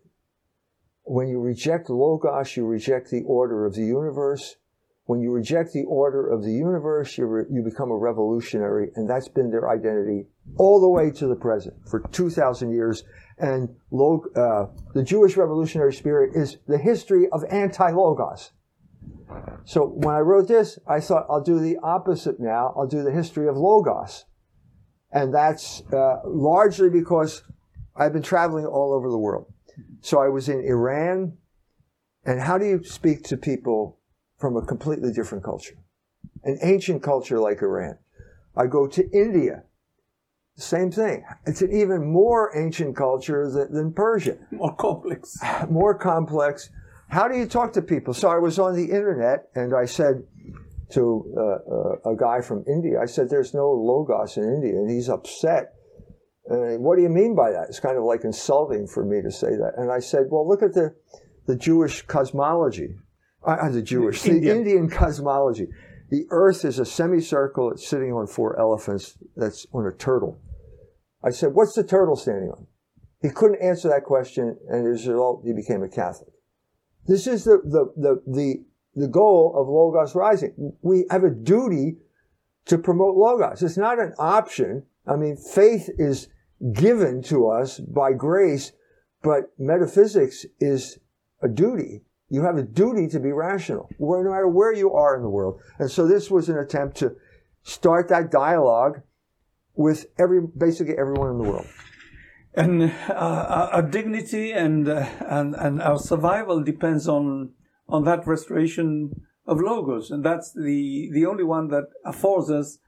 When 1.05 1.29
you 1.29 1.41
reject 1.41 1.89
Logos, 1.89 2.55
you 2.55 2.67
reject 2.67 3.11
the 3.11 3.23
order 3.23 3.65
of 3.65 3.75
the 3.75 3.85
universe. 3.85 4.57
When 5.07 5.21
you 5.21 5.33
reject 5.33 5.73
the 5.73 5.85
order 5.85 6.29
of 6.29 6.45
the 6.45 6.53
universe, 6.53 7.17
you, 7.17 7.25
re- 7.25 7.45
you 7.51 7.63
become 7.63 7.91
a 7.91 7.97
revolutionary, 7.97 8.91
and 8.97 9.09
that's 9.09 9.29
been 9.29 9.51
their 9.51 9.71
identity 9.71 10.27
all 10.59 10.79
the 10.79 10.91
way 10.91 11.11
to 11.13 11.27
the 11.27 11.37
present 11.37 11.75
for 11.89 12.01
2,000 12.01 12.71
years. 12.71 13.03
And 13.39 13.75
log- 13.91 14.37
uh, 14.37 14.67
the 14.93 15.03
Jewish 15.03 15.39
revolutionary 15.39 15.95
spirit 15.95 16.33
is 16.35 16.59
the 16.69 16.79
history 16.79 17.31
of 17.33 17.45
anti-logos. 17.51 18.53
So 19.65 19.87
when 19.87 20.15
I 20.15 20.21
wrote 20.21 20.49
this, 20.49 20.79
I 20.87 21.01
thought 21.01 21.27
I'll 21.31 21.43
do 21.43 21.61
the 21.61 21.79
opposite 21.83 22.39
now. 22.41 22.75
I'll 22.77 22.87
do 22.87 23.03
the 23.03 23.13
history 23.13 23.49
of 23.49 23.57
logos. 23.57 24.27
And 25.13 25.33
that's 25.33 25.83
uh, 25.93 26.17
largely 26.27 26.91
because 26.91 27.43
I've 27.99 28.13
been 28.13 28.23
traveling 28.23 28.67
all 28.67 28.93
over 28.93 29.11
the 29.11 29.19
world. 29.19 29.53
So 30.01 30.21
I 30.21 30.29
was 30.29 30.49
in 30.49 30.61
Iran. 30.61 31.39
And 32.25 32.41
how 32.41 32.59
do 32.59 32.67
you 32.67 32.83
speak 32.83 33.23
to 33.25 33.37
people 33.37 33.99
from 34.39 34.57
a 34.57 34.63
completely 34.63 35.13
different 35.13 35.45
culture, 35.45 35.77
an 36.45 36.59
ancient 36.63 37.03
culture 37.03 37.39
like 37.39 37.63
Iran. 37.63 37.99
I 38.57 38.67
go 38.67 38.87
to 38.87 39.11
India, 39.11 39.65
same 40.57 40.91
thing. 40.91 41.25
It's 41.47 41.63
an 41.63 41.73
even 41.73 42.11
more 42.11 42.57
ancient 42.57 42.97
culture 42.97 43.51
than, 43.51 43.73
than 43.73 43.93
Persia. 43.93 44.39
More 44.51 44.75
complex. 44.75 45.37
More 45.71 45.95
complex. 45.95 46.71
How 47.09 47.29
do 47.29 47.37
you 47.37 47.47
talk 47.47 47.73
to 47.75 47.83
people? 47.83 48.15
So 48.15 48.29
I 48.29 48.39
was 48.39 48.59
on 48.59 48.75
the 48.75 48.85
internet 48.85 49.49
and 49.55 49.75
I 49.75 49.85
said 49.85 50.25
to 50.91 51.35
uh, 51.37 52.11
uh, 52.11 52.13
a 52.13 52.17
guy 52.17 52.41
from 52.41 52.65
India, 52.67 53.01
I 53.01 53.07
said, 53.07 53.29
there's 53.29 53.53
no 53.53 53.71
logos 53.71 54.37
in 54.37 54.45
India. 54.45 54.73
And 54.73 54.91
he's 54.91 55.09
upset. 55.09 55.75
And 56.49 56.83
what 56.83 56.97
do 56.97 57.03
you 57.03 57.09
mean 57.09 57.35
by 57.35 57.51
that? 57.51 57.67
It's 57.69 57.81
kind 57.81 57.97
of 57.97 58.05
like 58.05 58.25
insulting 58.25 58.87
for 58.87 59.05
me 59.05 59.21
to 59.23 59.31
say 59.31 59.51
that. 59.51 59.73
And 59.77 59.91
I 59.91 59.99
said, 59.99 60.27
well, 60.31 60.47
look 60.47 60.63
at 60.63 60.75
the, 60.75 60.95
the 61.47 61.57
Jewish 61.57 62.03
cosmology 62.03 62.97
uh, 63.47 63.71
the 63.71 63.83
Jewish, 63.83 64.23
the 64.23 64.33
Indian. 64.33 64.59
Indian 64.59 64.91
cosmology. 64.91 65.69
The 66.11 66.27
Earth 66.31 66.65
is 66.65 66.79
a 66.79 66.85
semicircle. 66.85 67.73
It's 67.73 67.87
sitting 67.87 68.13
on 68.13 68.27
four 68.27 68.59
elephants. 68.59 69.17
That's 69.37 69.67
on 69.73 69.87
a 69.87 69.93
turtle. 69.93 70.41
I 71.25 71.31
said, 71.31 71.55
"What's 71.55 71.75
the 71.75 71.85
turtle 71.85 72.17
standing 72.17 72.51
on?" 72.51 72.67
He 73.23 73.31
couldn't 73.31 73.63
answer 73.63 73.89
that 73.89 74.05
question, 74.05 74.57
and 74.69 74.87
as 74.87 75.07
a 75.07 75.13
result, 75.13 75.43
he 75.45 75.53
became 75.53 75.83
a 75.83 75.89
Catholic. 75.89 76.33
This 77.07 77.27
is 77.27 77.45
the 77.45 77.61
the 77.65 77.93
the 77.97 78.23
the, 78.27 78.65
the 78.95 79.09
goal 79.09 79.55
of 79.57 79.69
Logos 79.69 80.15
Rising. 80.15 80.73
We 80.83 81.07
have 81.11 81.25
a 81.25 81.31
duty 81.31 81.99
to 82.67 82.79
promote 82.79 83.17
Logos. 83.17 83.63
It's 83.63 83.77
not 83.77 84.01
an 84.01 84.13
option. 84.19 84.85
I 85.07 85.17
mean, 85.17 85.37
faith 85.37 85.89
is 85.99 86.29
given 86.73 87.23
to 87.23 87.49
us 87.49 87.79
by 87.79 88.13
grace, 88.13 88.73
but 89.23 89.53
metaphysics 89.59 90.47
is 90.61 90.99
a 91.43 91.49
duty. 91.49 92.03
You 92.29 92.43
have 92.43 92.57
a 92.57 92.63
duty 92.63 93.09
to 93.09 93.21
be 93.21 93.31
rational, 93.33 93.89
no 93.99 94.23
matter 94.23 94.49
where 94.49 94.73
you 94.73 94.93
are 94.93 95.17
in 95.17 95.23
the 95.23 95.31
world. 95.31 95.61
And 95.79 95.91
so 95.91 96.07
this 96.07 96.31
was 96.31 96.49
an 96.49 96.59
attempt 96.59 96.97
to 96.99 97.15
start 97.63 98.09
that 98.09 98.31
dialogue 98.31 99.03
with 99.75 100.07
every, 100.19 100.41
basically 100.41 100.97
everyone 100.99 101.31
in 101.31 101.39
the 101.39 101.51
world. 101.51 101.67
And 102.55 102.85
uh, 103.11 103.69
our 103.73 103.83
dignity 103.83 104.51
and, 104.51 104.89
uh, 104.89 105.07
and, 105.29 105.55
and 105.55 105.83
our 105.83 105.99
survival 105.99 106.63
depends 106.63 107.07
on, 107.07 107.51
on 107.87 108.05
that 108.05 108.27
restoration 108.27 109.11
of 109.47 109.61
logos. 109.61 110.11
And 110.11 110.25
that's 110.25 110.53
the, 110.53 111.11
the 111.13 111.27
only 111.27 111.45
one 111.45 111.69
that 111.69 111.85
affords 112.05 112.51
us 112.51 112.79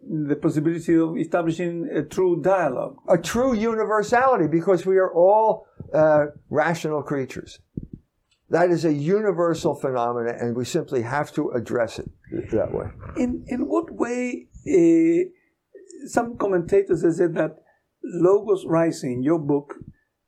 the 0.00 0.36
possibility 0.36 0.96
of 0.96 1.16
establishing 1.18 1.88
a 1.92 2.02
true 2.02 2.40
dialogue. 2.40 2.96
A 3.08 3.18
true 3.18 3.54
universality, 3.54 4.46
because 4.46 4.86
we 4.86 4.96
are 4.96 5.12
all 5.12 5.66
uh, 5.92 6.26
rational 6.50 7.02
creatures. 7.02 7.58
That 8.50 8.70
is 8.70 8.84
a 8.84 8.92
universal 8.92 9.74
phenomenon, 9.74 10.34
and 10.40 10.56
we 10.56 10.64
simply 10.64 11.02
have 11.02 11.32
to 11.32 11.50
address 11.50 11.98
it 11.98 12.10
that 12.52 12.72
way. 12.72 12.86
In 13.16 13.44
in 13.48 13.68
what 13.68 13.90
way? 13.90 14.48
Uh, 14.66 15.28
some 16.06 16.36
commentators 16.38 17.02
have 17.02 17.14
said 17.14 17.34
that 17.34 17.56
Logos 18.02 18.64
Rising, 18.66 19.22
your 19.22 19.38
book, 19.38 19.74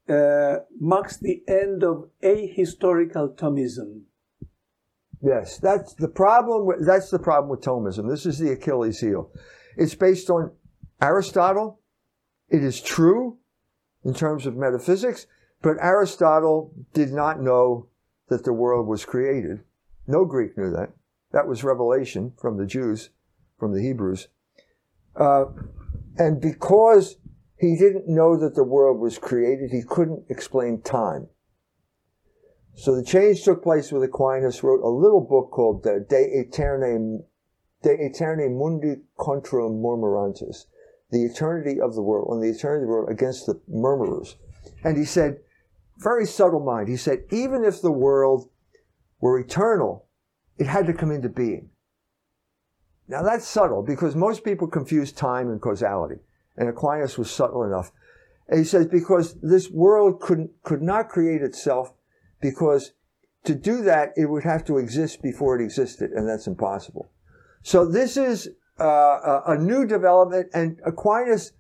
uh, 0.09 0.57
marks 0.79 1.17
the 1.17 1.43
end 1.49 1.83
of 1.83 2.11
ahistorical 2.23 3.35
Thomism. 3.37 4.03
Yes, 5.23 5.59
that's 5.59 5.95
the 5.95 6.09
problem. 6.09 6.67
With, 6.67 6.85
that's 6.87 7.11
the 7.11 7.19
problem 7.19 7.51
with 7.51 7.61
Thomism. 7.61 8.11
This 8.11 8.27
is 8.27 8.39
the 8.39 8.53
Achilles 8.53 9.01
heel. 9.01 9.31
It's 9.81 9.95
based 9.95 10.29
on 10.29 10.53
Aristotle. 11.01 11.81
It 12.51 12.63
is 12.63 12.83
true 12.83 13.39
in 14.05 14.13
terms 14.13 14.45
of 14.45 14.55
metaphysics, 14.55 15.27
but 15.63 15.79
Aristotle 15.81 16.75
did 16.93 17.13
not 17.13 17.41
know 17.41 17.89
that 18.29 18.45
the 18.45 18.53
world 18.53 18.87
was 18.87 19.07
created. 19.07 19.61
No 20.07 20.27
Greek 20.27 20.59
knew 20.59 20.71
that. 20.71 20.91
That 21.33 21.49
was 21.49 21.65
revelation 21.65 22.35
from 22.39 22.59
the 22.59 22.67
Jews, 22.67 23.09
from 23.59 23.73
the 23.73 23.81
Hebrews. 23.81 24.29
Uh, 25.17 25.47
and 26.19 26.43
because 26.43 27.17
he 27.57 27.75
didn't 27.75 28.07
know 28.07 28.37
that 28.37 28.55
the 28.55 28.65
world 28.65 29.01
was 29.01 29.19
created, 29.19 29.71
he 29.71 29.83
couldn't 29.83 30.25
explain 30.29 30.83
time. 30.83 31.29
So 32.75 32.95
the 32.95 33.05
change 33.05 33.45
took 33.45 33.63
place 33.63 33.91
with 33.91 34.03
Aquinas, 34.03 34.63
wrote 34.63 34.83
a 34.83 34.89
little 34.89 35.23
book 35.23 35.51
called 35.51 35.83
De 35.83 36.41
Eterne, 36.41 37.25
De 37.83 37.95
Eterne 37.95 38.57
Mundi 38.57 38.97
contra 39.19 39.63
Murmurantes, 39.63 40.67
the 41.11 41.25
eternity 41.25 41.81
of 41.81 41.95
the 41.95 42.03
world, 42.03 42.29
and 42.33 42.43
the 42.43 42.57
eternity 42.57 42.83
of 42.83 42.89
the 42.89 42.93
world 42.93 43.11
against 43.11 43.47
the 43.47 43.61
murmurers. 43.69 44.37
And 44.85 44.97
he 44.97 45.05
said, 45.05 45.39
very 45.99 46.27
subtle 46.27 46.61
mind, 46.61 46.89
he 46.89 46.97
said, 46.97 47.25
even 47.31 47.65
if 47.65 47.81
the 47.81 47.93
world 47.93 48.49
were 49.21 49.39
eternal, 49.39 50.07
it 50.59 50.67
had 50.67 50.87
to 50.87 50.95
come 50.95 51.11
into 51.11 51.29
being. 51.29 51.71
Now 53.09 53.23
that's 53.23 53.47
subtle 53.47 53.83
because 53.83 54.15
most 54.15 54.45
people 54.45 54.69
confuse 54.69 55.13
time 55.13 55.51
and 55.51 55.61
causality. 55.61 56.21
And 56.57 56.69
Aquinas 56.69 57.19
was 57.19 57.31
subtle 57.31 57.65
enough. 57.65 57.93
And 58.49 58.59
he 58.59 58.65
says, 58.65 58.87
because 58.87 59.35
this 59.41 59.71
world 59.71 60.21
could, 60.21 60.49
could 60.63 60.83
not 60.83 61.09
create 61.09 61.43
itself 61.43 61.93
because 62.41 62.93
to 63.45 63.55
do 63.55 63.83
that, 63.83 64.13
it 64.17 64.27
would 64.27 64.45
have 64.45 64.65
to 64.67 64.79
exist 64.79 65.23
before 65.23 65.59
it 65.59 65.65
existed, 65.65 66.11
and 66.11 66.29
that's 66.29 66.47
impossible. 66.47 67.11
So 67.63 67.85
this 67.85 68.17
is 68.17 68.49
uh, 68.79 69.43
a, 69.47 69.57
new 69.59 69.87
development, 69.87 70.49
and 70.55 70.81
Aquinas 70.85 71.53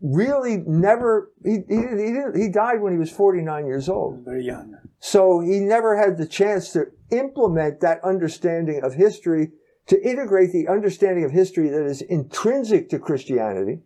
really 0.00 0.58
never 0.66 1.32
he, 1.44 1.58
he, 1.68 1.76
he, 1.76 2.42
he 2.42 2.48
died 2.48 2.80
when 2.80 2.92
he 2.92 2.98
was 2.98 3.10
49 3.10 3.66
years 3.66 3.88
old 3.88 4.24
very 4.24 4.44
young 4.44 4.76
so 5.00 5.40
he 5.40 5.58
never 5.58 5.96
had 5.96 6.16
the 6.16 6.26
chance 6.26 6.72
to 6.72 6.86
implement 7.10 7.80
that 7.80 8.02
understanding 8.04 8.80
of 8.84 8.94
history 8.94 9.50
to 9.88 10.00
integrate 10.08 10.52
the 10.52 10.68
understanding 10.68 11.24
of 11.24 11.32
history 11.32 11.68
that 11.68 11.84
is 11.84 12.00
intrinsic 12.02 12.88
to 12.90 12.98
christianity 13.00 13.80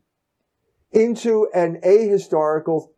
into 0.90 1.48
an 1.55 1.80
ahistorical 1.82 2.88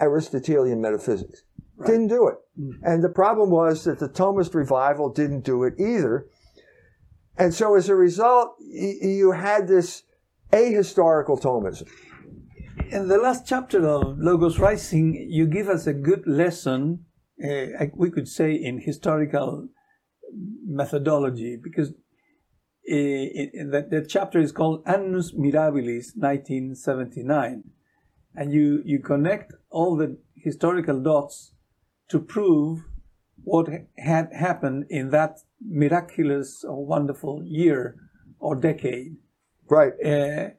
aristotelian 0.00 0.80
metaphysics 0.80 1.42
right. 1.76 1.88
didn't 1.88 2.06
do 2.06 2.28
it 2.28 2.36
mm-hmm. 2.56 2.84
and 2.84 3.02
the 3.02 3.08
problem 3.08 3.50
was 3.50 3.82
that 3.82 3.98
the 3.98 4.08
thomist 4.08 4.54
revival 4.54 5.08
didn't 5.08 5.44
do 5.44 5.64
it 5.64 5.74
either 5.76 6.28
and 7.38 7.54
so 7.54 7.76
as 7.76 7.88
a 7.88 7.94
result 7.94 8.56
you 8.60 9.32
had 9.32 9.68
this 9.68 10.02
ahistorical 10.52 11.40
thomism 11.40 11.88
in 12.90 13.08
the 13.08 13.18
last 13.18 13.46
chapter 13.46 13.86
of 13.86 14.18
Logos 14.18 14.58
Rising, 14.58 15.26
you 15.28 15.46
give 15.46 15.68
us 15.68 15.86
a 15.86 15.92
good 15.92 16.26
lesson, 16.26 17.04
uh, 17.42 17.86
we 17.94 18.10
could 18.10 18.28
say, 18.28 18.54
in 18.54 18.80
historical 18.80 19.68
methodology, 20.66 21.58
because 21.62 21.90
uh, 21.90 21.92
the, 22.86 23.86
the, 23.90 24.06
chapter 24.08 24.38
is 24.38 24.52
called 24.52 24.82
Annus 24.86 25.32
Mirabilis 25.32 26.16
1979. 26.16 27.64
And 28.34 28.52
you, 28.52 28.82
you 28.84 29.00
connect 29.00 29.52
all 29.70 29.96
the 29.96 30.18
historical 30.36 31.00
dots 31.00 31.52
to 32.08 32.18
prove 32.18 32.84
what 33.48 33.66
had 33.96 34.28
happened 34.32 34.84
in 34.90 35.08
that 35.10 35.38
miraculous 35.66 36.64
or 36.64 36.84
wonderful 36.84 37.42
year 37.44 37.96
or 38.38 38.54
decade. 38.54 39.16
Right. 39.70 39.92
Uh, 40.04 40.50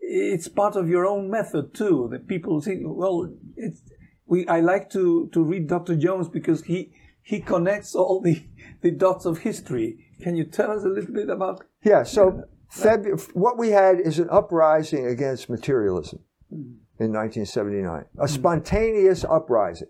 it's 0.00 0.48
part 0.48 0.76
of 0.76 0.88
your 0.88 1.06
own 1.06 1.30
method 1.30 1.74
too. 1.74 2.08
That 2.12 2.28
people 2.28 2.60
say, 2.60 2.80
well, 2.82 3.32
it's 3.56 3.80
we. 4.26 4.46
I 4.46 4.60
like 4.60 4.90
to 4.90 5.28
to 5.32 5.42
read 5.42 5.68
Dr. 5.68 5.96
Jones 5.96 6.28
because 6.28 6.64
he 6.64 6.92
he 7.22 7.40
connects 7.40 7.94
all 7.94 8.20
the 8.20 8.44
the 8.82 8.90
dots 8.90 9.24
of 9.24 9.38
history. 9.38 9.88
Can 10.20 10.36
you 10.36 10.44
tell 10.44 10.70
us 10.70 10.84
a 10.84 10.88
little 10.88 11.14
bit 11.14 11.30
about? 11.30 11.64
Yeah. 11.82 12.02
So 12.02 12.44
Febu- 12.70 13.30
what 13.34 13.56
we 13.56 13.70
had 13.70 14.00
is 14.00 14.18
an 14.18 14.28
uprising 14.30 15.06
against 15.06 15.48
materialism 15.48 16.20
mm. 16.52 16.76
in 16.98 17.12
1979, 17.12 18.04
a 18.18 18.24
mm. 18.24 18.28
spontaneous 18.28 19.24
uprising 19.24 19.88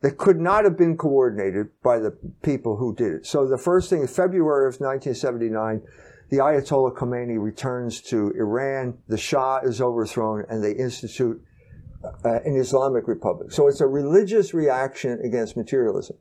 that 0.00 0.16
could 0.16 0.38
not 0.38 0.64
have 0.64 0.78
been 0.78 0.96
coordinated 0.96 1.68
by 1.82 1.98
the 1.98 2.16
people 2.42 2.76
who 2.76 2.94
did 2.94 3.12
it. 3.12 3.26
So 3.26 3.46
the 3.46 3.58
first 3.58 3.90
thing, 3.90 4.02
in 4.02 4.06
February 4.06 4.68
of 4.68 4.80
1979 4.80 5.82
the 6.30 6.38
Ayatollah 6.38 6.94
Khomeini 6.94 7.40
returns 7.42 8.02
to 8.02 8.30
Iran, 8.32 8.98
the 9.08 9.16
Shah 9.16 9.60
is 9.62 9.80
overthrown, 9.80 10.44
and 10.48 10.62
they 10.62 10.72
institute 10.72 11.42
uh, 12.04 12.40
an 12.44 12.56
Islamic 12.56 13.08
Republic. 13.08 13.50
So 13.50 13.66
it's 13.66 13.80
a 13.80 13.86
religious 13.86 14.52
reaction 14.52 15.20
against 15.24 15.56
materialism. 15.56 16.16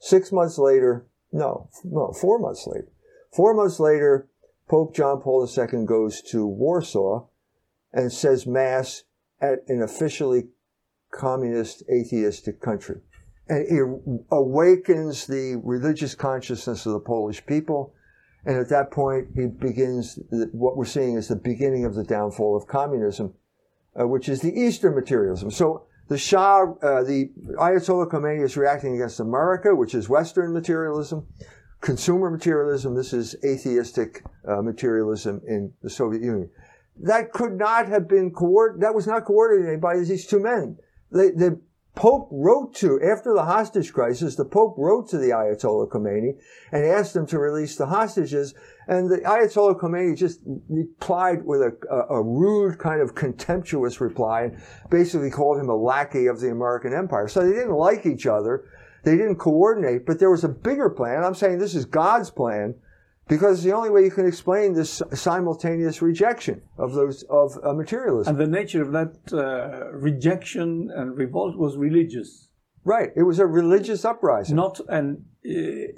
Six 0.00 0.32
months 0.32 0.58
later, 0.58 1.06
no, 1.32 1.68
no, 1.84 2.12
four 2.12 2.38
months 2.38 2.66
later, 2.66 2.88
four 3.32 3.54
months 3.54 3.78
later, 3.78 4.28
Pope 4.68 4.94
John 4.94 5.20
Paul 5.20 5.48
II 5.48 5.84
goes 5.86 6.20
to 6.22 6.44
Warsaw 6.44 7.26
and 7.92 8.12
says 8.12 8.46
Mass 8.46 9.04
at 9.40 9.60
an 9.68 9.80
officially 9.80 10.48
communist, 11.10 11.82
atheistic 11.90 12.60
country. 12.60 13.00
And 13.48 13.66
it 13.68 14.24
awakens 14.30 15.26
the 15.26 15.60
religious 15.62 16.14
consciousness 16.14 16.84
of 16.86 16.92
the 16.92 17.00
Polish 17.00 17.44
people 17.46 17.94
and 18.46 18.56
at 18.58 18.68
that 18.68 18.92
point, 18.92 19.26
he 19.34 19.46
begins 19.46 20.20
what 20.52 20.76
we're 20.76 20.84
seeing 20.84 21.16
is 21.16 21.26
the 21.26 21.34
beginning 21.34 21.84
of 21.84 21.96
the 21.96 22.04
downfall 22.04 22.56
of 22.56 22.68
communism, 22.68 23.34
uh, 24.00 24.06
which 24.06 24.28
is 24.28 24.40
the 24.40 24.52
Eastern 24.52 24.94
materialism. 24.94 25.50
So 25.50 25.86
the 26.06 26.16
Shah, 26.16 26.62
uh, 26.80 27.02
the 27.02 27.32
Ayatollah 27.58 28.08
Khomeini 28.08 28.44
is 28.44 28.56
reacting 28.56 28.94
against 28.94 29.18
America, 29.18 29.74
which 29.74 29.96
is 29.96 30.08
Western 30.08 30.52
materialism, 30.52 31.26
consumer 31.80 32.30
materialism. 32.30 32.94
This 32.94 33.12
is 33.12 33.34
atheistic 33.44 34.22
uh, 34.46 34.62
materialism 34.62 35.42
in 35.48 35.72
the 35.82 35.90
Soviet 35.90 36.22
Union. 36.22 36.48
That 37.02 37.32
could 37.32 37.58
not 37.58 37.88
have 37.88 38.06
been 38.06 38.30
coordinated. 38.30 38.86
That 38.86 38.94
was 38.94 39.08
not 39.08 39.24
coordinated 39.24 39.80
by 39.80 39.98
these 39.98 40.24
two 40.24 40.38
men. 40.38 40.78
They, 41.10 41.30
they 41.30 41.50
Pope 41.96 42.28
wrote 42.30 42.74
to, 42.74 43.00
after 43.02 43.32
the 43.32 43.44
hostage 43.44 43.90
crisis, 43.94 44.36
the 44.36 44.44
Pope 44.44 44.74
wrote 44.76 45.08
to 45.08 45.16
the 45.16 45.30
Ayatollah 45.30 45.88
Khomeini 45.88 46.38
and 46.70 46.84
asked 46.84 47.16
him 47.16 47.26
to 47.28 47.38
release 47.38 47.76
the 47.76 47.86
hostages. 47.86 48.54
And 48.86 49.10
the 49.10 49.16
Ayatollah 49.20 49.80
Khomeini 49.80 50.14
just 50.14 50.40
replied 50.68 51.42
with 51.42 51.62
a, 51.62 51.74
a, 51.90 52.16
a 52.16 52.22
rude, 52.22 52.78
kind 52.78 53.00
of 53.00 53.14
contemptuous 53.14 53.98
reply 53.98 54.42
and 54.42 54.62
basically 54.90 55.30
called 55.30 55.58
him 55.58 55.70
a 55.70 55.74
lackey 55.74 56.26
of 56.26 56.38
the 56.38 56.50
American 56.50 56.92
empire. 56.92 57.28
So 57.28 57.40
they 57.40 57.54
didn't 57.54 57.72
like 57.72 58.04
each 58.04 58.26
other. 58.26 58.66
They 59.04 59.16
didn't 59.16 59.36
coordinate, 59.36 60.04
but 60.04 60.18
there 60.18 60.30
was 60.30 60.44
a 60.44 60.48
bigger 60.50 60.90
plan. 60.90 61.24
I'm 61.24 61.34
saying 61.34 61.58
this 61.58 61.74
is 61.74 61.86
God's 61.86 62.30
plan 62.30 62.74
because 63.28 63.62
the 63.62 63.72
only 63.72 63.90
way 63.90 64.04
you 64.04 64.10
can 64.10 64.26
explain 64.26 64.74
this 64.74 65.02
simultaneous 65.12 66.00
rejection 66.00 66.62
of 66.78 66.92
those 66.94 67.24
of 67.24 67.58
uh, 67.62 67.72
materialism. 67.72 68.32
And 68.32 68.40
the 68.40 68.58
nature 68.60 68.82
of 68.82 68.92
that 68.92 69.12
uh, 69.32 69.92
rejection 69.92 70.90
and 70.94 71.16
revolt 71.16 71.56
was 71.56 71.76
religious. 71.76 72.48
Right. 72.84 73.10
It 73.16 73.24
was 73.24 73.40
a 73.40 73.46
religious 73.46 74.04
uprising, 74.04 74.54
not 74.56 74.80
an 74.88 75.24
uh, 75.44 75.48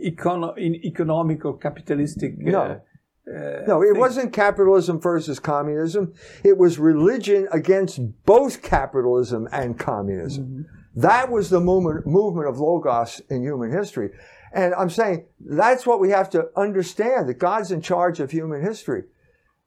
econo- 0.02 0.58
economic 0.58 1.44
or 1.44 1.58
capitalistic. 1.58 2.32
Uh, 2.40 2.50
no. 2.50 2.80
Uh, 3.28 3.62
no, 3.66 3.82
it 3.82 3.92
thing. 3.92 4.00
wasn't 4.00 4.32
capitalism 4.32 4.98
versus 4.98 5.38
communism. 5.38 6.14
It 6.42 6.56
was 6.56 6.78
religion 6.78 7.46
against 7.52 8.00
both 8.24 8.62
capitalism 8.62 9.46
and 9.52 9.78
communism. 9.78 10.44
Mm-hmm. 10.44 11.00
That 11.00 11.30
was 11.30 11.50
the 11.50 11.60
movement, 11.60 12.06
movement 12.06 12.48
of 12.48 12.58
Logos 12.58 13.20
in 13.28 13.42
human 13.42 13.70
history. 13.70 14.10
And 14.52 14.74
I'm 14.74 14.90
saying 14.90 15.26
that's 15.40 15.86
what 15.86 16.00
we 16.00 16.10
have 16.10 16.30
to 16.30 16.48
understand 16.56 17.28
that 17.28 17.38
God's 17.38 17.70
in 17.70 17.80
charge 17.80 18.20
of 18.20 18.30
human 18.30 18.62
history. 18.62 19.04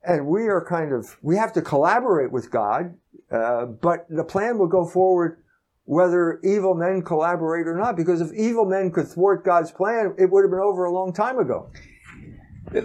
And 0.04 0.26
we 0.28 0.48
are 0.48 0.66
kind 0.66 0.92
of, 0.94 1.18
we 1.22 1.36
have 1.38 1.54
to 1.54 1.62
collaborate 1.62 2.32
with 2.32 2.50
God, 2.50 2.96
uh, 3.32 3.66
but 3.66 4.08
the 4.10 4.24
plan 4.24 4.58
will 4.58 4.68
go 4.68 4.86
forward 4.86 5.38
whether 5.86 6.40
evil 6.44 6.74
men 6.74 7.02
collaborate 7.02 7.68
or 7.68 7.76
not, 7.76 7.96
because 7.96 8.22
if 8.22 8.32
evil 8.34 8.66
men 8.66 8.92
could 8.92 9.08
thwart 9.08 9.44
God's 9.44 9.72
plan, 9.72 10.16
it 10.18 10.32
would 10.32 10.44
have 10.44 10.52
been 10.52 10.60
over 10.60 10.86
a 10.86 10.92
long 10.92 11.12
time 11.12 11.38
ago. 11.38 11.70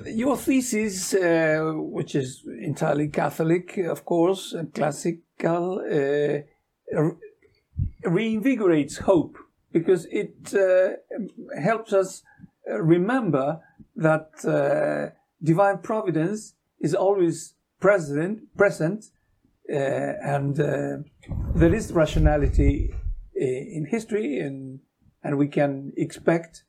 Your 0.07 0.36
thesis, 0.36 1.14
uh, 1.14 1.72
which 1.76 2.14
is 2.14 2.42
entirely 2.61 3.09
Catholic, 3.09 3.78
of 3.78 4.05
course, 4.05 4.53
and 4.53 4.74
classical, 4.74 5.80
uh, 5.80 6.38
reinvigorates 8.05 8.99
hope 8.99 9.36
because 9.72 10.06
it 10.10 10.54
uh, 10.54 10.96
helps 11.60 11.92
us 11.92 12.22
remember 12.66 13.60
that 13.96 14.30
uh, 14.44 15.14
divine 15.42 15.78
providence 15.78 16.54
is 16.80 16.94
always 16.94 17.54
present, 17.80 18.40
present 18.56 19.10
and 19.68 20.60
uh, 20.60 20.98
there 21.54 21.74
is 21.74 21.92
rationality 21.92 22.94
in 23.34 23.86
history, 23.90 24.38
and 24.38 24.80
and 25.22 25.36
we 25.36 25.48
can 25.48 25.92
expect 25.96 26.64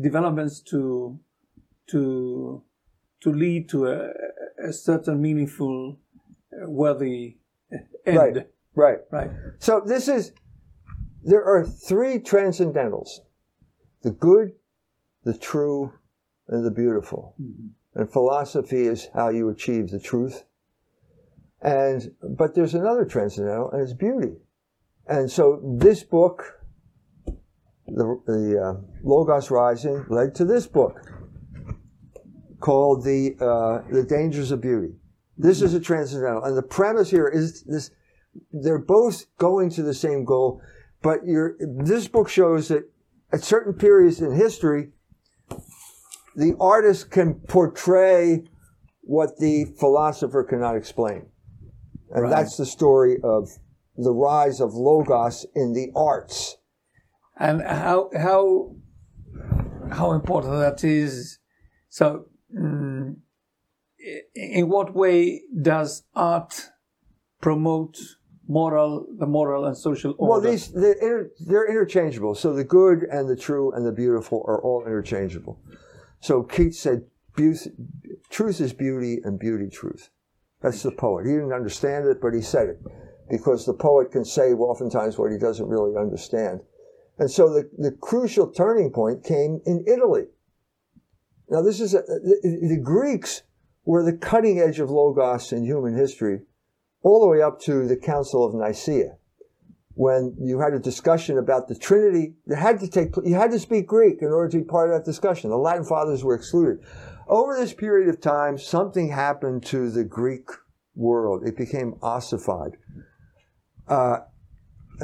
developments 0.00 0.60
to 0.60 1.18
to 1.88 2.62
to 3.20 3.30
lead 3.30 3.68
to 3.68 3.86
a, 3.86 4.10
a 4.62 4.72
certain 4.72 5.20
meaningful, 5.20 5.96
uh, 6.52 6.68
worthy 6.68 7.36
end. 8.04 8.18
Right, 8.18 8.46
right, 8.74 8.98
right. 9.10 9.30
So 9.58 9.80
this 9.84 10.08
is 10.08 10.32
there 11.22 11.44
are 11.44 11.64
three 11.64 12.18
transcendentals: 12.18 13.20
the 14.02 14.10
good, 14.10 14.52
the 15.24 15.36
true, 15.36 15.92
and 16.48 16.64
the 16.64 16.70
beautiful. 16.70 17.34
Mm-hmm. 17.40 17.68
And 17.94 18.10
philosophy 18.10 18.86
is 18.86 19.08
how 19.14 19.28
you 19.28 19.50
achieve 19.50 19.90
the 19.90 20.00
truth. 20.00 20.44
And 21.60 22.12
but 22.36 22.54
there's 22.54 22.74
another 22.74 23.04
transcendental, 23.04 23.70
and 23.70 23.82
it's 23.82 23.92
beauty. 23.92 24.36
And 25.06 25.30
so 25.30 25.60
this 25.78 26.02
book, 26.02 26.42
the, 27.86 28.20
the 28.26 28.60
uh, 28.60 28.80
Logos 29.02 29.50
Rising, 29.50 30.06
led 30.08 30.34
to 30.36 30.44
this 30.44 30.66
book 30.66 30.96
called 32.60 33.04
the 33.04 33.36
uh, 33.40 33.88
the 33.92 34.04
Dangers 34.04 34.50
of 34.52 34.60
Beauty. 34.60 34.94
This 35.36 35.62
is 35.62 35.74
a 35.74 35.80
transcendental, 35.80 36.44
and 36.44 36.56
the 36.56 36.62
premise 36.62 37.10
here 37.10 37.28
is 37.28 37.62
this: 37.64 37.90
they're 38.52 38.78
both 38.78 39.26
going 39.38 39.70
to 39.70 39.82
the 39.82 39.94
same 39.94 40.24
goal, 40.24 40.62
but 41.02 41.20
this 41.24 42.08
book 42.08 42.28
shows 42.28 42.68
that 42.68 42.88
at 43.32 43.42
certain 43.42 43.72
periods 43.72 44.20
in 44.20 44.32
history, 44.32 44.90
the 46.36 46.54
artist 46.60 47.10
can 47.10 47.34
portray 47.34 48.44
what 49.02 49.38
the 49.38 49.66
philosopher 49.78 50.44
cannot 50.44 50.76
explain. 50.76 51.26
And 52.10 52.24
right. 52.24 52.30
that's 52.30 52.56
the 52.56 52.66
story 52.66 53.16
of 53.22 53.48
the 53.96 54.12
rise 54.12 54.60
of 54.60 54.74
logos 54.74 55.46
in 55.54 55.72
the 55.72 55.90
arts. 55.96 56.56
And 57.38 57.62
how 57.62 58.10
how 58.16 58.76
how 59.90 60.12
important 60.12 60.54
that 60.54 60.84
is. 60.84 61.38
So, 61.88 62.26
mm, 62.54 63.16
in 64.34 64.68
what 64.68 64.94
way 64.94 65.42
does 65.60 66.04
art 66.14 66.70
promote 67.40 67.98
moral, 68.48 69.06
the 69.18 69.26
moral 69.26 69.66
and 69.66 69.76
social 69.76 70.14
order? 70.18 70.30
Well, 70.30 70.40
these 70.40 70.72
they're, 70.72 70.92
inter, 70.92 71.30
they're 71.40 71.68
interchangeable. 71.68 72.34
So 72.34 72.52
the 72.52 72.64
good 72.64 73.04
and 73.04 73.28
the 73.28 73.36
true 73.36 73.72
and 73.72 73.86
the 73.86 73.92
beautiful 73.92 74.44
are 74.46 74.62
all 74.62 74.84
interchangeable. 74.84 75.60
So 76.20 76.42
Keats 76.42 76.78
said, 76.78 77.04
"Truth 77.36 78.60
is 78.60 78.72
beauty, 78.72 79.20
and 79.24 79.38
beauty 79.38 79.68
truth." 79.68 80.10
That's 80.60 80.82
the 80.82 80.92
poet. 80.92 81.26
He 81.26 81.32
didn't 81.32 81.52
understand 81.52 82.06
it, 82.06 82.20
but 82.20 82.34
he 82.34 82.40
said 82.40 82.68
it 82.68 82.80
because 83.28 83.66
the 83.66 83.74
poet 83.74 84.12
can 84.12 84.24
say 84.24 84.52
oftentimes 84.52 85.18
what 85.18 85.32
he 85.32 85.38
doesn't 85.38 85.66
really 85.66 85.96
understand. 85.96 86.60
And 87.18 87.30
so 87.30 87.52
the, 87.52 87.68
the 87.78 87.92
crucial 87.92 88.50
turning 88.50 88.90
point 88.90 89.24
came 89.24 89.60
in 89.66 89.84
Italy. 89.86 90.26
Now, 91.48 91.62
this 91.62 91.80
is 91.80 91.94
a, 91.94 92.02
the, 92.02 92.68
the 92.68 92.80
Greeks 92.82 93.42
were 93.84 94.04
the 94.04 94.16
cutting 94.16 94.60
edge 94.60 94.80
of 94.80 94.90
Logos 94.90 95.52
in 95.52 95.64
human 95.64 95.96
history, 95.96 96.42
all 97.02 97.20
the 97.20 97.26
way 97.26 97.42
up 97.42 97.60
to 97.62 97.86
the 97.86 97.96
Council 97.96 98.44
of 98.44 98.54
Nicaea, 98.54 99.16
when 99.94 100.34
you 100.40 100.60
had 100.60 100.72
a 100.72 100.78
discussion 100.78 101.38
about 101.38 101.68
the 101.68 101.74
Trinity. 101.74 102.34
It 102.46 102.56
had 102.56 102.80
to 102.80 102.88
take, 102.88 103.14
you 103.24 103.34
had 103.34 103.50
to 103.50 103.58
speak 103.58 103.86
Greek 103.86 104.22
in 104.22 104.28
order 104.28 104.48
to 104.50 104.58
be 104.58 104.64
part 104.64 104.90
of 104.90 104.96
that 104.96 105.04
discussion. 105.04 105.50
The 105.50 105.56
Latin 105.56 105.84
fathers 105.84 106.24
were 106.24 106.34
excluded. 106.34 106.78
Over 107.28 107.56
this 107.56 107.74
period 107.74 108.08
of 108.08 108.20
time, 108.20 108.58
something 108.58 109.08
happened 109.10 109.64
to 109.66 109.90
the 109.90 110.04
Greek 110.04 110.48
world. 110.94 111.46
It 111.46 111.56
became 111.56 111.94
ossified. 112.02 112.72
Uh, 113.86 114.18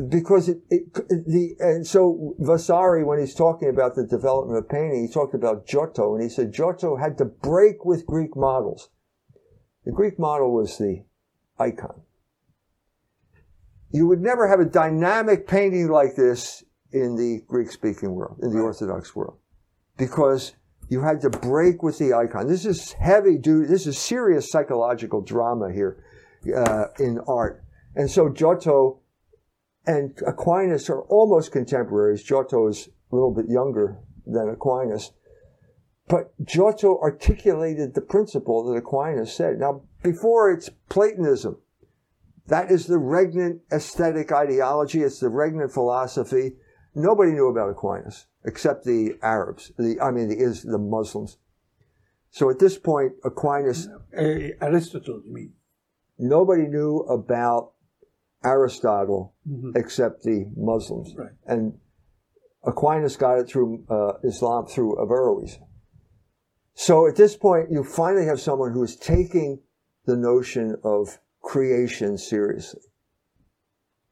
because 0.09 0.49
it, 0.49 0.59
it, 0.71 0.95
the 0.95 1.57
and 1.59 1.87
so 1.87 2.35
Vasari, 2.39 3.03
when 3.05 3.19
he's 3.19 3.35
talking 3.35 3.69
about 3.69 3.95
the 3.95 4.07
development 4.07 4.59
of 4.59 4.69
painting, 4.69 5.07
he 5.07 5.13
talked 5.13 5.35
about 5.35 5.67
Giotto, 5.67 6.15
and 6.15 6.23
he 6.23 6.29
said 6.29 6.53
Giotto 6.53 6.97
had 6.97 7.19
to 7.19 7.25
break 7.25 7.85
with 7.85 8.07
Greek 8.07 8.37
models. 8.37 8.91
The 9.85 9.93
Greek 9.93 10.19
model 10.19 10.53
was 10.53 10.79
the 10.79 11.05
icon. 11.59 12.03
You 13.91 14.07
would 14.07 14.21
never 14.21 14.49
have 14.49 14.61
a 14.61 14.65
dynamic 14.65 15.47
painting 15.47 15.89
like 15.89 16.15
this 16.15 16.63
in 16.93 17.17
the 17.17 17.43
Greek-speaking 17.47 18.15
world, 18.15 18.39
in 18.43 18.51
the 18.51 18.61
Orthodox 18.61 19.15
world, 19.17 19.39
because 19.97 20.55
you 20.89 21.03
had 21.03 21.21
to 21.23 21.31
break 21.31 21.83
with 21.83 21.99
the 21.99 22.15
icon. 22.15 22.49
This 22.49 22.65
is 22.65 22.93
heavy 22.93 23.37
duty. 23.37 23.69
This 23.69 23.87
is 23.87 23.99
serious 23.99 24.51
psychological 24.51 25.21
drama 25.21 25.73
here 25.73 26.05
uh, 26.57 26.87
in 26.99 27.19
art. 27.27 27.63
And 27.95 28.11
so 28.11 28.29
Giotto 28.29 29.01
and 29.87 30.19
Aquinas 30.27 30.89
are 30.89 31.03
almost 31.03 31.53
contemporaries. 31.53 32.23
Giotto 32.23 32.69
is 32.69 32.89
a 33.11 33.15
little 33.15 33.35
bit 33.35 33.47
younger 33.49 33.99
than 34.27 34.49
Aquinas. 34.49 35.13
But 36.09 36.33
Giotto 36.43 36.99
articulated 37.01 37.95
the 37.95 38.01
principle 38.01 38.65
that 38.65 38.79
Aquinas 38.79 39.33
said. 39.33 39.59
Now, 39.59 39.83
before 40.03 40.51
it's 40.53 40.71
Platonism. 40.89 41.59
That 42.47 42.71
is 42.71 42.87
the 42.87 42.99
regnant 42.99 43.61
aesthetic 43.71 44.33
ideology. 44.33 45.03
It's 45.03 45.21
the 45.21 45.29
regnant 45.29 45.73
philosophy. 45.73 46.53
Nobody 46.95 47.33
knew 47.33 47.49
about 47.49 47.71
Aquinas 47.71 48.27
except 48.45 48.85
the 48.85 49.19
Arabs. 49.23 49.71
The, 49.77 50.01
I 50.01 50.11
mean, 50.11 50.29
the, 50.29 50.37
is 50.37 50.63
the 50.63 50.79
Muslims. 50.79 51.37
So 52.31 52.51
at 52.51 52.59
this 52.59 52.79
point, 52.79 53.13
Aquinas. 53.25 53.89
Aristotle, 54.13 55.23
you 55.27 55.33
mean? 55.33 55.53
Nobody 56.19 56.63
knew 56.63 57.01
about 57.01 57.73
Aristotle 58.45 59.35
mm-hmm. 59.49 59.73
except 59.77 60.23
the 60.23 60.51
Muslims. 60.57 61.15
Right. 61.17 61.31
And 61.47 61.79
Aquinas 62.65 63.17
got 63.17 63.39
it 63.39 63.49
through 63.49 63.85
uh, 63.89 64.15
Islam 64.25 64.67
through 64.67 64.97
Averroes. 64.97 65.59
So 66.75 67.07
at 67.09 67.17
this 67.17 67.37
point, 67.37 67.71
you 67.71 67.85
finally 67.85 68.27
have 68.27 68.41
someone 68.41 68.73
who 68.73 68.83
is 68.85 68.97
taking 68.97 69.61
the 70.09 70.17
notion 70.17 70.75
of 70.83 71.19
creation 71.43 72.17
seriously. 72.17 72.81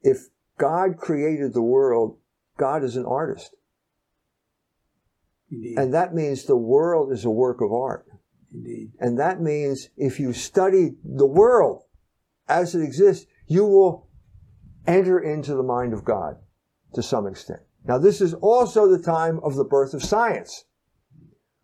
If 0.03 0.27
God 0.59 0.97
created 0.97 1.55
the 1.55 1.63
world, 1.63 2.19
God 2.55 2.83
is 2.83 2.95
an 2.95 3.05
artist. 3.05 3.55
Indeed. 5.51 5.79
And 5.79 5.91
that 5.95 6.13
means 6.13 6.43
the 6.43 6.55
world 6.55 7.11
is 7.11 7.25
a 7.25 7.31
work 7.31 7.61
of 7.61 7.73
art. 7.73 8.05
Indeed. 8.53 8.91
And 8.99 9.17
that 9.17 9.41
means 9.41 9.89
if 9.97 10.19
you 10.19 10.33
study 10.33 10.91
the 11.03 11.25
world 11.25 11.81
as 12.47 12.75
it 12.75 12.83
exists, 12.83 13.25
you 13.47 13.65
will 13.65 14.07
enter 14.85 15.17
into 15.19 15.55
the 15.55 15.63
mind 15.63 15.93
of 15.93 16.05
God 16.05 16.35
to 16.93 17.01
some 17.01 17.25
extent. 17.25 17.61
Now, 17.85 17.97
this 17.97 18.21
is 18.21 18.35
also 18.35 18.87
the 18.87 19.01
time 19.01 19.39
of 19.41 19.55
the 19.55 19.63
birth 19.63 19.95
of 19.95 20.03
science, 20.03 20.65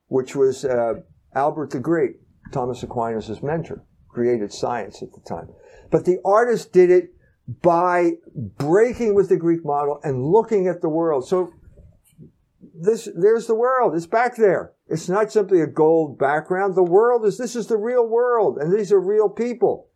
which 0.08 0.36
was 0.36 0.66
uh, 0.66 0.96
Albert 1.36 1.70
the 1.70 1.80
Great, 1.80 2.16
Thomas 2.52 2.82
Aquinas' 2.82 3.44
mentor, 3.44 3.86
created 4.14 4.53
science 4.53 5.01
at 5.01 5.11
the 5.14 5.22
time. 5.22 5.49
But 5.89 6.05
the 6.05 6.20
artist 6.24 6.72
did 6.72 6.89
it 6.89 7.14
by 7.61 8.14
breaking 8.36 9.16
with 9.16 9.30
the 9.30 9.38
Greek 9.38 9.66
model 9.66 9.99
and 10.03 10.26
looking 10.26 10.68
at 10.68 10.82
the 10.82 10.89
world. 10.89 11.28
So 11.28 11.53
this, 12.74 13.09
there's 13.16 13.47
the 13.47 13.55
world. 13.55 13.95
It's 13.95 14.05
back 14.05 14.36
there. 14.36 14.74
It's 14.88 15.09
not 15.09 15.32
simply 15.32 15.61
a 15.61 15.68
gold 15.68 16.18
background. 16.18 16.76
The 16.76 16.84
world 16.84 17.26
is, 17.26 17.38
this 17.38 17.55
is 17.55 17.68
the 17.68 17.78
real 17.78 18.07
world, 18.07 18.57
and 18.57 18.72
these 18.72 18.91
are 18.91 18.99
real 18.99 19.30
people. 19.30 19.89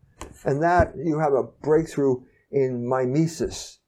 And 0.44 0.62
that 0.64 0.94
you 0.98 1.20
have 1.20 1.34
a 1.34 1.44
breakthrough 1.44 2.22
in 2.52 2.88
mimesis. 2.88 3.80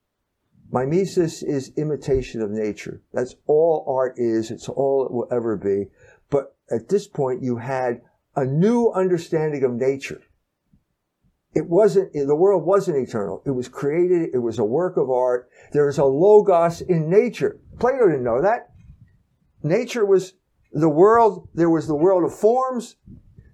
Mimesis 0.72 1.42
is 1.42 1.72
imitation 1.78 2.42
of 2.42 2.52
nature. 2.52 3.02
That's 3.14 3.36
all 3.48 3.86
art 3.88 4.14
is. 4.18 4.52
It's 4.52 4.70
all 4.70 5.06
it 5.06 5.12
will 5.12 5.28
ever 5.32 5.58
be. 5.58 5.88
But 6.30 6.56
at 6.72 6.90
this 6.90 7.08
point, 7.08 7.42
you 7.42 7.58
had 7.58 8.02
a 8.40 8.46
new 8.46 8.92
understanding 8.92 9.64
of 9.64 9.74
nature. 9.74 10.22
It 11.54 11.68
wasn't, 11.68 12.14
the 12.14 12.36
world 12.36 12.64
wasn't 12.64 12.98
eternal. 12.98 13.42
It 13.46 13.52
was 13.52 13.68
created. 13.68 14.30
It 14.34 14.40
was 14.40 14.60
a 14.60 14.64
work 14.64 14.98
of 14.98 15.10
art. 15.10 15.50
There 15.74 15.90
is 15.90 15.98
a 15.98 16.06
logos 16.06 16.82
in 16.82 17.10
nature. 17.10 17.60
Plato 17.80 18.08
didn't 18.08 18.24
know 18.24 18.42
that. 18.42 18.70
Nature 19.64 20.06
was 20.06 20.34
the 20.72 20.90
world. 20.90 21.50
There 21.54 21.70
was 21.70 21.88
the 21.88 21.96
world 21.96 22.24
of 22.24 22.38
forms. 22.38 22.96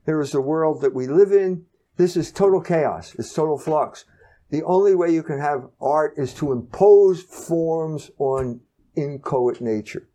There 0.06 0.18
was 0.18 0.32
the 0.32 0.42
world 0.42 0.82
that 0.82 0.94
we 0.94 1.08
live 1.08 1.32
in. 1.32 1.66
This 1.98 2.16
is 2.16 2.32
total 2.32 2.62
chaos. 2.62 3.16
It's 3.18 3.34
total 3.34 3.58
flux. 3.58 4.06
The 4.52 4.64
only 4.64 4.94
way 4.94 5.12
you 5.12 5.24
can 5.24 5.40
have 5.40 5.70
art 5.82 6.14
is 6.18 6.34
to 6.36 6.52
impose 6.52 7.24
forms 7.24 8.12
on 8.20 8.60
inchoate 8.96 9.62
nature. 9.62 10.10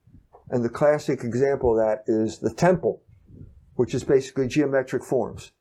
And 0.51 0.65
the 0.65 0.69
classic 0.69 1.25
example 1.25 1.73
of 1.73 1.85
that 1.85 2.05
is 2.07 2.39
the 2.39 2.53
temple, 2.53 3.03
which 3.81 3.95
is 3.95 4.05
basically 4.05 4.47
geometric 4.47 5.03
forms 5.03 5.53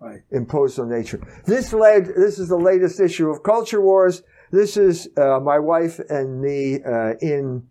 right. 0.00 0.22
imposed 0.32 0.80
on 0.80 0.90
nature. 0.90 1.20
This 1.46 1.72
led, 1.72 2.06
this 2.06 2.40
is 2.40 2.48
the 2.48 2.56
latest 2.56 2.98
issue 2.98 3.30
of 3.30 3.44
Culture 3.44 3.80
Wars. 3.80 4.24
This 4.50 4.76
is 4.76 5.08
uh, 5.16 5.38
my 5.38 5.60
wife 5.60 6.00
and 6.08 6.40
me 6.40 6.80
uh, 6.82 7.12
in 7.20 7.62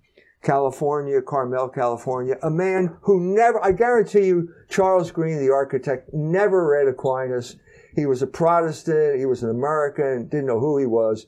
California, 0.43 1.21
Carmel, 1.21 1.67
California, 1.67 2.35
a 2.41 2.49
man 2.49 2.95
who 3.01 3.35
never, 3.35 3.61
I 3.61 3.73
guarantee 3.73 4.27
you, 4.27 4.47
Charles 4.69 5.11
Greene, 5.11 5.45
the 5.45 5.51
architect, 5.51 6.09
never 6.13 6.65
read 6.69 6.87
Aquinas 6.87 7.57
He 7.93 8.05
was 8.05 8.21
a 8.21 8.27
Protestant. 8.27 9.19
He 9.19 9.25
was 9.25 9.43
an 9.43 9.49
American. 9.49 10.29
Didn't 10.29 10.47
know 10.47 10.61
who 10.61 10.77
he 10.77 10.85
was. 10.85 11.27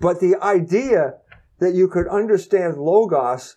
But 0.00 0.18
the 0.18 0.34
idea 0.42 1.14
that 1.60 1.74
you 1.74 1.86
could 1.86 2.08
understand 2.08 2.78
Logos, 2.78 3.54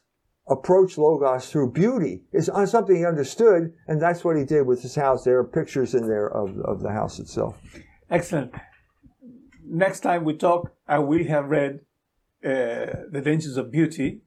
approach 0.48 0.98
Logos 0.98 1.50
through 1.50 1.72
beauty 1.72 2.22
is 2.34 2.50
something 2.66 2.96
he 2.96 3.06
understood. 3.06 3.74
And 3.88 4.02
that's 4.02 4.24
what 4.24 4.38
he 4.38 4.46
did 4.46 4.68
with 4.68 4.82
his 4.82 4.96
house. 4.96 5.24
There 5.24 5.38
are 5.38 5.44
pictures 5.44 5.96
in 5.96 6.08
there 6.08 6.28
of, 6.28 6.58
of 6.60 6.82
the 6.82 6.92
house 6.92 7.20
itself. 7.20 7.60
Excellent. 8.10 8.54
Next 9.66 10.02
time 10.02 10.26
we 10.26 10.36
talk, 10.36 10.74
I 10.88 11.00
will 11.00 11.26
have 11.26 11.50
read 11.50 11.80
uh, 12.44 13.08
The 13.12 13.22
Dangers 13.24 13.58
of 13.58 13.72
Beauty. 13.72 14.22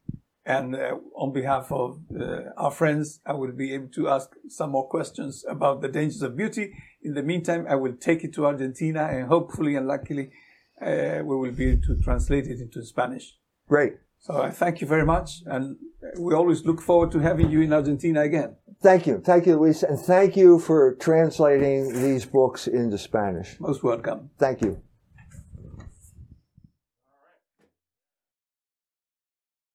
And 0.45 0.77
uh, 0.77 0.99
on 1.17 1.33
behalf 1.33 1.73
of 1.73 1.99
uh, 2.19 2.51
our 2.57 2.71
friends, 2.71 3.21
I 3.27 3.33
will 3.33 3.51
be 3.51 3.75
able 3.75 3.89
to 3.97 4.09
ask 4.09 4.31
some 4.49 4.71
more 4.71 4.89
questions 4.89 5.45
about 5.49 5.83
the 5.83 5.89
dangers 5.89 6.23
of 6.23 6.37
beauty. 6.37 6.73
In 7.03 7.15
the 7.15 7.23
meantime, 7.23 7.67
I 7.69 7.75
will 7.75 7.97
take 7.97 8.23
it 8.23 8.33
to 8.35 8.47
Argentina 8.47 9.09
and 9.11 9.27
hopefully 9.27 9.75
and 9.75 9.89
luckily 9.89 10.31
uh, 10.81 11.19
we 11.25 11.37
will 11.37 11.51
be 11.51 11.73
able 11.73 11.83
to 11.83 12.01
translate 12.01 12.47
it 12.47 12.61
into 12.61 12.85
Spanish. 12.85 13.37
Great. 13.69 13.95
So 14.21 14.43
I 14.43 14.51
thank 14.51 14.81
you 14.81 14.87
very 14.87 15.05
much. 15.05 15.43
And 15.47 15.77
we 16.19 16.35
always 16.35 16.65
look 16.65 16.81
forward 16.81 17.11
to 17.13 17.19
having 17.19 17.51
you 17.51 17.61
in 17.61 17.73
Argentina 17.73 18.23
again. 18.23 18.57
Thank 18.83 19.07
you. 19.07 19.23
Thank 19.25 19.47
you, 19.47 19.57
Luis. 19.57 19.83
And 19.83 19.99
thank 19.99 20.37
you 20.37 20.59
for 20.59 20.95
translating 20.97 22.03
these 22.03 22.27
books 22.27 22.67
into 22.67 22.99
Spanish. 22.99 23.59
Most 23.61 23.83
welcome. 23.83 24.31
Thank 24.39 24.63
you. 24.63 24.83